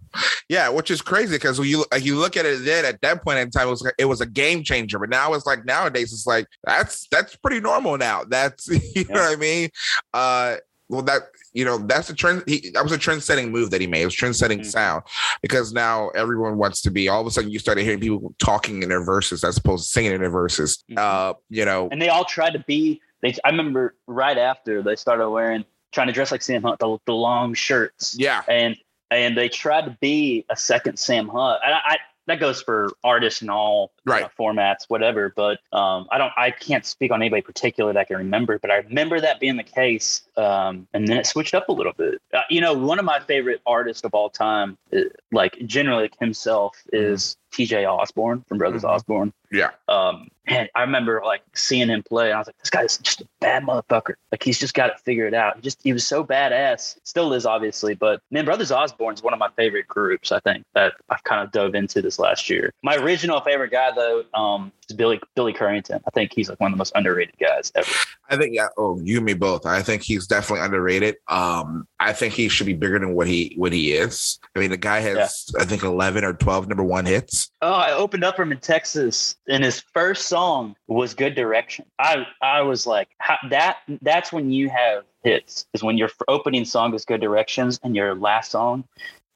yeah, 0.47 0.69
which 0.69 0.89
is 0.89 1.01
crazy 1.01 1.35
because 1.35 1.59
when 1.59 1.67
you 1.67 1.85
you 1.99 2.15
look 2.15 2.37
at 2.37 2.45
it 2.45 2.63
then 2.63 2.85
at 2.85 3.01
that 3.01 3.21
point 3.21 3.37
in 3.39 3.51
time, 3.51 3.67
it 3.67 3.71
was 3.71 3.91
it 3.99 4.05
was 4.05 4.21
a 4.21 4.25
game 4.25 4.63
changer. 4.63 4.97
But 4.97 5.09
now 5.09 5.33
it's 5.33 5.45
like 5.45 5.65
nowadays 5.65 6.13
it's 6.13 6.25
like 6.25 6.47
that's 6.63 7.05
that's 7.11 7.35
pretty 7.35 7.59
normal 7.59 7.97
now. 7.97 8.23
That's 8.23 8.67
you 8.69 8.79
yeah. 8.95 9.03
know 9.09 9.21
what 9.21 9.33
I 9.33 9.35
mean. 9.35 9.69
Uh, 10.13 10.55
well 10.89 11.01
that 11.01 11.23
you 11.53 11.65
know 11.65 11.77
that's 11.79 12.09
a 12.09 12.13
trend 12.13 12.43
he, 12.47 12.69
that 12.73 12.83
was 12.83 12.91
a 12.91 12.97
trend 12.97 13.21
setting 13.21 13.51
move 13.51 13.71
that 13.71 13.81
he 13.81 13.87
made 13.87 14.01
it 14.01 14.05
was 14.05 14.13
trend 14.13 14.35
setting 14.35 14.59
mm-hmm. 14.59 14.69
sound 14.69 15.03
because 15.41 15.73
now 15.73 16.09
everyone 16.09 16.57
wants 16.57 16.81
to 16.81 16.91
be 16.91 17.09
all 17.09 17.21
of 17.21 17.27
a 17.27 17.31
sudden 17.31 17.49
you 17.49 17.59
started 17.59 17.83
hearing 17.83 17.99
people 17.99 18.33
talking 18.39 18.83
in 18.83 18.89
their 18.89 19.03
verses 19.03 19.43
as 19.43 19.57
opposed 19.57 19.85
to 19.85 19.89
singing 19.89 20.13
in 20.13 20.21
their 20.21 20.29
verses 20.29 20.83
mm-hmm. 20.89 20.97
uh 20.97 21.33
you 21.49 21.65
know 21.65 21.87
and 21.91 22.01
they 22.01 22.09
all 22.09 22.25
tried 22.25 22.51
to 22.51 22.63
be 22.67 23.01
they 23.21 23.33
i 23.43 23.49
remember 23.49 23.95
right 24.07 24.37
after 24.37 24.81
they 24.81 24.95
started 24.95 25.29
wearing 25.29 25.65
trying 25.91 26.07
to 26.07 26.13
dress 26.13 26.31
like 26.31 26.41
sam 26.41 26.61
hunt 26.61 26.79
the, 26.79 26.97
the 27.05 27.13
long 27.13 27.53
shirts 27.53 28.15
yeah 28.17 28.43
and 28.47 28.77
and 29.11 29.37
they 29.37 29.49
tried 29.49 29.85
to 29.85 29.97
be 30.01 30.45
a 30.49 30.55
second 30.55 30.97
sam 30.97 31.27
hunt. 31.27 31.59
I, 31.63 31.71
I 31.71 31.97
that 32.27 32.39
goes 32.39 32.61
for 32.61 32.91
artists 33.03 33.41
and 33.41 33.49
all 33.49 33.91
right. 34.07 34.23
uh, 34.23 34.29
formats, 34.39 34.85
whatever. 34.87 35.33
But 35.35 35.59
um, 35.71 36.07
I 36.11 36.17
don't, 36.17 36.33
I 36.37 36.51
can't 36.51 36.85
speak 36.85 37.11
on 37.11 37.21
anybody 37.21 37.41
particular 37.41 37.93
that 37.93 37.99
I 37.99 38.03
can 38.03 38.17
remember. 38.17 38.59
But 38.59 38.71
I 38.71 38.77
remember 38.77 39.19
that 39.21 39.39
being 39.39 39.57
the 39.57 39.63
case, 39.63 40.23
um, 40.37 40.87
and 40.93 41.07
then 41.07 41.17
it 41.17 41.25
switched 41.25 41.53
up 41.53 41.69
a 41.69 41.71
little 41.71 41.93
bit. 41.93 42.21
Uh, 42.33 42.41
you 42.49 42.61
know, 42.61 42.73
one 42.73 42.99
of 42.99 43.05
my 43.05 43.19
favorite 43.19 43.61
artists 43.65 44.03
of 44.03 44.13
all 44.13 44.29
time, 44.29 44.77
uh, 44.95 45.01
like 45.31 45.57
generally 45.65 46.09
himself, 46.19 46.77
mm-hmm. 46.93 47.13
is 47.13 47.37
TJ 47.51 47.87
Osborne 47.89 48.43
from 48.47 48.57
Brothers 48.57 48.83
mm-hmm. 48.83 48.95
Osborne. 48.95 49.33
Yeah. 49.51 49.71
Um, 49.87 50.27
and 50.45 50.69
I 50.75 50.81
remember 50.81 51.21
like 51.25 51.41
seeing 51.53 51.89
him 51.89 52.03
play, 52.03 52.27
and 52.27 52.35
I 52.35 52.37
was 52.37 52.47
like, 52.47 52.57
this 52.59 52.69
guy's 52.69 52.97
just 52.97 53.21
a 53.21 53.27
bad 53.39 53.63
motherfucker. 53.63 54.13
Like 54.31 54.43
he's 54.43 54.59
just 54.59 54.73
got 54.73 54.89
it 54.89 54.99
figured 54.99 55.33
out. 55.33 55.55
He 55.55 55.61
just 55.61 55.81
he 55.83 55.93
was 55.93 56.05
so 56.05 56.23
badass. 56.23 56.97
Still 57.03 57.33
is 57.33 57.45
obviously, 57.45 57.95
but 57.95 58.21
man, 58.31 58.45
Brothers 58.45 58.71
Osborne 58.71 59.13
is 59.13 59.23
one 59.23 59.33
of 59.33 59.39
my 59.39 59.49
favorite 59.55 59.87
groups. 59.87 60.31
I 60.31 60.39
think 60.39 60.63
that 60.73 60.93
I've 61.09 61.23
kind 61.23 61.43
of 61.43 61.51
dove 61.51 61.75
into 61.75 62.01
this 62.01 62.19
last 62.19 62.49
year. 62.49 62.73
My 62.83 62.95
original 62.95 63.41
favorite 63.41 63.71
guy 63.71 63.91
though, 63.97 64.23
um, 64.33 64.71
is 64.89 64.95
Billy 64.95 65.19
Billy 65.35 65.53
Currington. 65.53 66.01
I 66.07 66.11
think 66.11 66.31
he's 66.33 66.49
like 66.49 66.59
one 66.59 66.71
of 66.71 66.75
the 66.75 66.77
most 66.77 66.93
underrated 66.95 67.37
guys 67.37 67.71
ever. 67.75 67.91
I 68.29 68.37
think 68.37 68.55
yeah. 68.55 68.67
Oh, 68.77 68.99
you 69.03 69.17
and 69.17 69.25
me 69.25 69.33
both. 69.33 69.65
I 69.65 69.81
think 69.81 70.03
he's 70.03 70.27
definitely 70.27 70.65
underrated. 70.65 71.15
Um, 71.27 71.87
I 71.99 72.13
think 72.13 72.33
he 72.33 72.47
should 72.49 72.67
be 72.67 72.73
bigger 72.73 72.99
than 72.99 73.13
what 73.13 73.27
he 73.27 73.53
what 73.57 73.73
he 73.73 73.93
is. 73.93 74.39
I 74.55 74.59
mean, 74.59 74.71
the 74.71 74.77
guy 74.77 74.99
has 74.99 75.49
yeah. 75.53 75.61
I 75.61 75.65
think 75.65 75.83
eleven 75.83 76.23
or 76.23 76.33
twelve 76.33 76.67
number 76.67 76.83
one 76.83 77.05
hits. 77.05 77.51
Oh, 77.61 77.73
I 77.73 77.91
opened 77.91 78.23
up 78.23 78.35
for 78.35 78.43
him 78.43 78.51
in 78.51 78.59
Texas, 78.59 79.35
and 79.47 79.63
his 79.63 79.81
first 79.93 80.27
song 80.27 80.75
was 80.87 81.13
"Good 81.13 81.35
Direction." 81.35 81.85
I 81.99 82.25
I 82.41 82.61
was 82.61 82.87
like, 82.87 83.09
that 83.49 83.77
that's 84.01 84.31
when 84.31 84.51
you 84.51 84.69
have 84.69 85.03
hits 85.23 85.65
is 85.73 85.83
when 85.83 85.97
your 85.97 86.09
opening 86.27 86.65
song 86.65 86.93
is 86.93 87.03
"Good 87.03 87.21
Directions" 87.21 87.79
and 87.83 87.95
your 87.95 88.15
last 88.15 88.51
song 88.51 88.85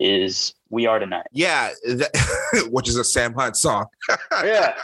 is 0.01 0.53
"We 0.69 0.87
Are 0.87 0.99
Tonight." 0.99 1.27
Yeah, 1.31 1.69
that, 1.85 2.67
which 2.71 2.89
is 2.89 2.97
a 2.97 3.03
Sam 3.03 3.33
Hunt 3.33 3.55
song. 3.55 3.85
yeah, 4.43 4.75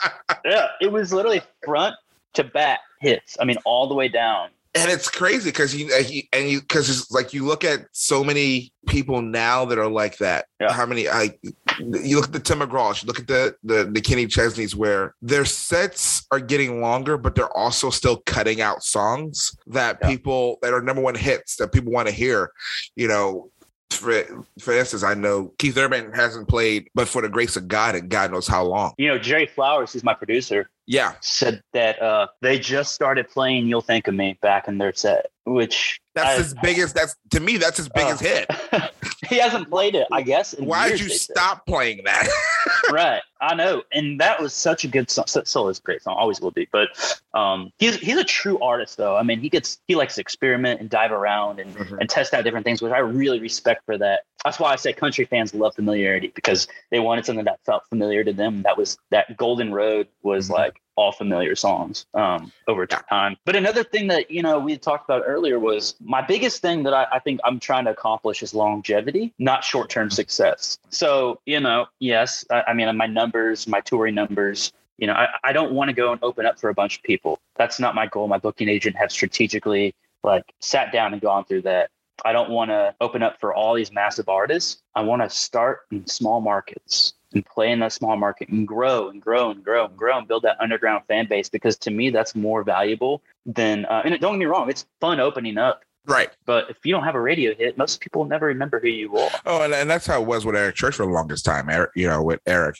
yeah, 0.45 0.67
it 0.79 0.91
was 0.91 1.11
literally 1.11 1.41
front 1.65 1.95
to 2.33 2.43
back 2.43 2.79
hits. 3.01 3.37
I 3.39 3.45
mean, 3.45 3.57
all 3.65 3.87
the 3.87 3.95
way 3.95 4.07
down. 4.07 4.49
And 4.75 4.91
it's 4.91 5.09
crazy 5.09 5.49
because 5.49 5.73
uh, 5.73 6.03
you 6.07 6.23
and 6.31 6.49
you 6.49 6.61
because 6.61 6.89
it's 6.89 7.09
like 7.09 7.33
you 7.33 7.45
look 7.45 7.63
at 7.63 7.87
so 7.93 8.23
many 8.23 8.71
people 8.87 9.23
now 9.23 9.65
that 9.65 9.79
are 9.79 9.89
like 9.89 10.17
that. 10.19 10.45
Yeah. 10.61 10.71
How 10.71 10.85
many? 10.85 11.09
I 11.09 11.33
you 11.79 12.15
look 12.15 12.25
at 12.25 12.33
the 12.33 12.39
Tim 12.39 12.59
McGraws, 12.59 13.01
you 13.01 13.07
look 13.07 13.19
at 13.19 13.25
the 13.25 13.55
the 13.63 13.89
the 13.91 14.01
Kenny 14.01 14.27
Chesneys, 14.27 14.75
where 14.75 15.15
their 15.21 15.45
sets 15.45 16.27
are 16.31 16.39
getting 16.39 16.79
longer, 16.79 17.17
but 17.17 17.33
they're 17.33 17.55
also 17.57 17.89
still 17.89 18.21
cutting 18.27 18.61
out 18.61 18.83
songs 18.83 19.57
that 19.65 19.97
yeah. 20.01 20.09
people 20.09 20.59
that 20.61 20.73
are 20.73 20.81
number 20.81 21.01
one 21.01 21.15
hits 21.15 21.55
that 21.55 21.71
people 21.71 21.91
want 21.91 22.07
to 22.07 22.13
hear. 22.13 22.51
You 22.95 23.07
know, 23.07 23.49
for 23.91 24.45
for 24.59 24.77
instance, 24.77 25.03
I 25.03 25.13
know 25.13 25.53
Keith 25.57 25.77
Urban 25.77 26.11
hasn't 26.13 26.47
played, 26.47 26.89
but 26.93 27.07
for 27.07 27.21
the 27.21 27.29
grace 27.29 27.55
of 27.55 27.67
God 27.67 27.95
and 27.95 28.09
God 28.09 28.31
knows 28.31 28.47
how 28.47 28.63
long. 28.63 28.93
You 28.97 29.07
know, 29.07 29.17
Jerry 29.17 29.45
Flowers, 29.45 29.93
who's 29.93 30.03
my 30.03 30.13
producer, 30.13 30.69
yeah, 30.85 31.13
said 31.21 31.61
that 31.73 32.01
uh, 32.01 32.27
they 32.41 32.59
just 32.59 32.93
started 32.93 33.29
playing 33.29 33.67
"You'll 33.67 33.81
Think 33.81 34.07
of 34.07 34.15
Me" 34.15 34.37
back 34.41 34.67
in 34.67 34.77
their 34.77 34.93
set, 34.93 35.27
which 35.47 36.01
that's 36.13 36.27
I, 36.27 36.37
his 36.37 36.53
biggest. 36.55 36.95
That's 36.95 37.15
to 37.31 37.39
me, 37.39 37.57
that's 37.57 37.77
his 37.77 37.89
biggest 37.89 38.21
uh, 38.21 38.27
hit. 38.27 38.91
he 39.29 39.37
hasn't 39.37 39.69
played 39.69 39.95
it, 39.95 40.07
I 40.11 40.21
guess. 40.21 40.53
Why 40.59 40.89
did 40.89 40.99
you 40.99 41.09
stop 41.09 41.65
playing 41.65 42.03
that? 42.03 42.27
right, 42.91 43.21
I 43.39 43.55
know, 43.55 43.83
and 43.93 44.19
that 44.19 44.41
was 44.41 44.53
such 44.53 44.83
a 44.83 44.87
good 44.87 45.09
song. 45.09 45.25
Soul 45.27 45.69
is 45.69 45.79
a 45.79 45.81
great 45.81 46.01
song, 46.01 46.15
always 46.17 46.41
will 46.41 46.51
be. 46.51 46.67
But 46.71 46.89
um, 47.33 47.71
he's 47.79 47.95
he's 47.95 48.17
a 48.17 48.25
true 48.25 48.59
artist, 48.59 48.97
though. 48.97 49.15
I 49.15 49.23
mean, 49.23 49.39
he 49.39 49.49
gets 49.49 49.79
he 49.87 49.95
likes 49.95 50.15
to 50.15 50.21
experiment 50.21 50.81
and 50.81 50.89
dive 50.89 51.11
around 51.11 51.59
and 51.59 51.73
mm-hmm. 51.73 51.99
and 51.99 52.09
test 52.09 52.33
out 52.33 52.43
different 52.43 52.65
things, 52.65 52.81
which 52.81 52.91
I 52.91 52.99
really 52.99 53.39
respect 53.39 53.85
for 53.85 53.97
that. 53.97 54.21
That's 54.43 54.59
why 54.59 54.73
I 54.73 54.75
say 54.75 54.91
country 54.91 55.25
fans 55.25 55.53
love 55.53 55.75
familiarity 55.75 56.31
because 56.35 56.67
they 56.91 56.99
wanted 56.99 57.25
something 57.25 57.45
that 57.45 57.59
felt 57.65 57.83
familiar 57.89 58.23
to 58.25 58.33
them. 58.33 58.63
That 58.63 58.77
was 58.77 58.97
that 59.11 59.37
Golden 59.37 59.73
Road 59.73 60.07
was 60.23 60.45
mm-hmm. 60.45 60.55
like 60.55 60.81
all 60.97 61.11
familiar 61.11 61.55
songs 61.55 62.05
um, 62.13 62.51
over 62.67 62.85
time. 62.85 63.37
But 63.45 63.55
another 63.55 63.83
thing 63.83 64.07
that 64.07 64.29
you 64.29 64.41
know 64.41 64.59
we 64.59 64.77
talked 64.77 65.09
about 65.09 65.23
earlier 65.25 65.59
was 65.59 65.95
my 66.01 66.21
biggest 66.21 66.61
thing 66.61 66.83
that 66.83 66.93
I, 66.93 67.05
I 67.13 67.19
think 67.19 67.39
I'm 67.45 67.59
trying 67.59 67.85
to 67.85 67.91
accomplish 67.91 68.43
is 68.43 68.53
longevity, 68.53 69.33
not 69.39 69.63
short 69.63 69.89
term 69.89 70.09
success. 70.09 70.77
So 70.89 71.39
you 71.45 71.59
know, 71.59 71.85
yes, 71.99 72.43
I, 72.51 72.63
I 72.67 72.73
mean 72.73 72.95
my 72.97 73.07
numbers, 73.07 73.67
my 73.67 73.79
touring 73.79 74.15
numbers. 74.15 74.73
You 74.97 75.05
know, 75.05 75.13
I, 75.13 75.27
I 75.43 75.53
don't 75.53 75.73
want 75.73 75.89
to 75.89 75.93
go 75.93 76.11
and 76.11 76.21
open 76.23 76.47
up 76.47 76.59
for 76.59 76.69
a 76.69 76.73
bunch 76.73 76.97
of 76.97 77.03
people. 77.03 77.39
That's 77.55 77.79
not 77.79 77.93
my 77.93 78.07
goal. 78.07 78.27
My 78.27 78.39
booking 78.39 78.67
agent 78.67 78.95
have 78.95 79.11
strategically 79.11 79.93
like 80.23 80.43
sat 80.59 80.91
down 80.91 81.13
and 81.13 81.21
gone 81.21 81.45
through 81.45 81.61
that. 81.63 81.91
I 82.25 82.33
don't 82.33 82.49
want 82.49 82.71
to 82.71 82.95
open 83.01 83.23
up 83.23 83.39
for 83.39 83.53
all 83.53 83.73
these 83.73 83.91
massive 83.91 84.29
artists. 84.29 84.81
I 84.95 85.01
want 85.01 85.21
to 85.21 85.29
start 85.29 85.81
in 85.91 86.07
small 86.07 86.41
markets 86.41 87.13
and 87.33 87.45
play 87.45 87.71
in 87.71 87.79
that 87.79 87.93
small 87.93 88.15
market 88.15 88.49
and 88.49 88.67
grow 88.67 89.09
and 89.09 89.21
grow 89.21 89.51
and 89.51 89.63
grow 89.63 89.85
and 89.85 89.97
grow 89.97 90.17
and 90.17 90.27
build 90.27 90.43
that 90.43 90.59
underground 90.59 91.03
fan 91.07 91.27
base 91.27 91.49
because 91.49 91.77
to 91.77 91.91
me 91.91 92.09
that's 92.09 92.35
more 92.35 92.63
valuable 92.63 93.21
than 93.45 93.85
uh, 93.85 94.01
and 94.05 94.19
don't 94.19 94.33
get 94.33 94.39
me 94.39 94.45
wrong 94.45 94.69
it's 94.69 94.85
fun 94.99 95.19
opening 95.19 95.57
up. 95.57 95.83
Right. 96.05 96.29
But 96.45 96.69
if 96.69 96.77
you 96.85 96.93
don't 96.93 97.03
have 97.03 97.15
a 97.15 97.21
radio 97.21 97.53
hit 97.53 97.77
most 97.77 97.99
people 97.99 98.23
never 98.23 98.45
remember 98.45 98.79
who 98.79 98.87
you 98.87 99.17
are. 99.17 99.29
Oh 99.45 99.61
and, 99.61 99.73
and 99.73 99.89
that's 99.89 100.07
how 100.07 100.21
it 100.21 100.27
was 100.27 100.45
with 100.45 100.55
eric 100.55 100.75
church 100.75 100.95
for 100.95 101.05
the 101.05 101.11
longest 101.11 101.43
time 101.43 101.69
eric 101.69 101.91
you 101.95 102.07
know 102.07 102.23
with 102.23 102.39
eric. 102.45 102.77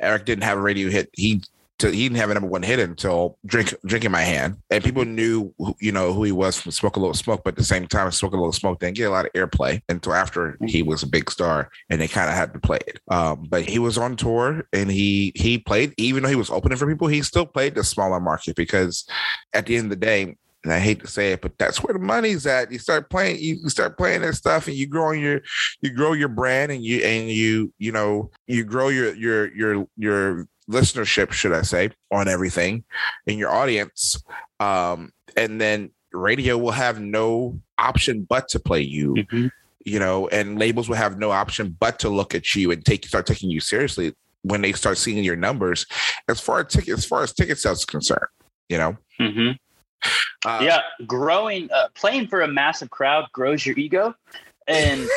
Eric 0.00 0.24
didn't 0.24 0.44
have 0.44 0.58
a 0.58 0.62
radio 0.62 0.88
hit. 0.90 1.10
He 1.12 1.42
to, 1.78 1.90
he 1.90 2.04
didn't 2.04 2.18
have 2.18 2.30
a 2.30 2.34
number 2.34 2.48
one 2.48 2.62
hit 2.62 2.78
until 2.78 3.38
drink 3.46 3.74
drinking 3.84 4.10
my 4.10 4.22
hand, 4.22 4.56
and 4.70 4.82
people 4.82 5.04
knew 5.04 5.52
who, 5.58 5.74
you 5.80 5.92
know 5.92 6.12
who 6.12 6.24
he 6.24 6.32
was 6.32 6.60
from 6.60 6.72
Smoke 6.72 6.96
a 6.96 7.00
Little 7.00 7.14
Smoke, 7.14 7.42
but 7.44 7.54
at 7.54 7.56
the 7.56 7.64
same 7.64 7.86
time, 7.86 8.10
Smoke 8.10 8.32
a 8.32 8.36
Little 8.36 8.52
Smoke 8.52 8.80
didn't 8.80 8.96
get 8.96 9.04
a 9.04 9.10
lot 9.10 9.26
of 9.26 9.32
airplay 9.32 9.80
until 9.88 10.14
after 10.14 10.58
he 10.66 10.82
was 10.82 11.02
a 11.02 11.06
big 11.06 11.30
star, 11.30 11.70
and 11.90 12.00
they 12.00 12.08
kind 12.08 12.28
of 12.28 12.36
had 12.36 12.52
to 12.52 12.58
play 12.58 12.78
it. 12.86 13.00
Um, 13.08 13.46
but 13.48 13.68
he 13.68 13.78
was 13.78 13.98
on 13.98 14.16
tour, 14.16 14.66
and 14.72 14.90
he 14.90 15.32
he 15.34 15.58
played 15.58 15.94
even 15.96 16.22
though 16.22 16.28
he 16.28 16.34
was 16.34 16.50
opening 16.50 16.78
for 16.78 16.88
people, 16.88 17.08
he 17.08 17.22
still 17.22 17.46
played 17.46 17.74
the 17.74 17.84
smaller 17.84 18.20
market 18.20 18.56
because 18.56 19.06
at 19.54 19.66
the 19.66 19.76
end 19.76 19.86
of 19.86 19.90
the 19.90 20.04
day, 20.04 20.36
and 20.64 20.72
I 20.72 20.80
hate 20.80 21.00
to 21.00 21.06
say 21.06 21.32
it, 21.32 21.40
but 21.40 21.56
that's 21.58 21.82
where 21.82 21.92
the 21.92 22.00
money's 22.00 22.46
at. 22.46 22.72
You 22.72 22.78
start 22.78 23.10
playing, 23.10 23.38
you 23.40 23.68
start 23.68 23.96
playing 23.96 24.22
that 24.22 24.34
stuff, 24.34 24.66
and 24.66 24.76
you 24.76 24.86
grow 24.86 25.12
your, 25.12 25.40
you 25.80 25.90
grow 25.90 26.12
your 26.12 26.28
brand, 26.28 26.72
and 26.72 26.82
you 26.84 27.00
and 27.04 27.30
you, 27.30 27.72
you 27.78 27.92
know, 27.92 28.30
you 28.46 28.64
grow 28.64 28.88
your 28.88 29.14
your 29.14 29.54
your 29.54 29.86
your 29.96 30.48
listenership, 30.68 31.32
should 31.32 31.52
I 31.52 31.62
say, 31.62 31.90
on 32.10 32.28
everything 32.28 32.84
in 33.26 33.38
your 33.38 33.50
audience. 33.50 34.22
Um, 34.60 35.12
and 35.36 35.60
then 35.60 35.90
radio 36.12 36.58
will 36.58 36.72
have 36.72 37.00
no 37.00 37.60
option 37.78 38.26
but 38.28 38.48
to 38.48 38.60
play 38.60 38.80
you. 38.80 39.14
Mm-hmm. 39.14 39.46
You 39.84 39.98
know, 39.98 40.28
and 40.28 40.58
labels 40.58 40.88
will 40.88 40.96
have 40.96 41.18
no 41.18 41.30
option 41.30 41.76
but 41.80 41.98
to 42.00 42.10
look 42.10 42.34
at 42.34 42.54
you 42.54 42.70
and 42.70 42.84
take 42.84 43.06
start 43.06 43.26
taking 43.26 43.50
you 43.50 43.60
seriously 43.60 44.14
when 44.42 44.60
they 44.60 44.72
start 44.72 44.98
seeing 44.98 45.24
your 45.24 45.36
numbers 45.36 45.86
as 46.28 46.40
far 46.40 46.60
as 46.60 46.66
ticket 46.72 46.98
as 46.98 47.04
far 47.04 47.22
as 47.22 47.32
ticket 47.32 47.58
sales 47.58 47.78
is 47.78 47.84
concerned. 47.84 48.28
You 48.68 48.78
know. 48.78 48.96
Mm-hmm. 49.18 49.52
Uh, 50.44 50.60
yeah, 50.62 50.80
growing, 51.06 51.68
uh, 51.72 51.88
playing 51.94 52.28
for 52.28 52.42
a 52.42 52.48
massive 52.48 52.90
crowd 52.90 53.24
grows 53.32 53.64
your 53.66 53.76
ego, 53.78 54.14
and 54.66 55.08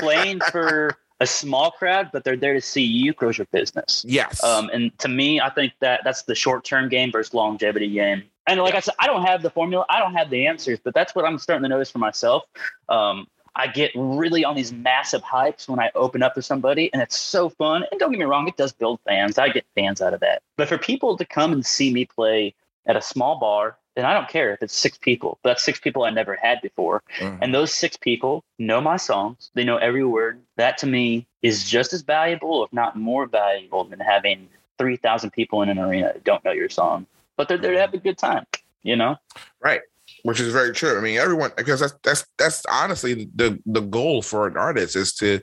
playing 0.00 0.40
for 0.50 0.96
a 1.20 1.26
small 1.26 1.70
crowd, 1.70 2.10
but 2.12 2.24
they're 2.24 2.36
there 2.36 2.54
to 2.54 2.60
see 2.60 2.82
you 2.82 3.12
grow 3.12 3.30
your 3.30 3.46
business. 3.46 4.04
Yes. 4.06 4.42
Um, 4.42 4.70
and 4.72 4.96
to 5.00 5.08
me, 5.08 5.40
I 5.40 5.50
think 5.50 5.72
that 5.80 6.02
that's 6.04 6.22
the 6.22 6.34
short 6.34 6.64
term 6.64 6.88
game 6.88 7.10
versus 7.10 7.34
longevity 7.34 7.90
game. 7.90 8.24
And 8.46 8.60
like 8.60 8.72
yeah. 8.72 8.78
I 8.78 8.80
said, 8.80 8.94
I 8.98 9.06
don't 9.06 9.24
have 9.24 9.42
the 9.42 9.50
formula, 9.50 9.84
I 9.88 9.98
don't 9.98 10.14
have 10.14 10.30
the 10.30 10.46
answers, 10.46 10.78
but 10.82 10.94
that's 10.94 11.14
what 11.14 11.24
I'm 11.24 11.38
starting 11.38 11.64
to 11.64 11.68
notice 11.68 11.90
for 11.90 11.98
myself. 11.98 12.44
Um, 12.88 13.26
I 13.56 13.66
get 13.66 13.90
really 13.96 14.44
on 14.44 14.54
these 14.54 14.72
massive 14.72 15.22
hypes 15.22 15.68
when 15.68 15.80
I 15.80 15.90
open 15.96 16.22
up 16.22 16.34
to 16.34 16.42
somebody, 16.42 16.90
and 16.92 17.02
it's 17.02 17.18
so 17.18 17.48
fun. 17.48 17.84
And 17.90 17.98
don't 17.98 18.12
get 18.12 18.18
me 18.18 18.24
wrong, 18.24 18.46
it 18.46 18.56
does 18.56 18.72
build 18.72 19.00
fans. 19.04 19.36
I 19.36 19.48
get 19.48 19.66
fans 19.74 20.00
out 20.00 20.14
of 20.14 20.20
that. 20.20 20.42
But 20.56 20.68
for 20.68 20.78
people 20.78 21.16
to 21.16 21.24
come 21.24 21.52
and 21.52 21.66
see 21.66 21.92
me 21.92 22.04
play 22.06 22.54
at 22.86 22.96
a 22.96 23.02
small 23.02 23.38
bar 23.40 23.76
and 23.98 24.06
I 24.06 24.14
don't 24.14 24.28
care 24.28 24.54
if 24.54 24.62
it's 24.62 24.76
six 24.76 24.96
people, 24.96 25.40
but 25.42 25.50
that's 25.50 25.64
six 25.64 25.80
people 25.80 26.04
I 26.04 26.10
never 26.10 26.36
had 26.36 26.62
before. 26.62 27.02
Mm-hmm. 27.18 27.42
And 27.42 27.52
those 27.52 27.72
six 27.72 27.96
people 27.96 28.44
know 28.58 28.80
my 28.80 28.96
songs, 28.96 29.50
they 29.54 29.64
know 29.64 29.76
every 29.76 30.04
word. 30.04 30.40
That 30.56 30.78
to 30.78 30.86
me 30.86 31.26
is 31.42 31.68
just 31.68 31.92
as 31.92 32.02
valuable, 32.02 32.64
if 32.64 32.72
not 32.72 32.96
more 32.96 33.26
valuable, 33.26 33.82
than 33.82 33.98
having 33.98 34.48
3,000 34.78 35.30
people 35.32 35.62
in 35.62 35.68
an 35.68 35.80
arena 35.80 36.12
that 36.12 36.22
don't 36.22 36.44
know 36.44 36.52
your 36.52 36.68
song, 36.68 37.06
but 37.36 37.48
they're 37.48 37.58
there 37.58 37.72
to 37.72 37.80
have 37.80 37.92
a 37.92 37.98
good 37.98 38.16
time, 38.16 38.46
you 38.84 38.94
know? 38.94 39.16
Right. 39.60 39.80
Which 40.22 40.38
is 40.38 40.52
very 40.52 40.72
true. 40.72 40.96
I 40.96 41.00
mean, 41.00 41.18
everyone 41.18 41.50
because 41.56 41.80
that's 41.80 41.94
that's 42.02 42.26
that's 42.38 42.66
honestly 42.66 43.28
the 43.34 43.60
the 43.66 43.80
goal 43.80 44.22
for 44.22 44.46
an 44.46 44.56
artist 44.56 44.96
is 44.96 45.12
to 45.14 45.40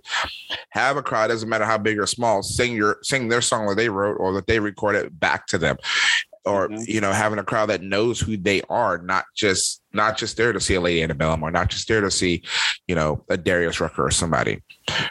have 0.72 0.98
a 0.98 1.04
crowd, 1.04 1.28
doesn't 1.28 1.48
matter 1.48 1.66
how 1.66 1.78
big 1.78 2.00
or 2.00 2.08
small, 2.08 2.42
sing 2.42 2.76
your 2.76 2.98
sing 3.02 3.28
their 3.28 3.42
song 3.42 3.68
that 3.68 3.76
they 3.76 3.90
wrote 3.90 4.18
or 4.20 4.34
that 4.34 4.48
they 4.48 4.60
recorded 4.60 5.18
back 5.18 5.46
to 5.48 5.58
them 5.58 5.78
or 6.46 6.70
mm-hmm. 6.70 6.84
you 6.88 7.02
know 7.02 7.12
having 7.12 7.40
a 7.40 7.44
crowd 7.44 7.68
that 7.68 7.82
knows 7.82 8.20
who 8.20 8.38
they 8.38 8.62
are 8.70 8.98
not 9.00 9.26
just 9.36 9.82
not 9.94 10.18
just 10.18 10.38
there 10.38 10.54
to 10.54 10.60
see 10.60 10.76
a 10.76 10.82
lady 10.82 11.02
antebellum 11.02 11.44
or 11.44 11.52
not 11.52 11.70
just 11.70 11.88
there 11.88 12.02
to 12.02 12.12
see 12.12 12.44
you 12.88 12.96
know 12.96 13.24
a 13.30 13.38
darius 13.38 13.80
rucker 13.80 14.06
or 14.06 14.12
somebody. 14.12 14.62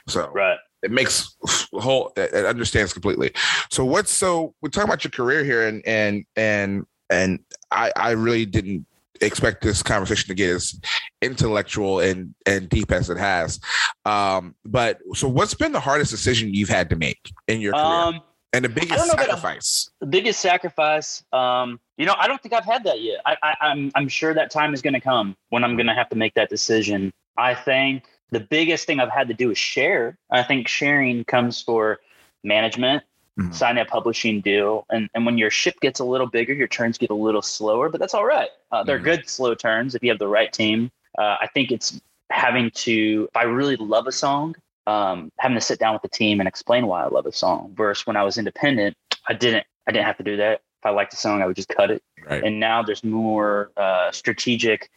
So 0.09 0.31
right. 0.31 0.59
it 0.83 0.91
makes 0.91 1.37
whole 1.73 2.13
it 2.17 2.47
understands 2.47 2.93
completely. 2.93 3.33
So 3.71 3.85
what's 3.85 4.11
so 4.11 4.55
we're 4.61 4.71
talking 4.71 4.89
about 4.89 5.05
your 5.05 5.11
career 5.11 5.45
here 5.45 5.67
and 5.67 5.87
and 5.87 6.25
and 6.37 6.87
and 7.11 7.39
i 7.71 7.93
i 7.97 8.11
really 8.13 8.47
didn't 8.47 8.87
expect 9.21 9.63
this 9.63 9.83
conversation 9.83 10.29
to 10.29 10.35
get 10.35 10.51
as 10.51 10.81
intellectual 11.23 12.01
and 12.01 12.35
and 12.47 12.69
deep 12.69 12.93
as 12.93 13.11
it 13.11 13.19
has. 13.19 13.61
Um 14.05 14.55
but 14.65 14.99
so 15.15 15.29
what's 15.29 15.55
been 15.55 15.73
the 15.73 15.81
hardest 15.81 16.11
decision 16.11 16.55
you've 16.55 16.69
had 16.69 16.91
to 16.91 16.97
make 16.97 17.33
in 17.49 17.61
your 17.61 17.73
career? 17.73 17.85
Um, 17.85 18.21
and 18.55 18.65
the 18.65 18.69
biggest 18.69 19.11
sacrifice. 19.11 19.91
The 20.01 20.07
biggest 20.07 20.41
sacrifice. 20.41 21.25
Um, 21.33 21.81
you 21.97 22.07
know, 22.07 22.15
I 22.19 22.27
don't 22.27 22.41
think 22.41 22.55
I've 22.55 22.65
had 22.65 22.85
that 22.85 23.03
yet. 23.03 23.21
I, 23.27 23.37
I, 23.43 23.55
I'm 23.61 23.91
I'm 23.95 24.09
sure 24.09 24.33
that 24.35 24.51
time 24.51 24.75
is 24.75 24.83
going 24.83 24.95
to 24.95 25.01
come 25.01 25.37
when 25.51 25.65
I'm 25.65 25.77
going 25.77 25.87
to 25.87 25.95
have 25.95 26.09
to 26.11 26.17
make 26.17 26.35
that 26.35 26.49
decision. 26.51 27.13
I 27.37 27.55
think 27.55 28.05
the 28.31 28.41
biggest 28.41 28.87
thing 28.87 29.01
I've 29.01 29.11
had 29.11 29.29
to 29.29 29.35
do 29.35 29.51
is 29.51 29.59
share. 29.59 30.17
I 30.31 30.43
think 30.43 30.69
sharing 30.69 31.25
comes 31.25 31.61
for 31.61 32.01
management, 32.43 33.03
mm-hmm. 33.39 33.53
sign 33.53 33.79
a 33.79 33.85
publishing 33.85 34.41
deal, 34.41 34.87
and 34.91 35.09
and 35.15 35.27
when 35.27 35.39
your 35.39 35.51
ship 35.51 35.81
gets 35.81 36.01
a 36.01 36.05
little 36.05 36.29
bigger, 36.29 36.53
your 36.53 36.69
turns 36.69 36.99
get 36.99 37.11
a 37.11 37.15
little 37.15 37.43
slower, 37.43 37.89
but 37.89 38.01
that's 38.01 38.15
all 38.15 38.25
right. 38.25 38.51
Uh, 38.71 38.85
they're 38.85 38.97
mm-hmm. 38.97 39.05
good 39.05 39.29
slow 39.29 39.55
turns 39.55 39.95
if 39.95 40.03
you 40.03 40.11
have 40.11 40.19
the 40.19 40.29
right 40.29 40.53
team. 40.53 40.91
Uh, 41.19 41.37
I 41.41 41.49
think 41.55 41.71
it's 41.71 42.01
having 42.31 42.71
to. 42.71 43.29
If 43.31 43.37
I 43.37 43.43
really 43.43 43.77
love 43.77 44.07
a 44.07 44.13
song, 44.13 44.57
um, 44.87 45.31
having 45.39 45.57
to 45.57 45.61
sit 45.61 45.79
down 45.79 45.95
with 45.95 46.03
the 46.03 46.09
team 46.09 46.41
and 46.41 46.49
explain 46.49 46.87
why 46.87 47.05
I 47.05 47.09
love 47.09 47.27
a 47.27 47.33
song. 47.33 47.73
Versus 47.77 48.07
when 48.07 48.17
I 48.17 48.23
was 48.23 48.39
independent, 48.39 48.97
I 49.29 49.35
didn't 49.35 49.67
I 49.87 49.93
didn't 49.93 50.07
have 50.07 50.17
to 50.19 50.25
do 50.25 50.37
that. 50.37 50.63
If 50.81 50.87
I 50.87 50.91
liked 50.91 51.13
a 51.13 51.17
song, 51.17 51.43
I 51.43 51.47
would 51.47 51.57
just 51.57 51.69
cut 51.69 51.91
it. 51.91 52.03
Right. 52.29 52.43
And 52.43 52.61
now 52.61 52.83
there's 52.83 53.05
more 53.05 53.71
uh, 53.77 54.11
strategic 54.13 54.91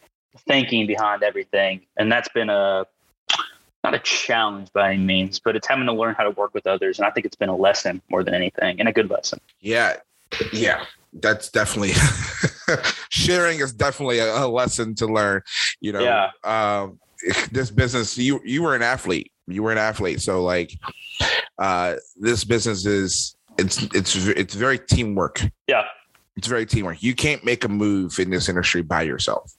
thinking 0.48 0.88
behind 0.88 1.24
everything, 1.24 1.82
and 1.98 2.12
that's 2.12 2.30
been 2.30 2.50
a 2.50 2.86
not 3.84 3.94
a 3.94 4.00
challenge 4.00 4.72
by 4.74 4.94
any 4.94 5.04
means, 5.04 5.40
but 5.40 5.56
it's 5.56 5.68
having 5.68 5.86
to 5.86 5.94
learn 5.94 6.16
how 6.16 6.24
to 6.24 6.32
work 6.32 6.54
with 6.54 6.68
others. 6.68 7.00
And 7.00 7.06
I 7.06 7.12
think 7.12 7.26
it's 7.26 7.36
been 7.36 7.50
a 7.50 7.56
lesson 7.56 8.02
more 8.10 8.24
than 8.24 8.34
anything, 8.34 8.80
and 8.80 8.90
a 8.90 8.92
good 8.92 9.10
lesson. 9.10 9.40
Yeah, 9.62 9.98
yeah, 10.52 10.86
that's 11.14 11.50
definitely 11.50 11.94
sharing 13.10 13.60
is 13.60 13.74
definitely 13.74 14.20
a, 14.20 14.46
a, 14.46 14.48
lesson 14.48 14.96
to 14.96 15.08
learn. 15.08 15.42
You 15.80 15.94
know, 15.94 16.00
yeah. 16.02 16.32
Um, 16.44 17.00
this 17.52 17.72
business, 17.72 18.18
you 18.18 18.42
you 18.44 18.64
were 18.64 18.76
an 18.76 18.82
athlete. 18.82 19.32
You 19.48 19.64
were 19.64 19.72
an 19.72 19.78
athlete. 19.78 20.22
So 20.22 20.44
like 20.44 20.72
uh 21.58 21.96
this 22.16 22.44
business 22.44 22.86
is 22.86 23.36
it's 23.58 23.84
it's 23.94 24.16
it's 24.28 24.54
very 24.54 24.80
teamwork. 24.80 25.42
Yeah. 25.68 25.84
It's 26.36 26.48
very 26.48 26.66
teamwork. 26.66 27.02
You 27.02 27.16
can't 27.16 27.44
make 27.44 27.64
a 27.64 27.70
move 27.70 28.20
in 28.20 28.30
this 28.30 28.50
industry 28.50 28.82
by 28.82 29.04
yourself. 29.04 29.56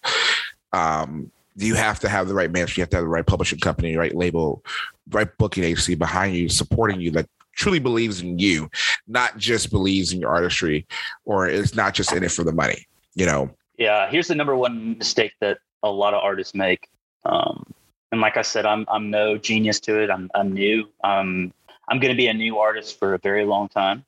Um 0.73 1.31
you 1.57 1.75
have 1.75 1.99
to 2.01 2.09
have 2.09 2.29
the 2.29 2.35
right 2.35 2.53
manager 2.53 2.75
you 2.77 2.83
have 2.83 2.90
to 2.90 2.97
have 2.97 3.05
the 3.05 3.09
right 3.09 3.27
publishing 3.27 3.59
company 3.59 3.97
right 3.97 4.14
label 4.14 4.62
right 5.11 5.37
booking 5.38 5.64
agency 5.64 5.97
behind 5.97 6.37
you 6.37 6.49
supporting 6.49 7.01
you 7.01 7.11
that 7.11 7.29
truly 7.57 7.81
believes 7.81 8.21
in 8.21 8.38
you 8.38 8.71
not 9.09 9.37
just 9.37 9.73
believes 9.73 10.12
in 10.12 10.21
your 10.21 10.31
artistry 10.31 10.87
or 11.25 11.49
it's 11.49 11.75
not 11.75 11.94
just 11.94 12.12
in 12.12 12.23
it 12.23 12.31
for 12.31 12.44
the 12.44 12.53
money 12.53 12.87
you 13.18 13.27
know? 13.27 13.51
Yeah. 13.77 14.09
Here's 14.09 14.29
the 14.29 14.35
number 14.35 14.57
one 14.57 14.97
mistake 14.97 15.33
that 15.40 15.59
a 15.83 15.90
lot 15.90 16.14
of 16.14 16.23
artists 16.23 16.55
make 16.55 16.88
um, 17.24 17.64
and 18.12 18.20
like 18.20 18.37
I 18.37 18.42
said, 18.42 18.66
I'm 18.66 18.85
I'm 18.88 19.11
no 19.11 19.37
genius 19.37 19.81
to 19.81 20.00
it. 20.00 20.11
I'm 20.11 20.31
I'm 20.35 20.52
new. 20.52 20.88
Um, 21.04 21.52
I'm 21.88 21.98
going 21.98 22.12
to 22.12 22.16
be 22.16 22.28
a 22.28 22.35
new 22.35 22.59
artist 22.59 22.98
for 22.98 23.14
a 23.14 23.18
very 23.18 23.44
long 23.44 23.68
time. 23.68 24.04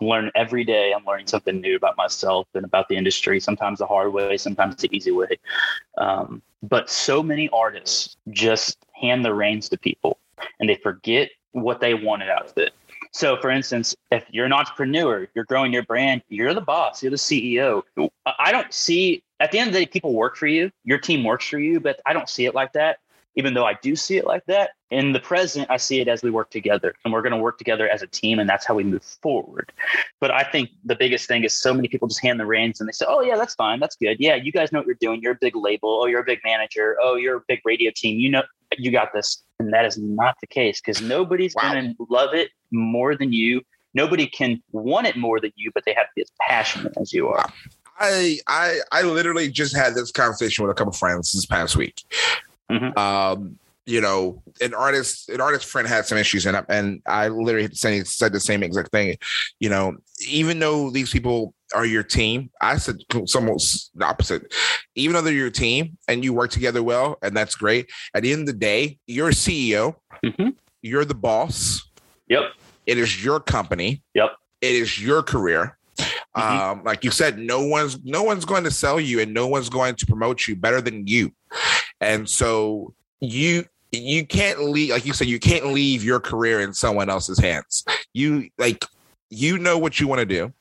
Learn 0.00 0.30
every 0.34 0.64
day. 0.64 0.92
I'm 0.96 1.04
learning 1.04 1.26
something 1.26 1.60
new 1.60 1.76
about 1.76 1.96
myself 1.96 2.46
and 2.54 2.64
about 2.64 2.88
the 2.88 2.96
industry. 2.96 3.40
Sometimes 3.40 3.78
the 3.78 3.86
hard 3.86 4.12
way, 4.12 4.36
sometimes 4.36 4.76
the 4.76 4.94
easy 4.94 5.12
way. 5.12 5.38
Um, 5.98 6.42
but 6.62 6.90
so 6.90 7.22
many 7.22 7.48
artists 7.50 8.16
just 8.30 8.78
hand 8.92 9.24
the 9.24 9.34
reins 9.34 9.68
to 9.70 9.78
people, 9.78 10.18
and 10.60 10.68
they 10.68 10.76
forget 10.76 11.30
what 11.52 11.80
they 11.80 11.94
wanted 11.94 12.28
out 12.28 12.50
of 12.50 12.58
it. 12.58 12.74
So, 13.12 13.36
for 13.40 13.50
instance, 13.50 13.96
if 14.10 14.24
you're 14.30 14.44
an 14.44 14.52
entrepreneur, 14.52 15.26
you're 15.34 15.44
growing 15.44 15.72
your 15.72 15.84
brand, 15.84 16.22
you're 16.28 16.52
the 16.52 16.60
boss, 16.60 17.02
you're 17.02 17.10
the 17.10 17.16
CEO. 17.16 17.82
I 18.38 18.52
don't 18.52 18.72
see 18.74 19.22
at 19.40 19.52
the 19.52 19.58
end 19.58 19.68
of 19.68 19.74
the 19.74 19.80
day, 19.80 19.86
people 19.86 20.14
work 20.14 20.36
for 20.36 20.46
you, 20.46 20.70
your 20.84 20.98
team 20.98 21.24
works 21.24 21.48
for 21.48 21.58
you, 21.58 21.80
but 21.80 22.00
I 22.06 22.12
don't 22.12 22.28
see 22.28 22.46
it 22.46 22.54
like 22.54 22.72
that 22.72 22.98
even 23.36 23.52
though 23.54 23.64
I 23.64 23.74
do 23.74 23.94
see 23.94 24.16
it 24.16 24.26
like 24.26 24.44
that. 24.46 24.70
In 24.90 25.12
the 25.12 25.20
present, 25.20 25.70
I 25.70 25.76
see 25.76 26.00
it 26.00 26.08
as 26.08 26.22
we 26.22 26.30
work 26.30 26.50
together 26.50 26.94
and 27.04 27.12
we're 27.12 27.22
going 27.22 27.32
to 27.32 27.38
work 27.38 27.58
together 27.58 27.88
as 27.88 28.02
a 28.02 28.06
team 28.06 28.38
and 28.38 28.48
that's 28.48 28.64
how 28.64 28.74
we 28.74 28.84
move 28.84 29.02
forward. 29.02 29.72
But 30.20 30.30
I 30.30 30.42
think 30.42 30.70
the 30.84 30.96
biggest 30.96 31.28
thing 31.28 31.44
is 31.44 31.54
so 31.54 31.74
many 31.74 31.88
people 31.88 32.08
just 32.08 32.22
hand 32.22 32.40
the 32.40 32.46
reins 32.46 32.80
and 32.80 32.88
they 32.88 32.92
say, 32.92 33.04
oh, 33.06 33.20
yeah, 33.20 33.36
that's 33.36 33.54
fine. 33.54 33.78
That's 33.78 33.96
good. 33.96 34.16
Yeah, 34.18 34.36
you 34.36 34.52
guys 34.52 34.72
know 34.72 34.78
what 34.78 34.86
you're 34.86 34.96
doing. 35.00 35.20
You're 35.20 35.32
a 35.32 35.38
big 35.40 35.54
label. 35.54 36.00
Oh, 36.02 36.06
you're 36.06 36.20
a 36.20 36.24
big 36.24 36.40
manager. 36.44 36.96
Oh, 37.02 37.16
you're 37.16 37.36
a 37.36 37.42
big 37.46 37.60
radio 37.64 37.90
team. 37.94 38.18
You 38.18 38.30
know, 38.30 38.42
you 38.78 38.90
got 38.90 39.12
this. 39.12 39.42
And 39.58 39.72
that 39.72 39.84
is 39.84 39.98
not 39.98 40.36
the 40.40 40.46
case 40.46 40.80
because 40.80 41.02
nobody's 41.02 41.54
wow. 41.54 41.72
going 41.72 41.94
to 41.94 42.06
love 42.08 42.32
it 42.32 42.50
more 42.70 43.16
than 43.16 43.32
you. 43.32 43.60
Nobody 43.92 44.26
can 44.26 44.62
want 44.72 45.06
it 45.06 45.16
more 45.16 45.40
than 45.40 45.52
you, 45.56 45.70
but 45.74 45.84
they 45.84 45.94
have 45.94 46.06
to 46.06 46.12
be 46.14 46.22
as 46.22 46.30
passionate 46.40 46.92
as 47.00 47.12
you 47.12 47.28
are. 47.28 47.50
I 47.98 48.38
I 48.46 48.80
I 48.92 49.02
literally 49.02 49.50
just 49.50 49.76
had 49.76 49.94
this 49.94 50.10
conversation 50.10 50.64
with 50.64 50.72
a 50.72 50.74
couple 50.74 50.92
friends 50.92 51.32
this 51.32 51.46
past 51.46 51.76
week. 51.76 52.02
Mm-hmm. 52.70 52.98
Um, 52.98 53.58
you 53.86 54.00
know, 54.00 54.42
an 54.60 54.74
artist, 54.74 55.28
an 55.28 55.40
artist 55.40 55.66
friend 55.66 55.86
had 55.86 56.06
some 56.06 56.18
issues, 56.18 56.44
and 56.44 56.56
I, 56.56 56.64
and 56.68 57.00
I 57.06 57.28
literally 57.28 57.72
said, 57.72 58.06
said 58.08 58.32
the 58.32 58.40
same 58.40 58.64
exact 58.64 58.90
thing. 58.90 59.16
You 59.60 59.70
know, 59.70 59.96
even 60.28 60.58
though 60.58 60.90
these 60.90 61.10
people 61.10 61.54
are 61.72 61.86
your 61.86 62.02
team, 62.02 62.50
I 62.60 62.78
said 62.78 62.96
almost 63.34 63.96
the 63.96 64.04
opposite. 64.04 64.52
Even 64.96 65.14
though 65.14 65.22
they're 65.22 65.32
your 65.32 65.50
team 65.50 65.96
and 66.08 66.24
you 66.24 66.32
work 66.32 66.50
together 66.50 66.82
well, 66.82 67.16
and 67.22 67.36
that's 67.36 67.54
great. 67.54 67.88
At 68.12 68.24
the 68.24 68.32
end 68.32 68.42
of 68.42 68.46
the 68.46 68.52
day, 68.54 68.98
you're 69.06 69.28
a 69.28 69.32
CEO. 69.32 69.94
Mm-hmm. 70.24 70.50
You're 70.82 71.04
the 71.04 71.14
boss. 71.14 71.88
Yep. 72.28 72.42
It 72.86 72.98
is 72.98 73.24
your 73.24 73.38
company. 73.38 74.02
Yep. 74.14 74.30
It 74.62 74.74
is 74.74 75.00
your 75.00 75.22
career. 75.22 75.75
Mm-hmm. 76.36 76.70
Um, 76.78 76.84
like 76.84 77.02
you 77.02 77.10
said, 77.10 77.38
no 77.38 77.66
one's 77.66 78.04
no 78.04 78.22
one's 78.22 78.44
going 78.44 78.64
to 78.64 78.70
sell 78.70 79.00
you, 79.00 79.20
and 79.20 79.32
no 79.32 79.46
one's 79.46 79.70
going 79.70 79.94
to 79.96 80.06
promote 80.06 80.46
you 80.46 80.54
better 80.54 80.80
than 80.80 81.06
you. 81.06 81.32
And 82.00 82.28
so 82.28 82.94
you 83.20 83.64
you 83.92 84.26
can't 84.26 84.60
leave 84.60 84.90
like 84.90 85.06
you 85.06 85.14
said 85.14 85.28
you 85.28 85.38
can't 85.38 85.66
leave 85.66 86.04
your 86.04 86.20
career 86.20 86.60
in 86.60 86.74
someone 86.74 87.08
else's 87.08 87.38
hands. 87.38 87.84
You 88.12 88.50
like 88.58 88.84
you 89.30 89.58
know 89.58 89.78
what 89.78 89.98
you 89.98 90.08
want 90.08 90.20
to 90.20 90.26
do. 90.26 90.52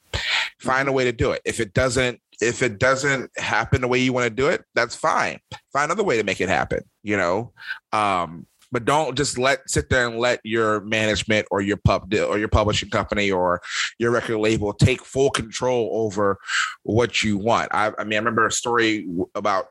Find 0.60 0.88
a 0.88 0.92
way 0.92 1.04
to 1.04 1.12
do 1.12 1.32
it. 1.32 1.42
If 1.44 1.60
it 1.60 1.74
doesn't 1.74 2.22
if 2.42 2.62
it 2.62 2.80
doesn't 2.80 3.32
happen 3.38 3.82
the 3.82 3.88
way 3.88 4.00
you 4.00 4.14
want 4.14 4.26
to 4.26 4.30
do 4.30 4.48
it, 4.48 4.64
that's 4.76 4.96
fine. 4.96 5.40
Find 5.74 5.92
another 5.92 6.04
way 6.04 6.18
to 6.18 6.24
make 6.24 6.40
it 6.40 6.50
happen, 6.50 6.84
you 7.04 7.18
know. 7.18 7.52
Um 7.92 8.46
but 8.76 8.84
don't 8.84 9.16
just 9.16 9.38
let 9.38 9.70
sit 9.70 9.90
there 9.90 10.06
and 10.06 10.20
let 10.20 10.42
your 10.44 10.82
management 10.82 11.48
or 11.50 11.62
your 11.62 11.78
pub 11.78 12.14
or 12.14 12.38
your 12.38 12.50
publishing 12.50 12.90
company 12.90 13.32
or 13.32 13.62
your 14.00 14.12
record 14.12 14.38
label 14.38 14.74
take 14.74 15.02
full 15.06 15.30
control 15.30 15.90
over 15.94 16.38
what 16.84 17.24
you 17.24 17.38
want. 17.38 17.74
I, 17.74 17.94
I 17.98 18.04
mean, 18.04 18.16
I 18.16 18.18
remember 18.18 18.46
a 18.46 18.52
story 18.52 19.08
about 19.34 19.68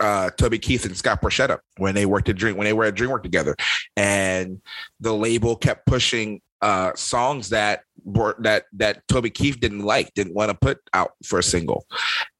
uh, 0.00 0.30
Toby 0.38 0.60
Keith 0.60 0.84
and 0.84 0.96
Scott 0.96 1.20
Borchetta 1.20 1.58
when 1.78 1.96
they 1.96 2.06
worked 2.06 2.28
at 2.28 2.36
Dream 2.36 2.56
when 2.56 2.64
they 2.64 2.72
were 2.72 2.84
at 2.84 2.94
DreamWorks 2.94 3.24
together, 3.24 3.56
and 3.96 4.62
the 5.00 5.12
label 5.12 5.56
kept 5.56 5.84
pushing 5.86 6.40
uh, 6.60 6.92
songs 6.94 7.48
that 7.48 7.82
were 8.04 8.36
that 8.38 8.66
that 8.74 9.02
Toby 9.08 9.30
Keith 9.30 9.58
didn't 9.58 9.82
like, 9.82 10.14
didn't 10.14 10.34
want 10.34 10.52
to 10.52 10.56
put 10.56 10.78
out 10.94 11.14
for 11.24 11.40
a 11.40 11.42
single. 11.42 11.86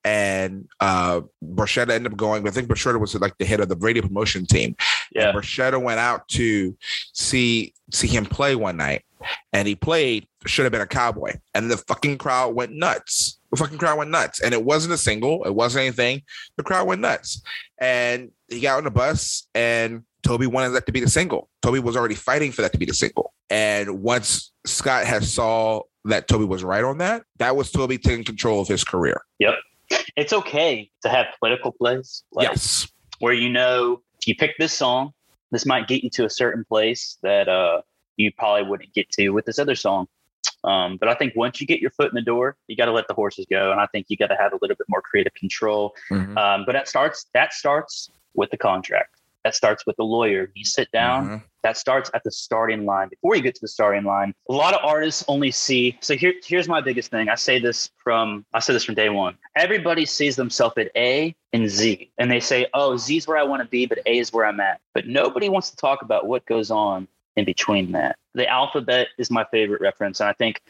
And 0.04 0.68
uh 0.80 1.22
Borchetta 1.44 1.90
ended 1.90 2.12
up 2.12 2.18
going, 2.18 2.46
I 2.46 2.50
think 2.50 2.68
Borchetta 2.68 2.98
was 2.98 3.14
like 3.14 3.38
the 3.38 3.44
head 3.44 3.60
of 3.60 3.68
the 3.68 3.76
radio 3.76 4.02
promotion 4.02 4.46
team. 4.46 4.76
Yeah. 5.14 5.28
And 5.28 5.38
Borchetta 5.38 5.80
went 5.80 6.00
out 6.00 6.28
to 6.28 6.76
see 7.12 7.74
see 7.92 8.08
him 8.08 8.24
play 8.24 8.56
one 8.56 8.76
night, 8.76 9.04
and 9.52 9.68
he 9.68 9.74
played 9.74 10.26
should 10.46 10.64
have 10.64 10.72
been 10.72 10.80
a 10.80 10.86
cowboy, 10.86 11.34
and 11.54 11.70
the 11.70 11.76
fucking 11.76 12.18
crowd 12.18 12.54
went 12.54 12.72
nuts. 12.72 13.38
The 13.50 13.56
fucking 13.58 13.78
crowd 13.78 13.98
went 13.98 14.10
nuts, 14.10 14.40
and 14.40 14.54
it 14.54 14.64
wasn't 14.64 14.94
a 14.94 14.98
single, 14.98 15.44
it 15.44 15.54
wasn't 15.54 15.82
anything. 15.82 16.22
The 16.56 16.62
crowd 16.62 16.86
went 16.86 17.00
nuts, 17.00 17.42
and 17.78 18.30
he 18.48 18.60
got 18.60 18.78
on 18.78 18.84
the 18.84 18.90
bus, 18.90 19.46
and 19.54 20.02
Toby 20.22 20.46
wanted 20.46 20.70
that 20.70 20.86
to 20.86 20.92
be 20.92 21.00
the 21.00 21.10
single. 21.10 21.48
Toby 21.60 21.78
was 21.78 21.96
already 21.96 22.14
fighting 22.14 22.50
for 22.50 22.62
that 22.62 22.72
to 22.72 22.78
be 22.78 22.86
the 22.86 22.94
single, 22.94 23.32
and 23.50 24.02
once 24.02 24.52
Scott 24.66 25.04
had 25.04 25.24
saw 25.24 25.82
that 26.06 26.28
Toby 26.28 26.44
was 26.44 26.64
right 26.64 26.82
on 26.82 26.98
that, 26.98 27.22
that 27.38 27.54
was 27.54 27.70
Toby 27.70 27.98
taking 27.98 28.24
control 28.24 28.60
of 28.60 28.68
his 28.68 28.82
career. 28.82 29.22
Yep. 29.38 29.54
It's 30.16 30.32
okay 30.32 30.90
to 31.02 31.08
have 31.08 31.26
political 31.38 31.72
plays. 31.72 32.24
Like, 32.32 32.48
yes, 32.48 32.88
where 33.18 33.32
you 33.32 33.48
know 33.48 34.02
if 34.18 34.26
you 34.26 34.34
pick 34.34 34.56
this 34.58 34.72
song, 34.72 35.12
this 35.50 35.66
might 35.66 35.88
get 35.88 36.02
you 36.02 36.10
to 36.10 36.24
a 36.24 36.30
certain 36.30 36.64
place 36.64 37.18
that 37.22 37.48
uh, 37.48 37.82
you 38.16 38.30
probably 38.36 38.68
wouldn't 38.68 38.92
get 38.94 39.10
to 39.10 39.30
with 39.30 39.44
this 39.44 39.58
other 39.58 39.74
song. 39.74 40.06
Um, 40.64 40.96
but 40.96 41.08
I 41.08 41.14
think 41.14 41.34
once 41.34 41.60
you 41.60 41.66
get 41.66 41.80
your 41.80 41.90
foot 41.90 42.08
in 42.08 42.14
the 42.14 42.22
door, 42.22 42.56
you 42.68 42.76
got 42.76 42.86
to 42.86 42.92
let 42.92 43.08
the 43.08 43.14
horses 43.14 43.46
go, 43.50 43.72
and 43.72 43.80
I 43.80 43.86
think 43.86 44.06
you 44.08 44.16
got 44.16 44.28
to 44.28 44.36
have 44.36 44.52
a 44.52 44.58
little 44.60 44.76
bit 44.76 44.86
more 44.88 45.02
creative 45.02 45.34
control. 45.34 45.94
Mhm. 46.10 46.36
Um, 46.36 46.64
but 46.66 46.72
that 46.72 46.88
starts 46.88 47.26
that 47.34 47.52
starts 47.52 48.10
with 48.34 48.50
the 48.50 48.56
contract. 48.56 49.16
That 49.44 49.54
starts 49.54 49.84
with 49.86 49.96
the 49.96 50.04
lawyer. 50.04 50.50
You 50.54 50.64
sit 50.64 50.90
down. 50.92 51.28
Mhm. 51.28 51.42
That 51.62 51.76
starts 51.76 52.10
at 52.14 52.22
the 52.24 52.30
starting 52.30 52.86
line. 52.86 53.08
Before 53.08 53.36
you 53.36 53.42
get 53.42 53.54
to 53.56 53.60
the 53.60 53.68
starting 53.68 54.04
line, 54.04 54.34
a 54.48 54.52
lot 54.52 54.74
of 54.74 54.80
artists 54.84 55.24
only 55.28 55.50
see. 55.50 55.98
So 56.00 56.16
here, 56.16 56.34
here's 56.44 56.68
my 56.68 56.80
biggest 56.80 57.10
thing. 57.10 57.28
I 57.28 57.34
say 57.34 57.58
this 57.58 57.90
from 57.96 58.44
I 58.52 58.60
say 58.60 58.72
this 58.72 58.84
from 58.84 58.94
day 58.94 59.08
one. 59.08 59.36
Everybody 59.56 60.04
sees 60.06 60.36
themselves 60.36 60.76
at 60.78 60.90
A 60.96 61.34
and 61.52 61.68
Z, 61.68 62.10
and 62.18 62.30
they 62.30 62.40
say, 62.40 62.66
"Oh, 62.74 62.96
Z 62.96 63.16
is 63.16 63.26
where 63.26 63.36
I 63.36 63.42
want 63.42 63.62
to 63.62 63.68
be, 63.68 63.86
but 63.86 63.98
A 64.06 64.18
is 64.18 64.32
where 64.32 64.46
I'm 64.46 64.60
at." 64.60 64.80
But 64.94 65.06
nobody 65.06 65.48
wants 65.48 65.70
to 65.70 65.76
talk 65.76 66.02
about 66.02 66.26
what 66.26 66.44
goes 66.46 66.70
on 66.70 67.08
in 67.36 67.44
between 67.44 67.92
that. 67.92 68.16
The 68.34 68.46
alphabet 68.48 69.08
is 69.18 69.30
my 69.30 69.44
favorite 69.44 69.80
reference, 69.80 70.20
and 70.20 70.28
I 70.28 70.32
think 70.34 70.62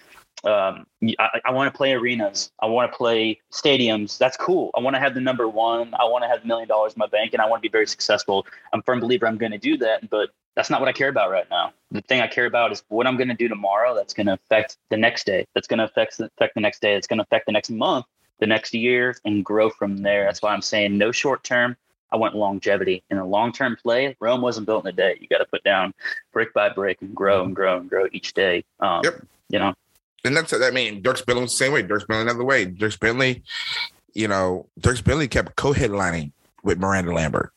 um, 0.45 0.87
I, 1.19 1.41
I 1.45 1.51
want 1.53 1.73
to 1.73 1.77
play 1.77 1.93
arenas. 1.93 2.51
I 2.61 2.67
want 2.67 2.91
to 2.91 2.97
play 2.97 3.41
stadiums. 3.53 4.19
That's 4.19 4.37
cool. 4.37 4.71
I 4.75 4.81
want 4.81 4.97
to 4.97 5.01
have 5.01 5.15
the 5.15 5.21
number 5.21 5.49
one. 5.49 5.95
I 5.95 6.05
want 6.05 6.25
to 6.25 6.29
have 6.29 6.43
a 6.43 6.47
million 6.47 6.69
dollars 6.69 6.95
in 6.95 6.99
my 6.99 7.07
bank, 7.07 7.33
and 7.33 7.41
I 7.41 7.47
want 7.49 7.63
to 7.63 7.69
be 7.69 7.71
very 7.71 7.87
successful. 7.87 8.47
I'm 8.73 8.81
a 8.81 8.83
firm 8.83 9.01
believer 9.01 9.27
I'm 9.27 9.39
going 9.39 9.53
to 9.53 9.59
do 9.59 9.77
that, 9.79 10.11
but 10.11 10.31
that's 10.55 10.69
not 10.69 10.81
what 10.81 10.89
I 10.89 10.93
care 10.93 11.09
about 11.09 11.31
right 11.31 11.49
now. 11.49 11.73
The 11.93 12.03
thing 12.03 12.21
I 12.21 12.27
care 12.27 12.47
about 12.47 12.73
is 12.73 12.83
what 12.89 13.07
I'm 13.07 13.17
going 13.17 13.29
to 13.29 13.35
do 13.35 13.49
tomorrow. 13.49 13.95
That's 13.95 14.13
going 14.13 14.27
to 14.27 14.35
affect 14.35 14.79
the 14.91 14.97
next 14.97 15.27
day. 15.27 15.47
That's 15.55 15.69
going 15.69 15.79
to 15.79 15.85
affect 15.85 16.19
affect 16.21 16.55
the 16.55 16.61
next 16.61 16.83
day. 16.83 16.95
It's 16.95 17.07
going 17.07 17.19
to 17.19 17.25
affect 17.25 17.47
the 17.47 17.53
next 17.53 17.71
month, 17.71 18.07
the 18.41 18.47
next 18.47 18.75
year, 18.75 19.17
and 19.25 19.45
grow 19.45 19.71
from 19.71 19.99
there. 19.99 20.25
That's 20.25 20.43
why 20.43 20.53
I'm 20.53 20.63
saying 20.63 20.99
no 20.99 21.13
short 21.13 21.45
term. 21.45 21.77
I 22.11 22.17
want 22.17 22.35
longevity. 22.35 23.03
In 23.11 23.19
a 23.19 23.25
long 23.25 23.53
term 23.53 23.77
play, 23.81 24.17
Rome 24.21 24.43
wasn't 24.43 24.67
built 24.67 24.85
in 24.85 24.89
a 24.89 24.93
day. 24.93 25.17
You 25.21 25.29
got 25.29 25.39
to 25.39 25.47
put 25.47 25.65
down 25.65 25.95
brick 26.33 26.53
by 26.53 26.69
brick 26.69 27.01
and 27.01 27.15
grow 27.15 27.45
and 27.45 27.57
grow 27.57 27.79
and 27.79 27.89
grow 27.89 28.07
each 28.13 28.35
day. 28.35 28.65
Um, 28.81 29.03
Yep. 29.05 29.27
You 29.49 29.59
know, 29.59 29.75
And 30.25 30.37
that's 30.37 30.53
I 30.53 30.71
mean, 30.71 31.03
Dierks 31.03 31.25
Bentley 31.25 31.43
was 31.43 31.53
the 31.53 31.57
same 31.57 31.73
way. 31.73 31.83
Dierks 31.83 32.07
Bentley 32.07 32.23
another 32.23 32.45
way. 32.45 32.67
Dierks 32.67 32.99
Bentley, 32.99 33.43
you 34.15 34.29
know, 34.29 34.69
Dierks 34.81 35.03
Bentley 35.03 35.29
kept 35.29 35.57
co-headlining 35.57 36.33
with 36.63 36.79
Miranda 36.79 37.13
Lambert 37.13 37.53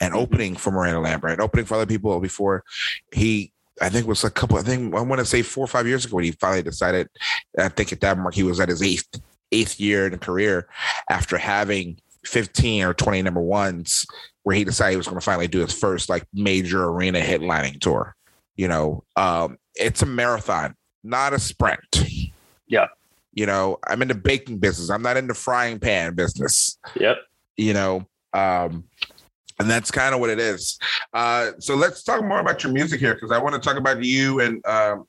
and 0.00 0.14
opening 0.14 0.56
for 0.56 0.70
Miranda 0.70 1.00
Lambert 1.00 1.32
and 1.32 1.40
opening 1.40 1.66
for 1.66 1.74
other 1.74 1.86
people 1.86 2.18
before 2.20 2.64
he 3.12 3.52
I 3.82 3.88
think 3.88 4.04
it 4.04 4.08
was 4.08 4.24
a 4.24 4.30
couple 4.30 4.58
I 4.58 4.62
think 4.62 4.94
I 4.94 5.00
want 5.00 5.20
to 5.20 5.24
say 5.26 5.42
four 5.42 5.64
or 5.64 5.68
five 5.68 5.86
years 5.86 6.04
ago 6.04 6.16
when 6.16 6.24
he 6.24 6.32
finally 6.32 6.62
decided 6.62 7.08
I 7.58 7.68
think 7.68 7.92
at 7.92 8.00
that 8.00 8.18
mark 8.18 8.34
he 8.34 8.42
was 8.42 8.58
at 8.60 8.68
his 8.68 8.82
eighth 8.82 9.20
eighth 9.52 9.78
year 9.78 10.06
in 10.06 10.14
a 10.14 10.18
career 10.18 10.68
after 11.08 11.38
having 11.38 11.98
15 12.24 12.84
or 12.84 12.94
20 12.94 13.22
number 13.22 13.40
ones 13.40 14.06
where 14.42 14.56
he 14.56 14.64
decided 14.64 14.92
he 14.92 14.96
was 14.96 15.06
going 15.06 15.18
to 15.18 15.24
finally 15.24 15.48
do 15.48 15.60
his 15.60 15.72
first 15.72 16.08
like 16.08 16.24
major 16.32 16.84
arena 16.84 17.20
headlining 17.20 17.80
tour. 17.80 18.14
You 18.56 18.68
know, 18.68 19.04
um, 19.16 19.58
it's 19.74 20.02
a 20.02 20.06
marathon, 20.06 20.74
not 21.02 21.32
a 21.32 21.38
sprint. 21.38 22.04
Yeah. 22.66 22.86
You 23.32 23.46
know, 23.46 23.78
I'm 23.86 24.02
in 24.02 24.08
the 24.08 24.14
baking 24.14 24.58
business. 24.58 24.90
I'm 24.90 25.02
not 25.02 25.16
in 25.16 25.26
the 25.26 25.34
frying 25.34 25.78
pan 25.78 26.14
business. 26.14 26.78
yep. 26.98 27.18
You 27.56 27.74
know, 27.74 28.06
um, 28.32 28.84
and 29.58 29.68
that's 29.68 29.90
kind 29.90 30.14
of 30.14 30.20
what 30.20 30.30
it 30.30 30.38
is. 30.38 30.78
Uh, 31.12 31.52
so 31.58 31.74
let's 31.74 32.02
talk 32.02 32.24
more 32.24 32.40
about 32.40 32.62
your 32.62 32.72
music 32.72 32.98
here 32.98 33.14
because 33.14 33.30
I 33.30 33.38
want 33.38 33.54
to 33.54 33.60
talk 33.60 33.76
about 33.76 34.02
you 34.02 34.40
and 34.40 34.64
um, 34.66 35.06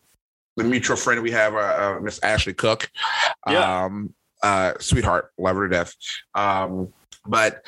the 0.58 0.64
mutual 0.66 0.98
friend 0.98 1.22
we 1.22 1.32
have, 1.32 1.56
uh, 1.56 1.58
uh, 1.98 2.00
Miss 2.02 2.20
Ashley 2.22 2.54
Cooke. 2.54 2.92
Yeah. 3.48 3.86
Um, 3.86 4.14
uh, 4.44 4.74
sweetheart, 4.80 5.32
love 5.38 5.56
her 5.56 5.68
to 5.68 5.74
death. 5.74 5.96
Um, 6.36 6.92
but 7.26 7.64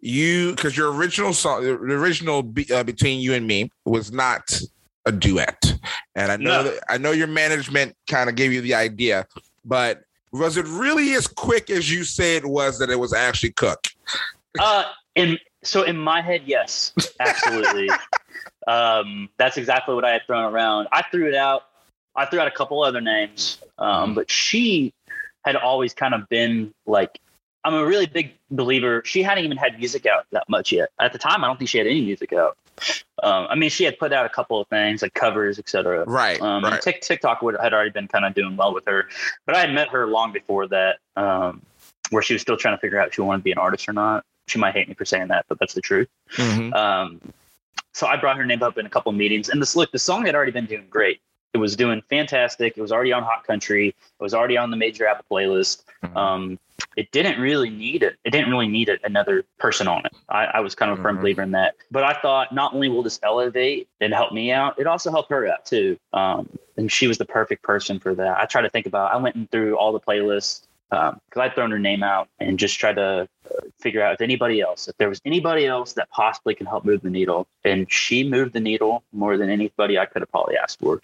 you, 0.00 0.54
because 0.54 0.76
your 0.76 0.92
original 0.92 1.32
song, 1.32 1.64
the 1.64 1.72
original 1.72 2.42
be, 2.42 2.70
uh, 2.72 2.84
between 2.84 3.20
you 3.20 3.34
and 3.34 3.46
me 3.46 3.70
was 3.84 4.12
not 4.12 4.58
a 5.06 5.12
duet, 5.12 5.78
and 6.14 6.30
I 6.30 6.36
know 6.36 6.62
No. 6.62 6.64
that 6.64 6.82
I 6.88 6.98
know 6.98 7.10
your 7.10 7.26
management 7.26 7.96
kind 8.06 8.28
of 8.30 8.36
gave 8.36 8.52
you 8.52 8.60
the 8.60 8.74
idea, 8.74 9.26
but 9.64 10.02
was 10.32 10.56
it 10.56 10.66
really 10.66 11.14
as 11.14 11.26
quick 11.26 11.70
as 11.70 11.90
you 11.90 12.04
say 12.04 12.36
it 12.36 12.46
was 12.46 12.78
that 12.78 12.90
it 12.90 12.98
was 12.98 13.12
actually 13.12 13.52
Cooke? 13.52 13.88
Uh, 14.58 14.84
in 15.14 15.38
so 15.62 15.82
in 15.82 15.96
my 15.96 16.20
head, 16.20 16.42
yes, 16.46 16.92
absolutely. 17.20 17.90
um, 18.66 19.28
that's 19.38 19.56
exactly 19.56 19.94
what 19.94 20.04
I 20.04 20.10
had 20.10 20.22
thrown 20.26 20.52
around. 20.52 20.88
I 20.92 21.02
threw 21.10 21.28
it 21.28 21.34
out. 21.34 21.64
I 22.14 22.26
threw 22.26 22.40
out 22.40 22.48
a 22.48 22.52
couple 22.52 22.82
other 22.82 23.00
names, 23.00 23.58
um, 23.78 24.14
but 24.14 24.30
she 24.30 24.92
had 25.44 25.56
always 25.56 25.94
kind 25.94 26.14
of 26.14 26.28
been 26.28 26.72
like. 26.86 27.18
I'm 27.64 27.74
a 27.74 27.86
really 27.86 28.06
big 28.06 28.32
believer. 28.50 29.02
She 29.04 29.22
hadn't 29.22 29.44
even 29.44 29.56
had 29.56 29.78
music 29.78 30.04
out 30.04 30.26
that 30.32 30.48
much 30.48 30.72
yet. 30.72 30.88
At 31.00 31.12
the 31.12 31.18
time, 31.20 31.44
I 31.44 31.46
don't 31.46 31.58
think 31.58 31.70
she 31.70 31.78
had 31.78 31.86
any 31.86 32.00
music 32.00 32.32
out. 32.32 32.58
Um, 33.22 33.46
I 33.48 33.54
mean, 33.54 33.70
she 33.70 33.84
had 33.84 33.98
put 33.98 34.12
out 34.12 34.26
a 34.26 34.28
couple 34.28 34.60
of 34.60 34.66
things 34.68 35.02
like 35.02 35.14
covers, 35.14 35.58
etc. 35.58 36.04
Right, 36.06 36.40
Um, 36.40 36.64
and 36.64 36.72
right. 36.72 36.82
Tik 36.82 37.00
TikTok 37.02 37.40
would, 37.42 37.56
had 37.62 37.72
already 37.72 37.90
been 37.90 38.08
kind 38.08 38.24
of 38.24 38.34
doing 38.34 38.56
well 38.56 38.74
with 38.74 38.84
her, 38.86 39.08
but 39.46 39.54
I 39.54 39.60
had 39.60 39.72
met 39.72 39.88
her 39.90 40.06
long 40.06 40.32
before 40.32 40.66
that, 40.68 40.98
um, 41.16 41.62
where 42.10 42.22
she 42.22 42.32
was 42.32 42.42
still 42.42 42.56
trying 42.56 42.76
to 42.76 42.80
figure 42.80 43.00
out 43.00 43.08
if 43.08 43.14
she 43.14 43.20
wanted 43.20 43.38
to 43.38 43.44
be 43.44 43.52
an 43.52 43.58
artist 43.58 43.88
or 43.88 43.92
not. 43.92 44.24
She 44.48 44.58
might 44.58 44.74
hate 44.74 44.88
me 44.88 44.94
for 44.94 45.04
saying 45.04 45.28
that, 45.28 45.44
but 45.48 45.58
that's 45.60 45.74
the 45.74 45.80
truth. 45.80 46.08
Mhm. 46.32 46.74
Um, 46.74 47.20
so 47.92 48.06
I 48.06 48.16
brought 48.16 48.36
her 48.38 48.44
name 48.44 48.62
up 48.62 48.76
in 48.78 48.86
a 48.86 48.90
couple 48.90 49.10
of 49.10 49.16
meetings, 49.16 49.48
and 49.50 49.62
this 49.62 49.76
look, 49.76 49.92
the 49.92 49.98
song 49.98 50.26
had 50.26 50.34
already 50.34 50.52
been 50.52 50.66
doing 50.66 50.86
great. 50.90 51.20
It 51.54 51.58
was 51.58 51.76
doing 51.76 52.02
fantastic. 52.08 52.76
It 52.78 52.80
was 52.80 52.90
already 52.90 53.12
on 53.12 53.22
Hot 53.22 53.46
Country. 53.46 53.88
It 53.88 54.22
was 54.22 54.32
already 54.34 54.56
on 54.56 54.70
the 54.70 54.76
major 54.76 55.06
Apple 55.06 55.26
playlist. 55.30 55.84
Mhm. 56.02 56.16
Um, 56.16 56.58
it 56.96 57.10
didn't 57.12 57.40
really 57.40 57.70
need 57.70 58.02
it. 58.02 58.16
It 58.24 58.30
didn't 58.30 58.50
really 58.50 58.68
need 58.68 58.88
it, 58.88 59.00
another 59.04 59.44
person 59.58 59.88
on 59.88 60.04
it. 60.04 60.12
I, 60.28 60.44
I 60.44 60.60
was 60.60 60.74
kind 60.74 60.90
of 60.92 60.98
a 60.98 61.02
firm 61.02 61.16
Mhm. 61.16 61.20
believer 61.20 61.42
in 61.42 61.50
that. 61.52 61.74
But 61.90 62.04
I 62.04 62.14
thought 62.20 62.52
not 62.54 62.74
only 62.74 62.88
will 62.88 63.02
this 63.02 63.18
elevate 63.22 63.88
and 64.00 64.12
help 64.12 64.32
me 64.32 64.52
out, 64.52 64.78
it 64.78 64.86
also 64.86 65.10
helped 65.10 65.30
her 65.30 65.46
out 65.46 65.64
too. 65.64 65.98
Um, 66.12 66.48
and 66.76 66.90
she 66.90 67.06
was 67.06 67.18
the 67.18 67.24
perfect 67.24 67.62
person 67.62 67.98
for 67.98 68.14
that. 68.14 68.38
I 68.38 68.46
tried 68.46 68.62
to 68.62 68.70
think 68.70 68.86
about. 68.86 69.12
I 69.12 69.16
went 69.16 69.50
through 69.50 69.76
all 69.76 69.92
the 69.92 70.00
playlists 70.00 70.66
because 70.92 71.40
I'd 71.40 71.54
thrown 71.54 71.70
her 71.70 71.78
name 71.78 72.02
out 72.02 72.28
and 72.38 72.58
just 72.58 72.78
tried 72.78 72.96
to 72.96 73.26
uh, 73.50 73.60
figure 73.80 74.02
out 74.02 74.14
if 74.14 74.20
anybody 74.20 74.60
else, 74.60 74.88
if 74.88 74.96
there 74.98 75.08
was 75.08 75.20
anybody 75.24 75.66
else 75.66 75.94
that 75.94 76.10
possibly 76.10 76.54
can 76.54 76.66
help 76.66 76.84
move 76.84 77.00
the 77.00 77.10
needle. 77.10 77.46
And 77.64 77.90
she 77.90 78.28
moved 78.28 78.52
the 78.52 78.60
needle 78.60 79.02
more 79.12 79.36
than 79.38 79.48
anybody 79.48 79.98
I 79.98 80.04
could 80.06 80.20
have 80.20 80.30
probably 80.30 80.56
asked 80.56 80.80
for. 80.80 81.00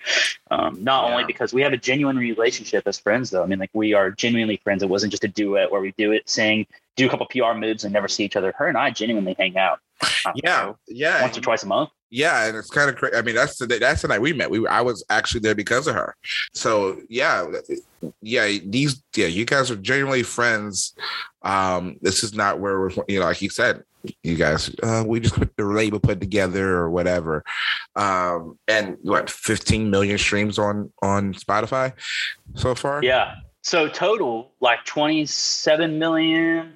Um, 0.51 0.85
not 0.85 1.05
Yeah. 1.05 1.13
only 1.13 1.25
because 1.25 1.55
we 1.55 1.63
have 1.63 1.73
a 1.73 1.79
genuine 1.79 2.19
relationship 2.19 2.87
as 2.87 2.99
friends, 2.99 3.31
though. 3.31 3.43
I 3.43 3.47
mean, 3.47 3.59
like 3.59 3.71
we 3.73 3.95
are 3.95 4.11
genuinely 4.11 4.59
friends. 4.59 4.83
It 4.83 4.89
wasn't 4.89 5.11
just 5.11 5.25
a 5.25 5.29
duet 5.29 5.73
where 5.73 5.81
we 5.81 5.93
do 5.93 6.13
it, 6.13 6.29
sing, 6.29 6.67
do 6.99 7.07
a 7.07 7.11
couple 7.11 7.27
PR 7.27 7.55
moves, 7.55 7.85
and 7.85 7.93
never 7.93 8.09
see 8.09 8.25
each 8.25 8.37
other. 8.37 8.53
Her 8.59 8.67
and 8.69 8.77
I 8.77 8.91
genuinely 8.91 9.35
hang 9.39 9.57
out. 9.57 9.81
I 10.03 10.33
Yeah, 10.45 10.73
yeah, 10.87 11.23
once 11.23 11.39
or 11.39 11.41
twice 11.41 11.63
a 11.63 11.67
month. 11.67 11.91
yeah, 12.11 12.47
and 12.47 12.57
it's 12.57 12.71
kind 12.71 12.91
of 12.91 12.97
crazy. 12.97 13.17
I 13.17 13.23
mean, 13.23 13.35
that's 13.35 13.57
the 13.59 13.67
day, 13.67 13.79
that's 13.79 14.03
the 14.03 14.09
night 14.09 14.21
we 14.21 14.33
met. 14.33 14.51
We 14.51 14.67
I 14.67 14.81
was 14.81 15.05
actually 15.09 15.41
there 15.41 15.55
because 15.55 15.87
of 15.87 15.95
her. 15.95 16.15
So 16.55 17.01
yeah, 17.09 17.47
yeah, 18.21 18.59
these 18.65 19.03
yeah, 19.17 19.27
you 19.27 19.45
guys 19.45 19.71
are 19.71 19.77
genuinely 19.77 20.23
friends. 20.23 20.95
Um, 21.43 21.97
this 22.03 22.23
is 22.23 22.35
not 22.35 22.61
where 22.61 22.79
we're 22.81 22.91
you 23.09 23.21
know, 23.21 23.27
like 23.27 23.41
you 23.43 23.51
said, 23.51 23.83
you 24.23 24.37
guys, 24.37 24.75
uh, 24.83 25.05
we 25.07 25.21
just 25.21 25.35
put 25.35 25.57
the 25.57 25.65
label 25.65 26.01
put 26.01 26.21
together 26.21 26.77
or 26.77 26.91
whatever. 26.91 27.45
Um, 27.97 28.59
and 28.69 28.97
what 29.03 29.31
15 29.31 29.91
million 29.91 30.19
streams 30.19 30.59
on 30.59 30.93
on 31.03 31.35
Spotify 31.35 31.93
so 32.55 32.75
far? 32.75 33.03
Yeah. 33.03 33.37
So 33.63 33.89
total, 33.89 34.53
like 34.61 34.85
27 34.85 35.99
million. 35.99 36.75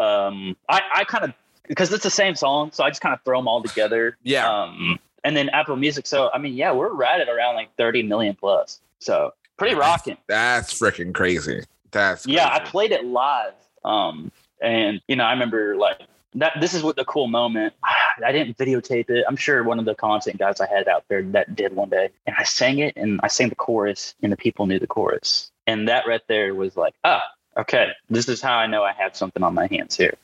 Um, 0.00 0.56
I, 0.68 0.80
I 0.94 1.04
kind 1.04 1.24
of, 1.24 1.34
because 1.68 1.92
it's 1.92 2.02
the 2.02 2.10
same 2.10 2.34
song, 2.34 2.70
so 2.72 2.84
I 2.84 2.90
just 2.90 3.00
kind 3.00 3.14
of 3.14 3.22
throw 3.22 3.38
them 3.38 3.48
all 3.48 3.62
together. 3.62 4.16
Yeah. 4.22 4.50
Um, 4.50 4.98
and 5.22 5.36
then 5.36 5.48
Apple 5.50 5.76
Music. 5.76 6.06
So, 6.06 6.30
I 6.32 6.38
mean, 6.38 6.54
yeah, 6.54 6.72
we're 6.72 6.92
right 6.92 7.20
at 7.20 7.28
around 7.28 7.56
like 7.56 7.74
30 7.76 8.02
million 8.04 8.34
plus. 8.34 8.80
So 8.98 9.34
pretty 9.56 9.74
rocking. 9.74 10.16
That's 10.26 10.78
freaking 10.78 11.14
crazy. 11.14 11.62
That's 11.90 12.26
Yeah, 12.26 12.48
I 12.50 12.60
played 12.60 12.92
it 12.92 13.04
live. 13.04 13.52
Um, 13.84 14.32
and 14.60 15.00
you 15.08 15.16
know, 15.16 15.24
I 15.24 15.32
remember 15.32 15.76
like 15.76 16.00
that 16.34 16.52
this 16.60 16.74
is 16.74 16.82
what 16.82 16.96
the 16.96 17.04
cool 17.04 17.28
moment. 17.28 17.74
I 18.24 18.32
didn't 18.32 18.58
videotape 18.58 19.08
it. 19.08 19.24
I'm 19.26 19.36
sure 19.36 19.62
one 19.64 19.78
of 19.78 19.86
the 19.86 19.94
content 19.94 20.38
guys 20.38 20.60
I 20.60 20.66
had 20.66 20.88
out 20.88 21.04
there 21.08 21.22
that 21.22 21.56
did 21.56 21.74
one 21.74 21.88
day, 21.88 22.10
and 22.26 22.36
I 22.38 22.44
sang 22.44 22.78
it, 22.78 22.94
and 22.96 23.18
I 23.22 23.28
sang 23.28 23.48
the 23.48 23.54
chorus, 23.54 24.14
and 24.22 24.30
the 24.30 24.36
people 24.36 24.66
knew 24.66 24.78
the 24.78 24.86
chorus, 24.86 25.50
and 25.66 25.88
that 25.88 26.06
right 26.06 26.20
there 26.28 26.54
was 26.54 26.76
like, 26.76 26.94
ah, 27.04 27.22
okay, 27.56 27.88
this 28.08 28.28
is 28.28 28.40
how 28.40 28.56
I 28.56 28.66
know 28.66 28.82
I 28.82 28.92
have 28.92 29.16
something 29.16 29.42
on 29.42 29.54
my 29.54 29.66
hands 29.70 29.96
here. 29.96 30.14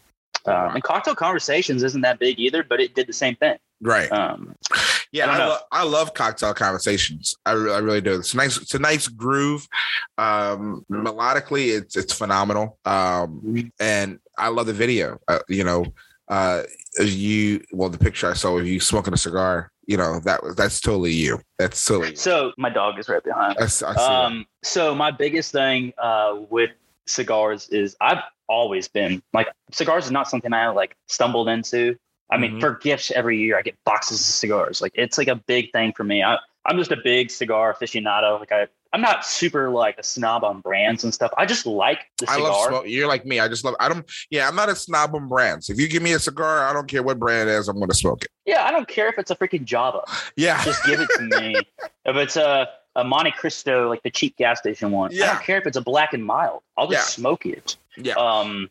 Um, 0.46 0.74
and 0.74 0.82
cocktail 0.82 1.14
conversations 1.16 1.82
isn't 1.82 2.02
that 2.02 2.18
big 2.20 2.38
either, 2.38 2.62
but 2.62 2.80
it 2.80 2.94
did 2.94 3.08
the 3.08 3.12
same 3.12 3.34
thing. 3.36 3.56
Right. 3.80 4.10
Um, 4.12 4.54
yeah, 5.12 5.28
I 5.30 5.34
I, 5.36 5.46
lo- 5.46 5.58
I 5.72 5.82
love 5.84 6.14
cocktail 6.14 6.54
conversations. 6.54 7.34
I, 7.44 7.52
re- 7.52 7.72
I 7.74 7.78
really 7.78 8.00
do. 8.00 8.14
It's 8.14 8.32
a 8.32 8.36
nice. 8.36 8.56
It's 8.56 8.74
a 8.74 8.78
nice 8.78 9.08
groove. 9.08 9.66
Um, 10.18 10.84
melodically, 10.90 11.76
it's 11.76 11.96
it's 11.96 12.12
phenomenal. 12.12 12.78
Um, 12.84 13.70
and 13.80 14.18
I 14.38 14.48
love 14.48 14.66
the 14.66 14.72
video. 14.72 15.18
Uh, 15.28 15.40
you 15.48 15.64
know, 15.64 15.84
uh, 16.28 16.62
you 17.00 17.62
well, 17.72 17.88
the 17.88 17.98
picture 17.98 18.30
I 18.30 18.34
saw 18.34 18.56
of 18.56 18.66
you 18.66 18.80
smoking 18.80 19.14
a 19.14 19.18
cigar. 19.18 19.70
You 19.86 19.96
know, 19.96 20.20
that 20.20 20.42
was 20.42 20.54
that's 20.56 20.80
totally 20.80 21.12
you. 21.12 21.40
That's 21.58 21.84
totally. 21.84 22.10
You. 22.10 22.16
so 22.16 22.52
my 22.56 22.70
dog 22.70 22.98
is 22.98 23.08
right 23.08 23.22
behind. 23.22 23.56
I, 23.60 23.64
s- 23.64 23.82
I 23.82 23.92
see 23.92 23.98
that. 23.98 24.10
Um, 24.10 24.46
so 24.62 24.94
my 24.94 25.10
biggest 25.10 25.52
thing 25.52 25.92
uh, 25.98 26.36
with 26.50 26.70
cigars 27.06 27.68
is 27.68 27.96
I've 28.00 28.22
always 28.48 28.88
been 28.88 29.22
like 29.32 29.48
cigars 29.72 30.06
is 30.06 30.10
not 30.10 30.28
something 30.28 30.52
I 30.52 30.68
like 30.68 30.96
stumbled 31.08 31.48
into. 31.48 31.96
I 32.30 32.38
mean, 32.38 32.52
Mhm. 32.56 32.60
for 32.60 32.74
gifts 32.76 33.10
every 33.12 33.38
year, 33.38 33.56
I 33.58 33.62
get 33.62 33.76
boxes 33.84 34.18
of 34.20 34.26
cigars. 34.26 34.80
Like 34.82 34.92
it's 34.94 35.16
like 35.18 35.28
a 35.28 35.36
big 35.36 35.70
thing 35.72 35.92
for 35.96 36.02
me. 36.04 36.22
I, 36.22 36.38
I'm 36.64 36.76
just 36.76 36.90
a 36.90 36.96
big 36.96 37.30
cigar 37.30 37.72
aficionado. 37.74 38.40
Like 38.40 38.50
I, 38.50 38.66
I'm 38.92 39.00
not 39.00 39.24
super 39.24 39.70
like 39.70 39.96
a 39.98 40.02
snob 40.02 40.42
on 40.42 40.60
brands 40.60 41.04
and 41.04 41.14
stuff. 41.14 41.30
I 41.36 41.46
just 41.46 41.66
like 41.66 42.00
the 42.18 42.28
I 42.28 42.34
cigar. 42.36 42.50
love 42.50 42.64
smoke. 42.68 42.84
You're 42.88 43.06
like 43.06 43.26
me. 43.26 43.38
I 43.38 43.46
just 43.46 43.64
love. 43.64 43.74
I 43.78 43.88
don't. 43.88 44.04
Yeah, 44.30 44.48
I'm 44.48 44.56
not 44.56 44.68
a 44.68 44.74
snob 44.74 45.14
on 45.14 45.28
brands. 45.28 45.68
If 45.70 45.78
you 45.78 45.86
give 45.88 46.02
me 46.02 46.12
a 46.14 46.18
cigar, 46.18 46.66
I 46.66 46.72
don't 46.72 46.88
care 46.88 47.02
what 47.04 47.18
brand 47.20 47.48
it 47.48 47.52
is. 47.52 47.68
I'm 47.68 47.76
going 47.76 47.90
to 47.90 47.94
smoke 47.94 48.22
it. 48.24 48.30
yeah, 48.46 48.64
I 48.64 48.70
don't 48.72 48.88
care 48.88 49.08
if 49.08 49.18
it's 49.18 49.30
a 49.30 49.36
freaking 49.36 49.64
Java. 49.64 50.00
Yeah. 50.36 50.62
Just 50.64 50.84
give 50.84 50.98
it 51.00 51.08
to 51.16 51.22
me. 51.40 51.54
If 52.06 52.14
it's 52.16 52.36
a 52.36 52.68
a 52.96 53.04
Montecristo, 53.04 53.88
like 53.88 54.02
the 54.02 54.10
cheap 54.10 54.36
gas 54.36 54.58
station 54.58 54.90
one, 54.90 55.10
Yeah. 55.12 55.24
I 55.24 55.26
don't 55.34 55.42
care 55.44 55.58
if 55.58 55.66
it's 55.66 55.76
a 55.76 55.80
black 55.82 56.12
and 56.14 56.24
mild. 56.24 56.62
I'll 56.76 56.88
just 56.88 57.16
Yeah. 57.18 57.22
smoke 57.22 57.46
it. 57.46 57.76
Yeah. 57.98 58.14
um 58.14 58.68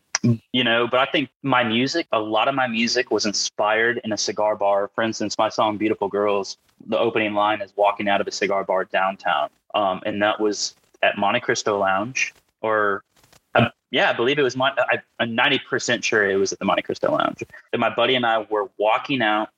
you 0.52 0.64
know 0.64 0.86
but 0.88 0.98
i 1.00 1.06
think 1.10 1.28
my 1.42 1.62
music 1.62 2.06
a 2.12 2.18
lot 2.18 2.48
of 2.48 2.54
my 2.54 2.66
music 2.66 3.10
was 3.10 3.26
inspired 3.26 4.00
in 4.02 4.12
a 4.12 4.16
cigar 4.16 4.56
bar 4.56 4.88
for 4.94 5.02
instance 5.02 5.36
my 5.36 5.48
song 5.48 5.76
beautiful 5.76 6.08
girls 6.08 6.56
the 6.86 6.98
opening 6.98 7.34
line 7.34 7.60
is 7.60 7.72
walking 7.76 8.08
out 8.08 8.20
of 8.20 8.26
a 8.26 8.30
cigar 8.32 8.64
bar 8.64 8.84
downtown 8.84 9.48
um 9.74 10.00
and 10.06 10.22
that 10.22 10.40
was 10.40 10.74
at 11.02 11.16
montecristo 11.16 11.78
lounge 11.78 12.32
or 12.62 13.02
uh, 13.56 13.68
yeah 13.90 14.08
i 14.10 14.12
believe 14.12 14.38
it 14.38 14.42
was 14.42 14.56
my 14.56 14.72
I, 14.90 15.00
i'm 15.20 15.36
90% 15.36 16.02
sure 16.02 16.28
it 16.28 16.36
was 16.36 16.52
at 16.52 16.58
the 16.60 16.64
montecristo 16.64 17.10
lounge 17.10 17.42
and 17.72 17.80
my 17.80 17.92
buddy 17.94 18.14
and 18.14 18.24
i 18.24 18.38
were 18.48 18.70
walking 18.78 19.22
out 19.22 19.50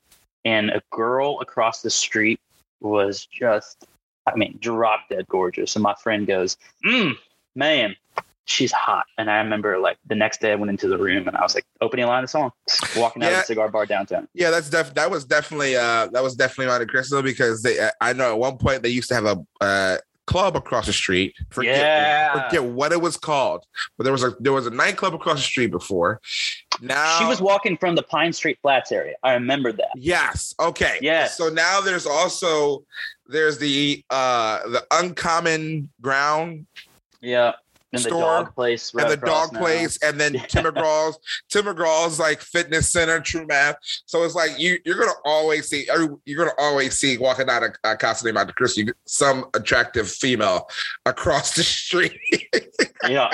and 0.44 0.70
a 0.70 0.82
girl 0.90 1.38
across 1.40 1.82
the 1.82 1.90
street 1.90 2.40
was 2.80 3.26
just 3.26 3.86
i 4.34 4.36
mean 4.36 4.56
drop 4.60 5.00
dead 5.10 5.26
gorgeous 5.28 5.76
and 5.76 5.82
my 5.82 5.94
friend 6.02 6.26
goes 6.26 6.56
mm, 6.84 7.12
man 7.54 7.94
she's 8.50 8.72
hot. 8.72 9.04
And 9.18 9.30
I 9.30 9.36
remember 9.42 9.78
like 9.78 9.98
the 10.06 10.14
next 10.14 10.40
day 10.40 10.52
I 10.52 10.54
went 10.54 10.70
into 10.70 10.88
the 10.88 10.96
room 10.96 11.28
and 11.28 11.36
I 11.36 11.42
was 11.42 11.54
like 11.54 11.66
opening 11.82 12.06
line 12.06 12.24
of 12.24 12.30
song, 12.30 12.50
walking 12.96 13.22
out 13.22 13.26
Yeah. 13.26 13.32
of 13.34 13.42
the 13.42 13.44
cigar 13.46 13.68
bar 13.68 13.84
downtown. 13.84 14.26
Yeah, 14.32 14.48
that's 14.48 14.70
def- 14.70 14.94
that 14.94 15.10
was 15.10 15.26
definitely 15.26 15.76
uh 15.76 16.06
that 16.12 16.22
was 16.22 16.34
definitely 16.34 16.72
Montecristo 16.72 17.22
because 17.22 17.60
they 17.62 17.76
I 18.00 18.14
know 18.14 18.32
at 18.32 18.38
one 18.38 18.56
point 18.56 18.82
they 18.82 18.88
used 18.88 19.10
to 19.10 19.14
have 19.16 19.26
a 19.26 19.36
uh 19.60 19.98
club 20.28 20.54
across 20.56 20.86
the 20.86 20.92
street. 20.92 21.34
Forget, 21.50 21.78
Yeah. 21.78 22.48
forget 22.48 22.62
what 22.62 22.92
it 22.92 23.00
was 23.00 23.16
called, 23.16 23.64
but 23.96 24.04
there 24.04 24.12
was 24.12 24.22
a 24.22 24.36
there 24.38 24.52
was 24.52 24.66
a 24.66 24.70
nightclub 24.70 25.14
across 25.14 25.38
the 25.38 25.42
street 25.54 25.70
before. 25.70 26.20
Now 26.80 27.18
She 27.18 27.24
was 27.24 27.40
walking 27.40 27.76
from 27.78 27.94
the 27.96 28.02
Pine 28.02 28.32
Street 28.32 28.58
Flats 28.62 28.92
area. 28.92 29.14
I 29.24 29.32
remember 29.32 29.72
that. 29.72 29.88
Yes. 29.96 30.54
Okay. 30.60 30.98
Yes. 31.00 31.36
So 31.38 31.48
now 31.48 31.80
there's 31.80 32.06
also 32.06 32.84
there's 33.26 33.58
the 33.58 34.04
uh 34.10 34.58
the 34.68 34.86
uncommon 34.92 35.88
ground 36.00 36.66
Yeah. 37.20 37.52
And 37.92 38.02
the 38.02 38.08
Store 38.10 38.20
dog 38.20 38.54
place. 38.54 38.92
right 38.92 39.04
and 39.04 39.12
the 39.12 39.26
dog 39.26 39.52
now. 39.52 39.60
place, 39.60 39.98
and 40.02 40.20
then 40.20 40.32
Tim 40.48 40.64
McGraw's 40.64 41.18
Tim 41.48 41.64
McGraw's 41.64 42.18
like 42.18 42.40
fitness 42.40 42.90
center, 42.90 43.18
True 43.20 43.46
Math. 43.46 43.76
So 44.04 44.24
it's 44.24 44.34
like 44.34 44.58
you 44.58 44.78
you're 44.84 44.98
gonna 44.98 45.12
always 45.24 45.68
see 45.68 45.86
every, 45.90 46.08
you're 46.26 46.38
gonna 46.38 46.56
always 46.58 46.98
see 46.98 47.16
walking 47.16 47.48
out 47.48 47.62
of 47.62 47.70
uh, 47.84 47.96
Casa 47.96 48.24
de 48.24 48.32
Montecristo 48.32 48.92
some 49.06 49.46
attractive 49.54 50.10
female 50.10 50.68
across 51.06 51.54
the 51.54 51.62
street. 51.62 52.18
yeah. 53.08 53.30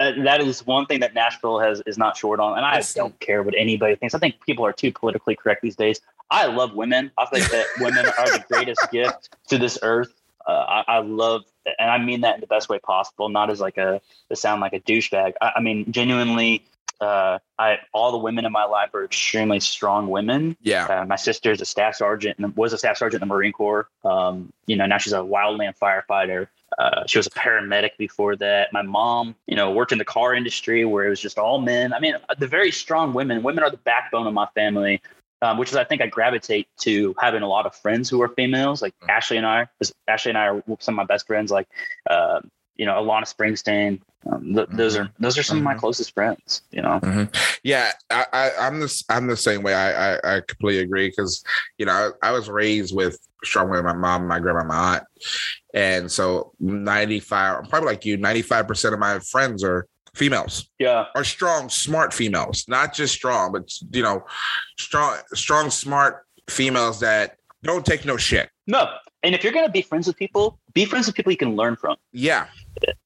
That 0.00 0.40
is 0.40 0.64
one 0.64 0.86
thing 0.86 1.00
that 1.00 1.12
Nashville 1.12 1.58
has 1.58 1.82
is 1.84 1.98
not 1.98 2.16
short 2.16 2.38
on, 2.38 2.56
and 2.56 2.64
I 2.64 2.80
don't 2.94 3.18
care 3.18 3.42
what 3.42 3.54
anybody 3.58 3.96
thinks. 3.96 4.14
I 4.14 4.20
think 4.20 4.36
people 4.46 4.64
are 4.64 4.72
too 4.72 4.92
politically 4.92 5.34
correct 5.34 5.60
these 5.60 5.74
days. 5.74 6.00
I 6.30 6.46
love 6.46 6.74
women. 6.74 7.10
I 7.18 7.26
think 7.26 7.50
that 7.50 7.66
women 7.80 8.06
are 8.06 8.30
the 8.30 8.44
greatest 8.48 8.80
gift 8.92 9.36
to 9.48 9.58
this 9.58 9.76
earth. 9.82 10.12
Uh, 10.46 10.82
I, 10.86 10.96
I 10.96 10.98
love, 11.00 11.42
and 11.78 11.90
I 11.90 11.98
mean 11.98 12.22
that 12.22 12.36
in 12.36 12.40
the 12.40 12.46
best 12.46 12.68
way 12.68 12.78
possible, 12.78 13.28
not 13.28 13.50
as 13.50 13.60
like 13.60 13.78
a 13.78 14.00
to 14.28 14.36
sound 14.36 14.60
like 14.60 14.72
a 14.72 14.80
douchebag. 14.80 15.34
I, 15.40 15.52
I 15.56 15.60
mean 15.60 15.90
genuinely. 15.90 16.64
Uh, 17.00 17.38
I 17.60 17.78
all 17.92 18.10
the 18.10 18.18
women 18.18 18.44
in 18.44 18.50
my 18.50 18.64
life 18.64 18.92
are 18.92 19.04
extremely 19.04 19.60
strong 19.60 20.08
women. 20.08 20.56
yeah. 20.60 20.86
Uh, 20.86 21.04
my 21.04 21.14
sister 21.14 21.52
is 21.52 21.60
a 21.60 21.64
staff 21.64 21.94
sergeant 21.94 22.38
and 22.38 22.56
was 22.56 22.72
a 22.72 22.78
staff 22.78 22.96
sergeant 22.96 23.22
in 23.22 23.28
the 23.28 23.32
Marine 23.32 23.52
Corps. 23.52 23.88
Um, 24.04 24.52
you 24.66 24.74
know, 24.74 24.84
now 24.84 24.98
she's 24.98 25.12
a 25.12 25.18
wildland 25.18 25.78
firefighter. 25.78 26.48
Uh, 26.76 27.04
she 27.06 27.18
was 27.18 27.26
a 27.26 27.30
paramedic 27.30 27.96
before 27.98 28.36
that. 28.36 28.72
My 28.72 28.82
mom, 28.82 29.34
you 29.46 29.56
know, 29.56 29.70
worked 29.70 29.92
in 29.92 29.98
the 29.98 30.04
car 30.04 30.34
industry 30.34 30.84
where 30.84 31.06
it 31.06 31.10
was 31.10 31.20
just 31.20 31.38
all 31.38 31.60
men. 31.60 31.92
I 31.92 32.00
mean, 32.00 32.14
the 32.38 32.46
very 32.46 32.70
strong 32.70 33.14
women. 33.14 33.42
Women 33.42 33.64
are 33.64 33.70
the 33.70 33.78
backbone 33.78 34.26
of 34.26 34.34
my 34.34 34.46
family, 34.54 35.00
um, 35.42 35.58
which 35.58 35.70
is 35.70 35.76
I 35.76 35.84
think 35.84 36.02
I 36.02 36.06
gravitate 36.06 36.68
to 36.80 37.14
having 37.20 37.42
a 37.42 37.48
lot 37.48 37.66
of 37.66 37.74
friends 37.74 38.08
who 38.10 38.20
are 38.22 38.28
females. 38.28 38.82
Like 38.82 38.94
Mhm. 39.02 39.08
Ashley 39.10 39.36
and 39.36 39.46
I, 39.46 39.68
Ashley 40.08 40.30
and 40.30 40.38
I 40.38 40.46
are 40.48 40.62
some 40.80 40.94
of 40.94 40.96
my 40.96 41.04
best 41.04 41.26
friends. 41.26 41.50
Like, 41.50 41.68
uh, 42.10 42.40
you 42.76 42.86
know, 42.86 42.94
Alana 42.94 43.22
Springsteen. 43.24 44.00
Um, 44.30 44.54
th- 44.54 44.68
Those 44.72 44.96
are 44.96 45.08
those 45.20 45.38
are 45.38 45.42
some 45.44 45.58
of 45.58 45.64
my 45.64 45.74
Mhm. 45.74 45.78
closest 45.78 46.12
friends. 46.12 46.62
You 46.70 46.82
know. 46.82 47.28
Yeah, 47.62 47.92
I, 48.10 48.26
I, 48.32 48.50
I'm 48.60 48.80
the 48.80 49.02
I'm 49.08 49.26
the 49.28 49.36
same 49.36 49.62
way. 49.62 49.74
I 49.74 50.14
I, 50.16 50.36
I 50.36 50.40
completely 50.46 50.82
agree 50.82 51.08
because 51.08 51.42
you 51.78 51.86
know 51.86 52.12
I, 52.22 52.28
I 52.28 52.32
was 52.32 52.48
raised 52.50 52.94
with 52.94 53.18
strong 53.44 53.70
with 53.70 53.84
my 53.84 53.92
mom, 53.94 54.26
my 54.26 54.40
grandma, 54.40 54.64
my 54.64 54.94
aunt, 54.96 55.04
and 55.72 56.10
so 56.10 56.52
95, 56.58 57.68
probably 57.68 57.88
like 57.88 58.04
you, 58.04 58.16
95 58.16 58.66
percent 58.66 58.94
of 58.94 59.00
my 59.00 59.20
friends 59.20 59.62
are 59.62 59.86
females, 60.14 60.68
Yeah. 60.78 61.06
are 61.14 61.24
strong, 61.24 61.68
smart 61.68 62.12
females, 62.14 62.64
not 62.68 62.94
just 62.94 63.14
strong, 63.14 63.52
but 63.52 63.70
you 63.92 64.02
know, 64.02 64.24
strong, 64.78 65.16
strong, 65.34 65.70
smart 65.70 66.26
females 66.48 67.00
that 67.00 67.36
don't 67.62 67.84
take 67.84 68.04
no 68.04 68.16
shit. 68.16 68.50
No. 68.66 68.88
And 69.24 69.34
if 69.34 69.42
you're 69.42 69.52
gonna 69.52 69.68
be 69.68 69.82
friends 69.82 70.06
with 70.06 70.16
people, 70.16 70.58
be 70.74 70.84
friends 70.84 71.06
with 71.06 71.16
people 71.16 71.32
you 71.32 71.38
can 71.38 71.56
learn 71.56 71.74
from. 71.74 71.96
Yeah, 72.12 72.46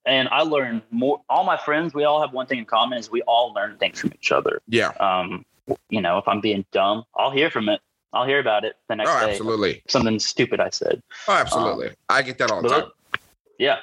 and 0.04 0.28
I 0.28 0.42
learned 0.42 0.82
more. 0.90 1.22
All 1.30 1.42
my 1.44 1.56
friends, 1.56 1.94
we 1.94 2.04
all 2.04 2.20
have 2.20 2.32
one 2.34 2.46
thing 2.46 2.58
in 2.58 2.66
common: 2.66 2.98
is 2.98 3.10
we 3.10 3.22
all 3.22 3.54
learn 3.54 3.78
things 3.78 3.98
from 4.00 4.12
each 4.14 4.30
other. 4.30 4.60
yeah, 4.68 4.88
Um, 5.00 5.46
you 5.88 6.02
know, 6.02 6.18
if 6.18 6.28
I'm 6.28 6.42
being 6.42 6.66
dumb, 6.70 7.04
I'll 7.16 7.30
hear 7.30 7.50
from 7.50 7.70
it. 7.70 7.80
I'll 8.12 8.26
hear 8.26 8.40
about 8.40 8.64
it 8.66 8.76
the 8.90 8.96
next 8.96 9.10
oh, 9.10 9.24
day. 9.24 9.30
absolutely, 9.32 9.82
Something 9.88 10.18
stupid 10.18 10.60
I 10.60 10.68
said. 10.68 11.02
oh, 11.28 11.32
absolutely. 11.32 11.92
I 12.10 12.20
get 12.20 12.36
that 12.38 12.50
all 12.50 12.60
the 12.60 12.68
time. 12.68 12.90
yeah, 13.58 13.78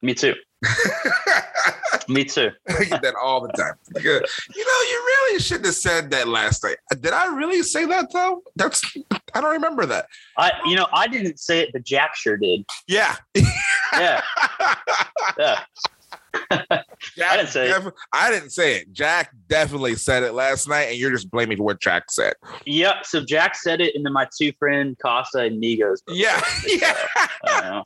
me 0.00 0.14
too. 0.14 0.34
Me 2.08 2.24
too. 2.24 2.50
I 2.68 2.84
get 2.84 3.02
that 3.02 3.14
all 3.20 3.40
the 3.40 3.52
time. 3.52 3.74
Good. 3.94 4.22
Uh, 4.22 4.26
you 4.54 4.64
know, 4.64 4.90
you 4.90 5.04
really 5.06 5.40
shouldn't 5.40 5.66
have 5.66 5.74
said 5.74 6.10
that 6.10 6.28
last 6.28 6.62
night. 6.62 6.78
Uh, 6.90 6.94
did 6.96 7.12
I 7.12 7.26
really 7.34 7.62
say 7.62 7.84
that 7.86 8.12
though? 8.12 8.42
That's 8.54 8.82
I 9.34 9.40
don't 9.40 9.52
remember 9.52 9.86
that. 9.86 10.06
I, 10.36 10.52
you 10.66 10.76
know, 10.76 10.86
I 10.92 11.08
didn't 11.08 11.38
say 11.38 11.60
it, 11.60 11.70
but 11.72 11.84
Jack 11.84 12.14
sure 12.14 12.36
did. 12.36 12.64
Yeah. 12.86 13.16
Yeah, 13.92 14.22
yeah. 15.38 15.60
Jack 17.16 17.32
I 17.32 17.36
didn't 17.36 17.48
say 17.48 17.70
it. 17.70 17.94
I 18.12 18.30
didn't 18.30 18.50
say 18.50 18.76
it. 18.76 18.92
Jack 18.92 19.32
definitely 19.48 19.94
said 19.94 20.22
it 20.22 20.32
last 20.32 20.68
night, 20.68 20.84
and 20.84 20.98
you're 20.98 21.10
just 21.10 21.30
blaming 21.30 21.56
for 21.56 21.64
what 21.64 21.80
Jack 21.80 22.10
said. 22.10 22.34
Yep. 22.66 23.06
So 23.06 23.24
Jack 23.24 23.54
said 23.54 23.80
it, 23.80 23.94
and 23.94 24.04
then 24.04 24.12
my 24.12 24.28
two 24.38 24.52
friend 24.58 24.96
Costa 25.02 25.40
and 25.40 25.62
Migos. 25.62 25.98
Yeah, 26.08 26.40
yeah, 26.66 26.94
I 27.16 27.30
don't 27.46 27.64
know. 27.64 27.82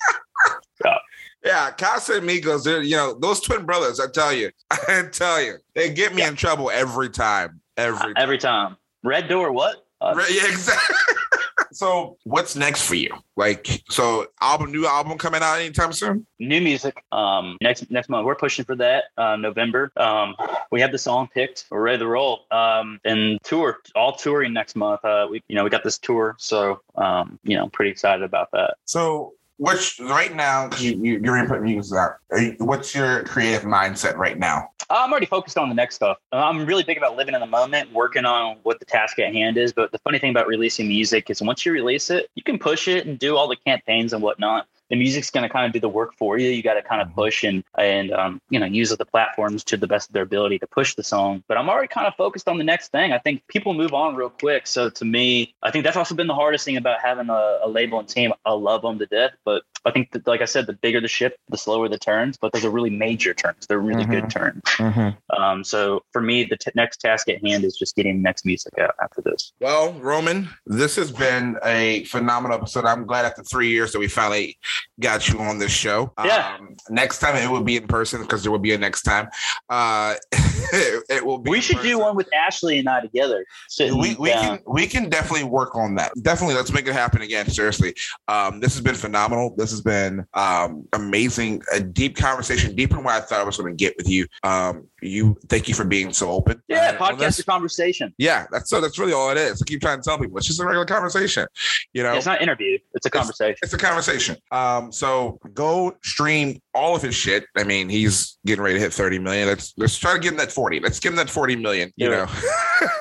Yeah. 1.45 1.70
Casa 1.72 2.14
Amigos, 2.18 2.64
they're 2.64 2.82
you 2.82 2.97
know 2.97 3.18
those 3.18 3.41
twin 3.41 3.64
brothers. 3.66 4.01
I 4.01 4.07
tell 4.11 4.32
you, 4.32 4.51
I 4.70 5.05
tell 5.12 5.43
you, 5.43 5.55
they 5.74 5.93
get 5.93 6.14
me 6.14 6.22
in 6.22 6.36
trouble 6.36 6.70
every 6.70 7.11
time. 7.11 7.61
Every 7.76 8.12
Every 8.16 8.38
time. 8.38 8.76
Red 9.03 9.28
door. 9.28 9.53
What? 9.53 9.86
Uh, 10.03 10.12
Right, 10.16 10.30
yeah, 10.30 10.47
exactly. 10.47 10.97
so, 11.72 12.16
what's 12.24 12.57
next 12.57 12.86
for 12.86 12.95
you? 12.95 13.11
Like, 13.36 13.82
so 13.91 14.26
album, 14.41 14.72
new 14.72 14.86
album 14.86 15.16
coming 15.18 15.41
out 15.43 15.59
anytime 15.59 15.93
soon? 15.93 16.26
new 16.38 16.61
music 16.61 17.05
um 17.12 17.59
next 17.61 17.91
next 17.91 18.09
month 18.09 18.24
we're 18.24 18.34
pushing 18.34 18.64
for 18.64 18.74
that 18.74 19.05
uh 19.18 19.36
november 19.36 19.93
um 19.99 20.34
we 20.72 20.80
have 20.80 20.91
the 20.91 20.97
song 20.97 21.28
picked 21.34 21.66
we're 21.70 21.82
ready 21.82 21.99
to 21.99 22.07
roll 22.07 22.47
um 22.51 22.99
and 23.05 23.38
tour 23.45 23.76
all 23.95 24.14
touring 24.16 24.55
next 24.55 24.74
month 24.74 25.05
uh 25.05 25.26
we 25.30 25.43
you 25.49 25.55
know 25.55 25.62
we 25.62 25.68
got 25.68 25.84
this 25.84 25.99
tour 25.99 26.34
so 26.38 26.80
um 26.97 27.38
you 27.43 27.55
know 27.59 27.68
pretty 27.68 27.91
excited 27.91 28.22
about 28.22 28.49
that 28.53 28.74
So, 28.86 29.34
which 29.61 30.01
right 30.01 30.35
now, 30.35 30.71
you, 30.79 30.93
you, 31.03 31.21
you're 31.23 31.37
input 31.37 31.61
music 31.61 31.99
out, 31.99 32.15
what's 32.61 32.95
your 32.95 33.25
creative 33.25 33.63
mindset 33.63 34.17
right 34.17 34.39
now? 34.39 34.71
Uh, 34.89 34.95
I'm 35.01 35.11
already 35.11 35.27
focused 35.27 35.59
on 35.59 35.69
the 35.69 35.75
next 35.75 35.97
stuff. 35.97 36.17
Uh, 36.33 36.37
I'm 36.37 36.65
really 36.65 36.83
big 36.83 36.97
about 36.97 37.15
living 37.15 37.35
in 37.35 37.41
the 37.41 37.47
moment, 37.47 37.93
working 37.93 38.25
on 38.25 38.57
what 38.63 38.79
the 38.79 38.87
task 38.87 39.19
at 39.19 39.35
hand 39.35 39.59
is. 39.59 39.75
But 39.75 39.93
the 39.93 39.99
funny 39.99 40.19
thing 40.19 40.31
about 40.31 40.47
releasing 40.47 40.89
music 40.89 41.29
is 41.29 41.43
once 41.43 41.67
you 41.67 41.73
release 41.73 42.09
it, 42.09 42.31
you 42.37 42.43
can 42.43 42.59
push 42.59 42.89
it 42.89 43.07
and 43.07 43.19
do 43.19 43.37
all 43.37 43.49
the 43.49 43.57
campaigns 43.57 44.15
and 44.15 44.23
whatnot 44.23 44.67
the 44.91 44.97
music's 44.97 45.30
going 45.30 45.43
to 45.43 45.49
kind 45.49 45.66
of 45.66 45.72
do 45.72 45.80
the 45.80 45.88
work 45.88 46.14
for 46.16 46.36
you. 46.36 46.51
You 46.51 46.62
got 46.62 46.74
to 46.74 46.82
kind 46.82 47.01
of 47.01 47.09
mm-hmm. 47.09 47.20
push 47.20 47.45
and 47.45 47.64
and 47.78 48.12
um, 48.12 48.41
you 48.51 48.59
know 48.59 48.66
use 48.66 48.91
the 48.91 49.07
platforms 49.07 49.64
to 49.64 49.76
the 49.76 49.86
best 49.86 50.11
of 50.11 50.12
their 50.12 50.24
ability 50.24 50.59
to 50.59 50.66
push 50.66 50.95
the 50.95 51.05
song. 51.05 51.43
But 51.49 51.57
I'm 51.57 51.68
already 51.68 51.88
kind 51.88 52.07
of 52.07 52.14
focused 52.16 52.49
on 52.49 52.59
the 52.59 52.64
next 52.64 52.93
thing. 52.93 53.12
I 53.12 53.18
think 53.18 53.47
people 53.49 53.72
move 53.72 53.95
on 53.95 54.16
real 54.16 54.30
quick. 54.30 54.66
So 54.66 54.91
to 54.91 55.05
me, 55.05 55.55
I 55.62 55.70
think 55.70 55.84
that's 55.84 55.97
also 55.97 56.14
been 56.14 56.26
the 56.26 56.34
hardest 56.34 56.64
thing 56.64 56.76
about 56.76 57.01
having 57.01 57.30
a, 57.30 57.61
a 57.62 57.68
label 57.68 57.99
and 57.99 58.09
team. 58.09 58.32
I 58.45 58.53
love 58.53 58.82
them 58.82 58.99
to 58.99 59.07
death, 59.07 59.32
but 59.45 59.62
I 59.85 59.91
think 59.91 60.12
that, 60.12 60.26
like 60.26 60.43
I 60.43 60.45
said, 60.45 60.66
the 60.66 60.74
bigger 60.74 61.01
the 61.01 61.09
ship, 61.09 61.37
the 61.49 61.59
slower 61.59 61.89
the 61.89 61.99
turns. 61.99 62.37
But 62.37 62.53
those 62.53 62.64
are 62.64 62.70
really 62.70 62.91
major 62.91 63.35
turns. 63.35 63.66
They're 63.66 63.78
really 63.78 64.05
mm-hmm. 64.05 64.12
good 64.12 64.31
turns. 64.31 64.62
Mm-hmm. 64.64 65.43
Um, 65.43 65.64
so 65.64 66.03
for 66.12 66.20
me, 66.20 66.45
the 66.45 66.57
t- 66.57 66.70
next 66.74 66.99
task 66.99 67.28
at 67.28 67.45
hand 67.45 67.64
is 67.64 67.76
just 67.76 67.97
getting 67.97 68.22
next 68.22 68.45
music 68.45 68.72
out 68.78 68.95
after 69.03 69.22
this. 69.22 69.53
Well, 69.61 69.93
Roman, 69.95 70.49
this 70.66 70.97
has 70.97 71.11
been 71.11 71.57
a 71.64 72.05
phenomenal 72.05 72.57
episode. 72.57 72.85
I'm 72.85 73.07
glad 73.07 73.24
after 73.24 73.43
three 73.43 73.70
years 73.70 73.93
that 73.93 73.99
we 73.99 74.09
finally 74.09 74.59
got 75.01 75.28
you 75.28 75.39
on 75.41 75.59
this 75.59 75.72
show. 75.72 76.12
Yeah. 76.24 76.57
Um, 76.59 76.76
next 76.91 77.18
time 77.20 77.37
it 77.37 77.51
will 77.51 77.62
be 77.62 77.76
in 77.76 77.87
person 77.87 78.20
because 78.22 78.43
there 78.43 78.53
will 78.53 78.59
be 78.59 78.74
a 78.74 78.78
next 78.78 79.03
time. 79.03 79.28
Uh, 79.68 80.14
it, 80.33 81.05
it, 81.09 81.26
will 81.26 81.39
be. 81.39 81.51
We 81.51 81.61
should 81.61 81.83
do 81.83 81.99
one 81.99 82.16
with 82.16 82.28
Ashley 82.35 82.78
and 82.78 82.89
I 82.89 83.01
together. 83.01 83.45
We 83.78 84.14
we 84.16 84.31
can 84.31 84.61
we 84.66 84.87
can 84.87 85.09
definitely 85.09 85.45
work 85.45 85.74
on 85.74 85.95
that. 85.97 86.12
Definitely, 86.22 86.55
let's 86.55 86.72
make 86.72 86.87
it 86.87 86.93
happen 86.93 87.22
again. 87.22 87.49
Seriously, 87.49 87.95
um, 88.28 88.61
this 88.61 88.74
has 88.74 88.83
been 88.83 88.95
phenomenal. 88.95 89.55
This 89.57 89.70
has 89.71 89.81
been 89.81 90.27
um, 90.35 90.87
amazing. 90.93 91.62
A 91.73 91.81
deep 91.81 92.16
conversation, 92.16 92.75
deeper 92.75 92.97
than 92.97 93.05
what 93.05 93.14
I 93.14 93.21
thought 93.21 93.41
I 93.41 93.45
was 93.45 93.57
going 93.57 93.73
to 93.73 93.77
get 93.77 93.97
with 93.97 94.09
you. 94.09 94.27
Um, 94.43 94.89
you 95.03 95.39
thank 95.49 95.68
you 95.68 95.75
for 95.75 95.85
being 95.85 96.12
so 96.12 96.31
open. 96.31 96.62
Yeah, 96.68 96.97
uh, 96.99 97.12
podcast 97.12 97.45
conversation. 97.47 98.14
Yeah, 98.18 98.47
that's 98.51 98.71
so. 98.71 98.81
That's 98.81 98.99
really 98.99 99.12
all 99.12 99.31
it 99.31 99.37
is. 99.37 99.62
I 99.62 99.64
keep 99.64 99.81
trying 99.81 99.99
to 99.99 100.03
tell 100.03 100.18
people 100.18 100.37
it's 100.39 100.47
just 100.47 100.61
a 100.61 100.64
regular 100.64 100.85
conversation. 100.85 101.47
You 101.93 102.03
know, 102.03 102.14
it's 102.14 102.27
not 102.27 102.43
interview. 102.43 102.79
It's 102.95 103.07
a 103.07 103.11
conversation. 103.11 103.57
It's, 103.62 103.73
it's 103.73 103.83
a 103.83 103.87
conversation. 103.87 104.37
Um, 104.51 104.93
so 104.93 105.39
go 105.55 105.97
stream 106.03 106.61
all 106.75 106.95
of 106.95 107.03
his 107.03 107.14
shit. 107.14 107.47
I 107.57 107.64
mean, 107.64 107.89
he's 107.89 108.39
getting 108.47 108.62
ready 108.62 108.77
to 108.77 108.81
hit 108.81 108.93
30 108.93 109.18
million. 109.18 109.49
Let's 109.49 109.75
let's 109.77 109.97
try 109.97 110.14
to 110.14 110.18
give 110.18 110.33
him 110.33 110.39
that 110.39 110.53
40. 110.53 110.81
Let's 110.81 111.01
give 111.01 111.12
him 111.12 111.16
that 111.16 111.31
40 111.31 111.57
million. 111.57 111.93
You 111.97 112.07
do 112.07 112.12
know, 112.12 112.27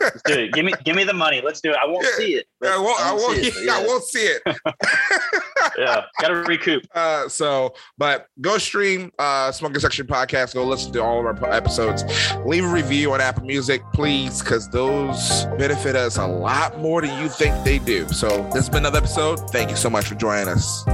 let's 0.02 0.22
do 0.26 0.34
it. 0.34 0.54
Give 0.54 0.66
me 0.66 0.74
give 0.84 0.96
me 0.96 1.04
the 1.04 1.14
money. 1.14 1.42
Let's 1.44 1.62
do 1.62 1.72
it. 1.72 1.78
I 1.82 1.88
won't 1.88 2.06
yeah. 2.06 2.18
see 2.18 2.34
it. 2.36 2.46
I 2.64 2.78
won't. 2.78 3.02
I 3.02 3.14
won't. 3.14 3.38
See 3.38 3.48
it, 3.48 3.66
yeah. 3.66 3.78
I 3.78 3.86
won't 3.86 4.04
see 4.04 4.20
it. 4.20 4.42
yeah, 5.78 6.04
gotta 6.20 6.36
recoup. 6.36 6.84
Uh, 6.94 7.28
so, 7.28 7.74
but 7.98 8.28
go 8.42 8.58
stream 8.58 9.12
uh 9.20 9.52
Smoking 9.52 9.80
Section 9.80 10.08
podcast. 10.08 10.54
Go 10.54 10.66
listen 10.66 10.92
to 10.94 11.04
all 11.04 11.28
of 11.28 11.44
our 11.44 11.52
episodes. 11.52 12.04
Leave 12.46 12.66
a 12.66 12.68
review 12.68 13.14
on 13.14 13.22
Apple 13.22 13.46
Music, 13.46 13.82
please, 13.94 14.42
because 14.42 14.70
those 14.70 15.46
benefit 15.58 15.96
us 15.96 16.18
a 16.18 16.26
lot 16.26 16.80
more 16.80 17.02
than 17.02 17.22
you 17.22 17.30
think 17.30 17.64
they 17.64 17.80
do. 17.80 18.08
So, 18.10 18.44
this 18.54 18.56
has 18.56 18.70
been 18.70 18.80
another 18.80 19.00
episode. 19.00 19.50
Thank 19.52 19.70
you 19.70 19.76
so 19.76 19.90
much 19.90 20.06
for 20.08 20.16
joining 20.16 20.48
us. 20.48 20.86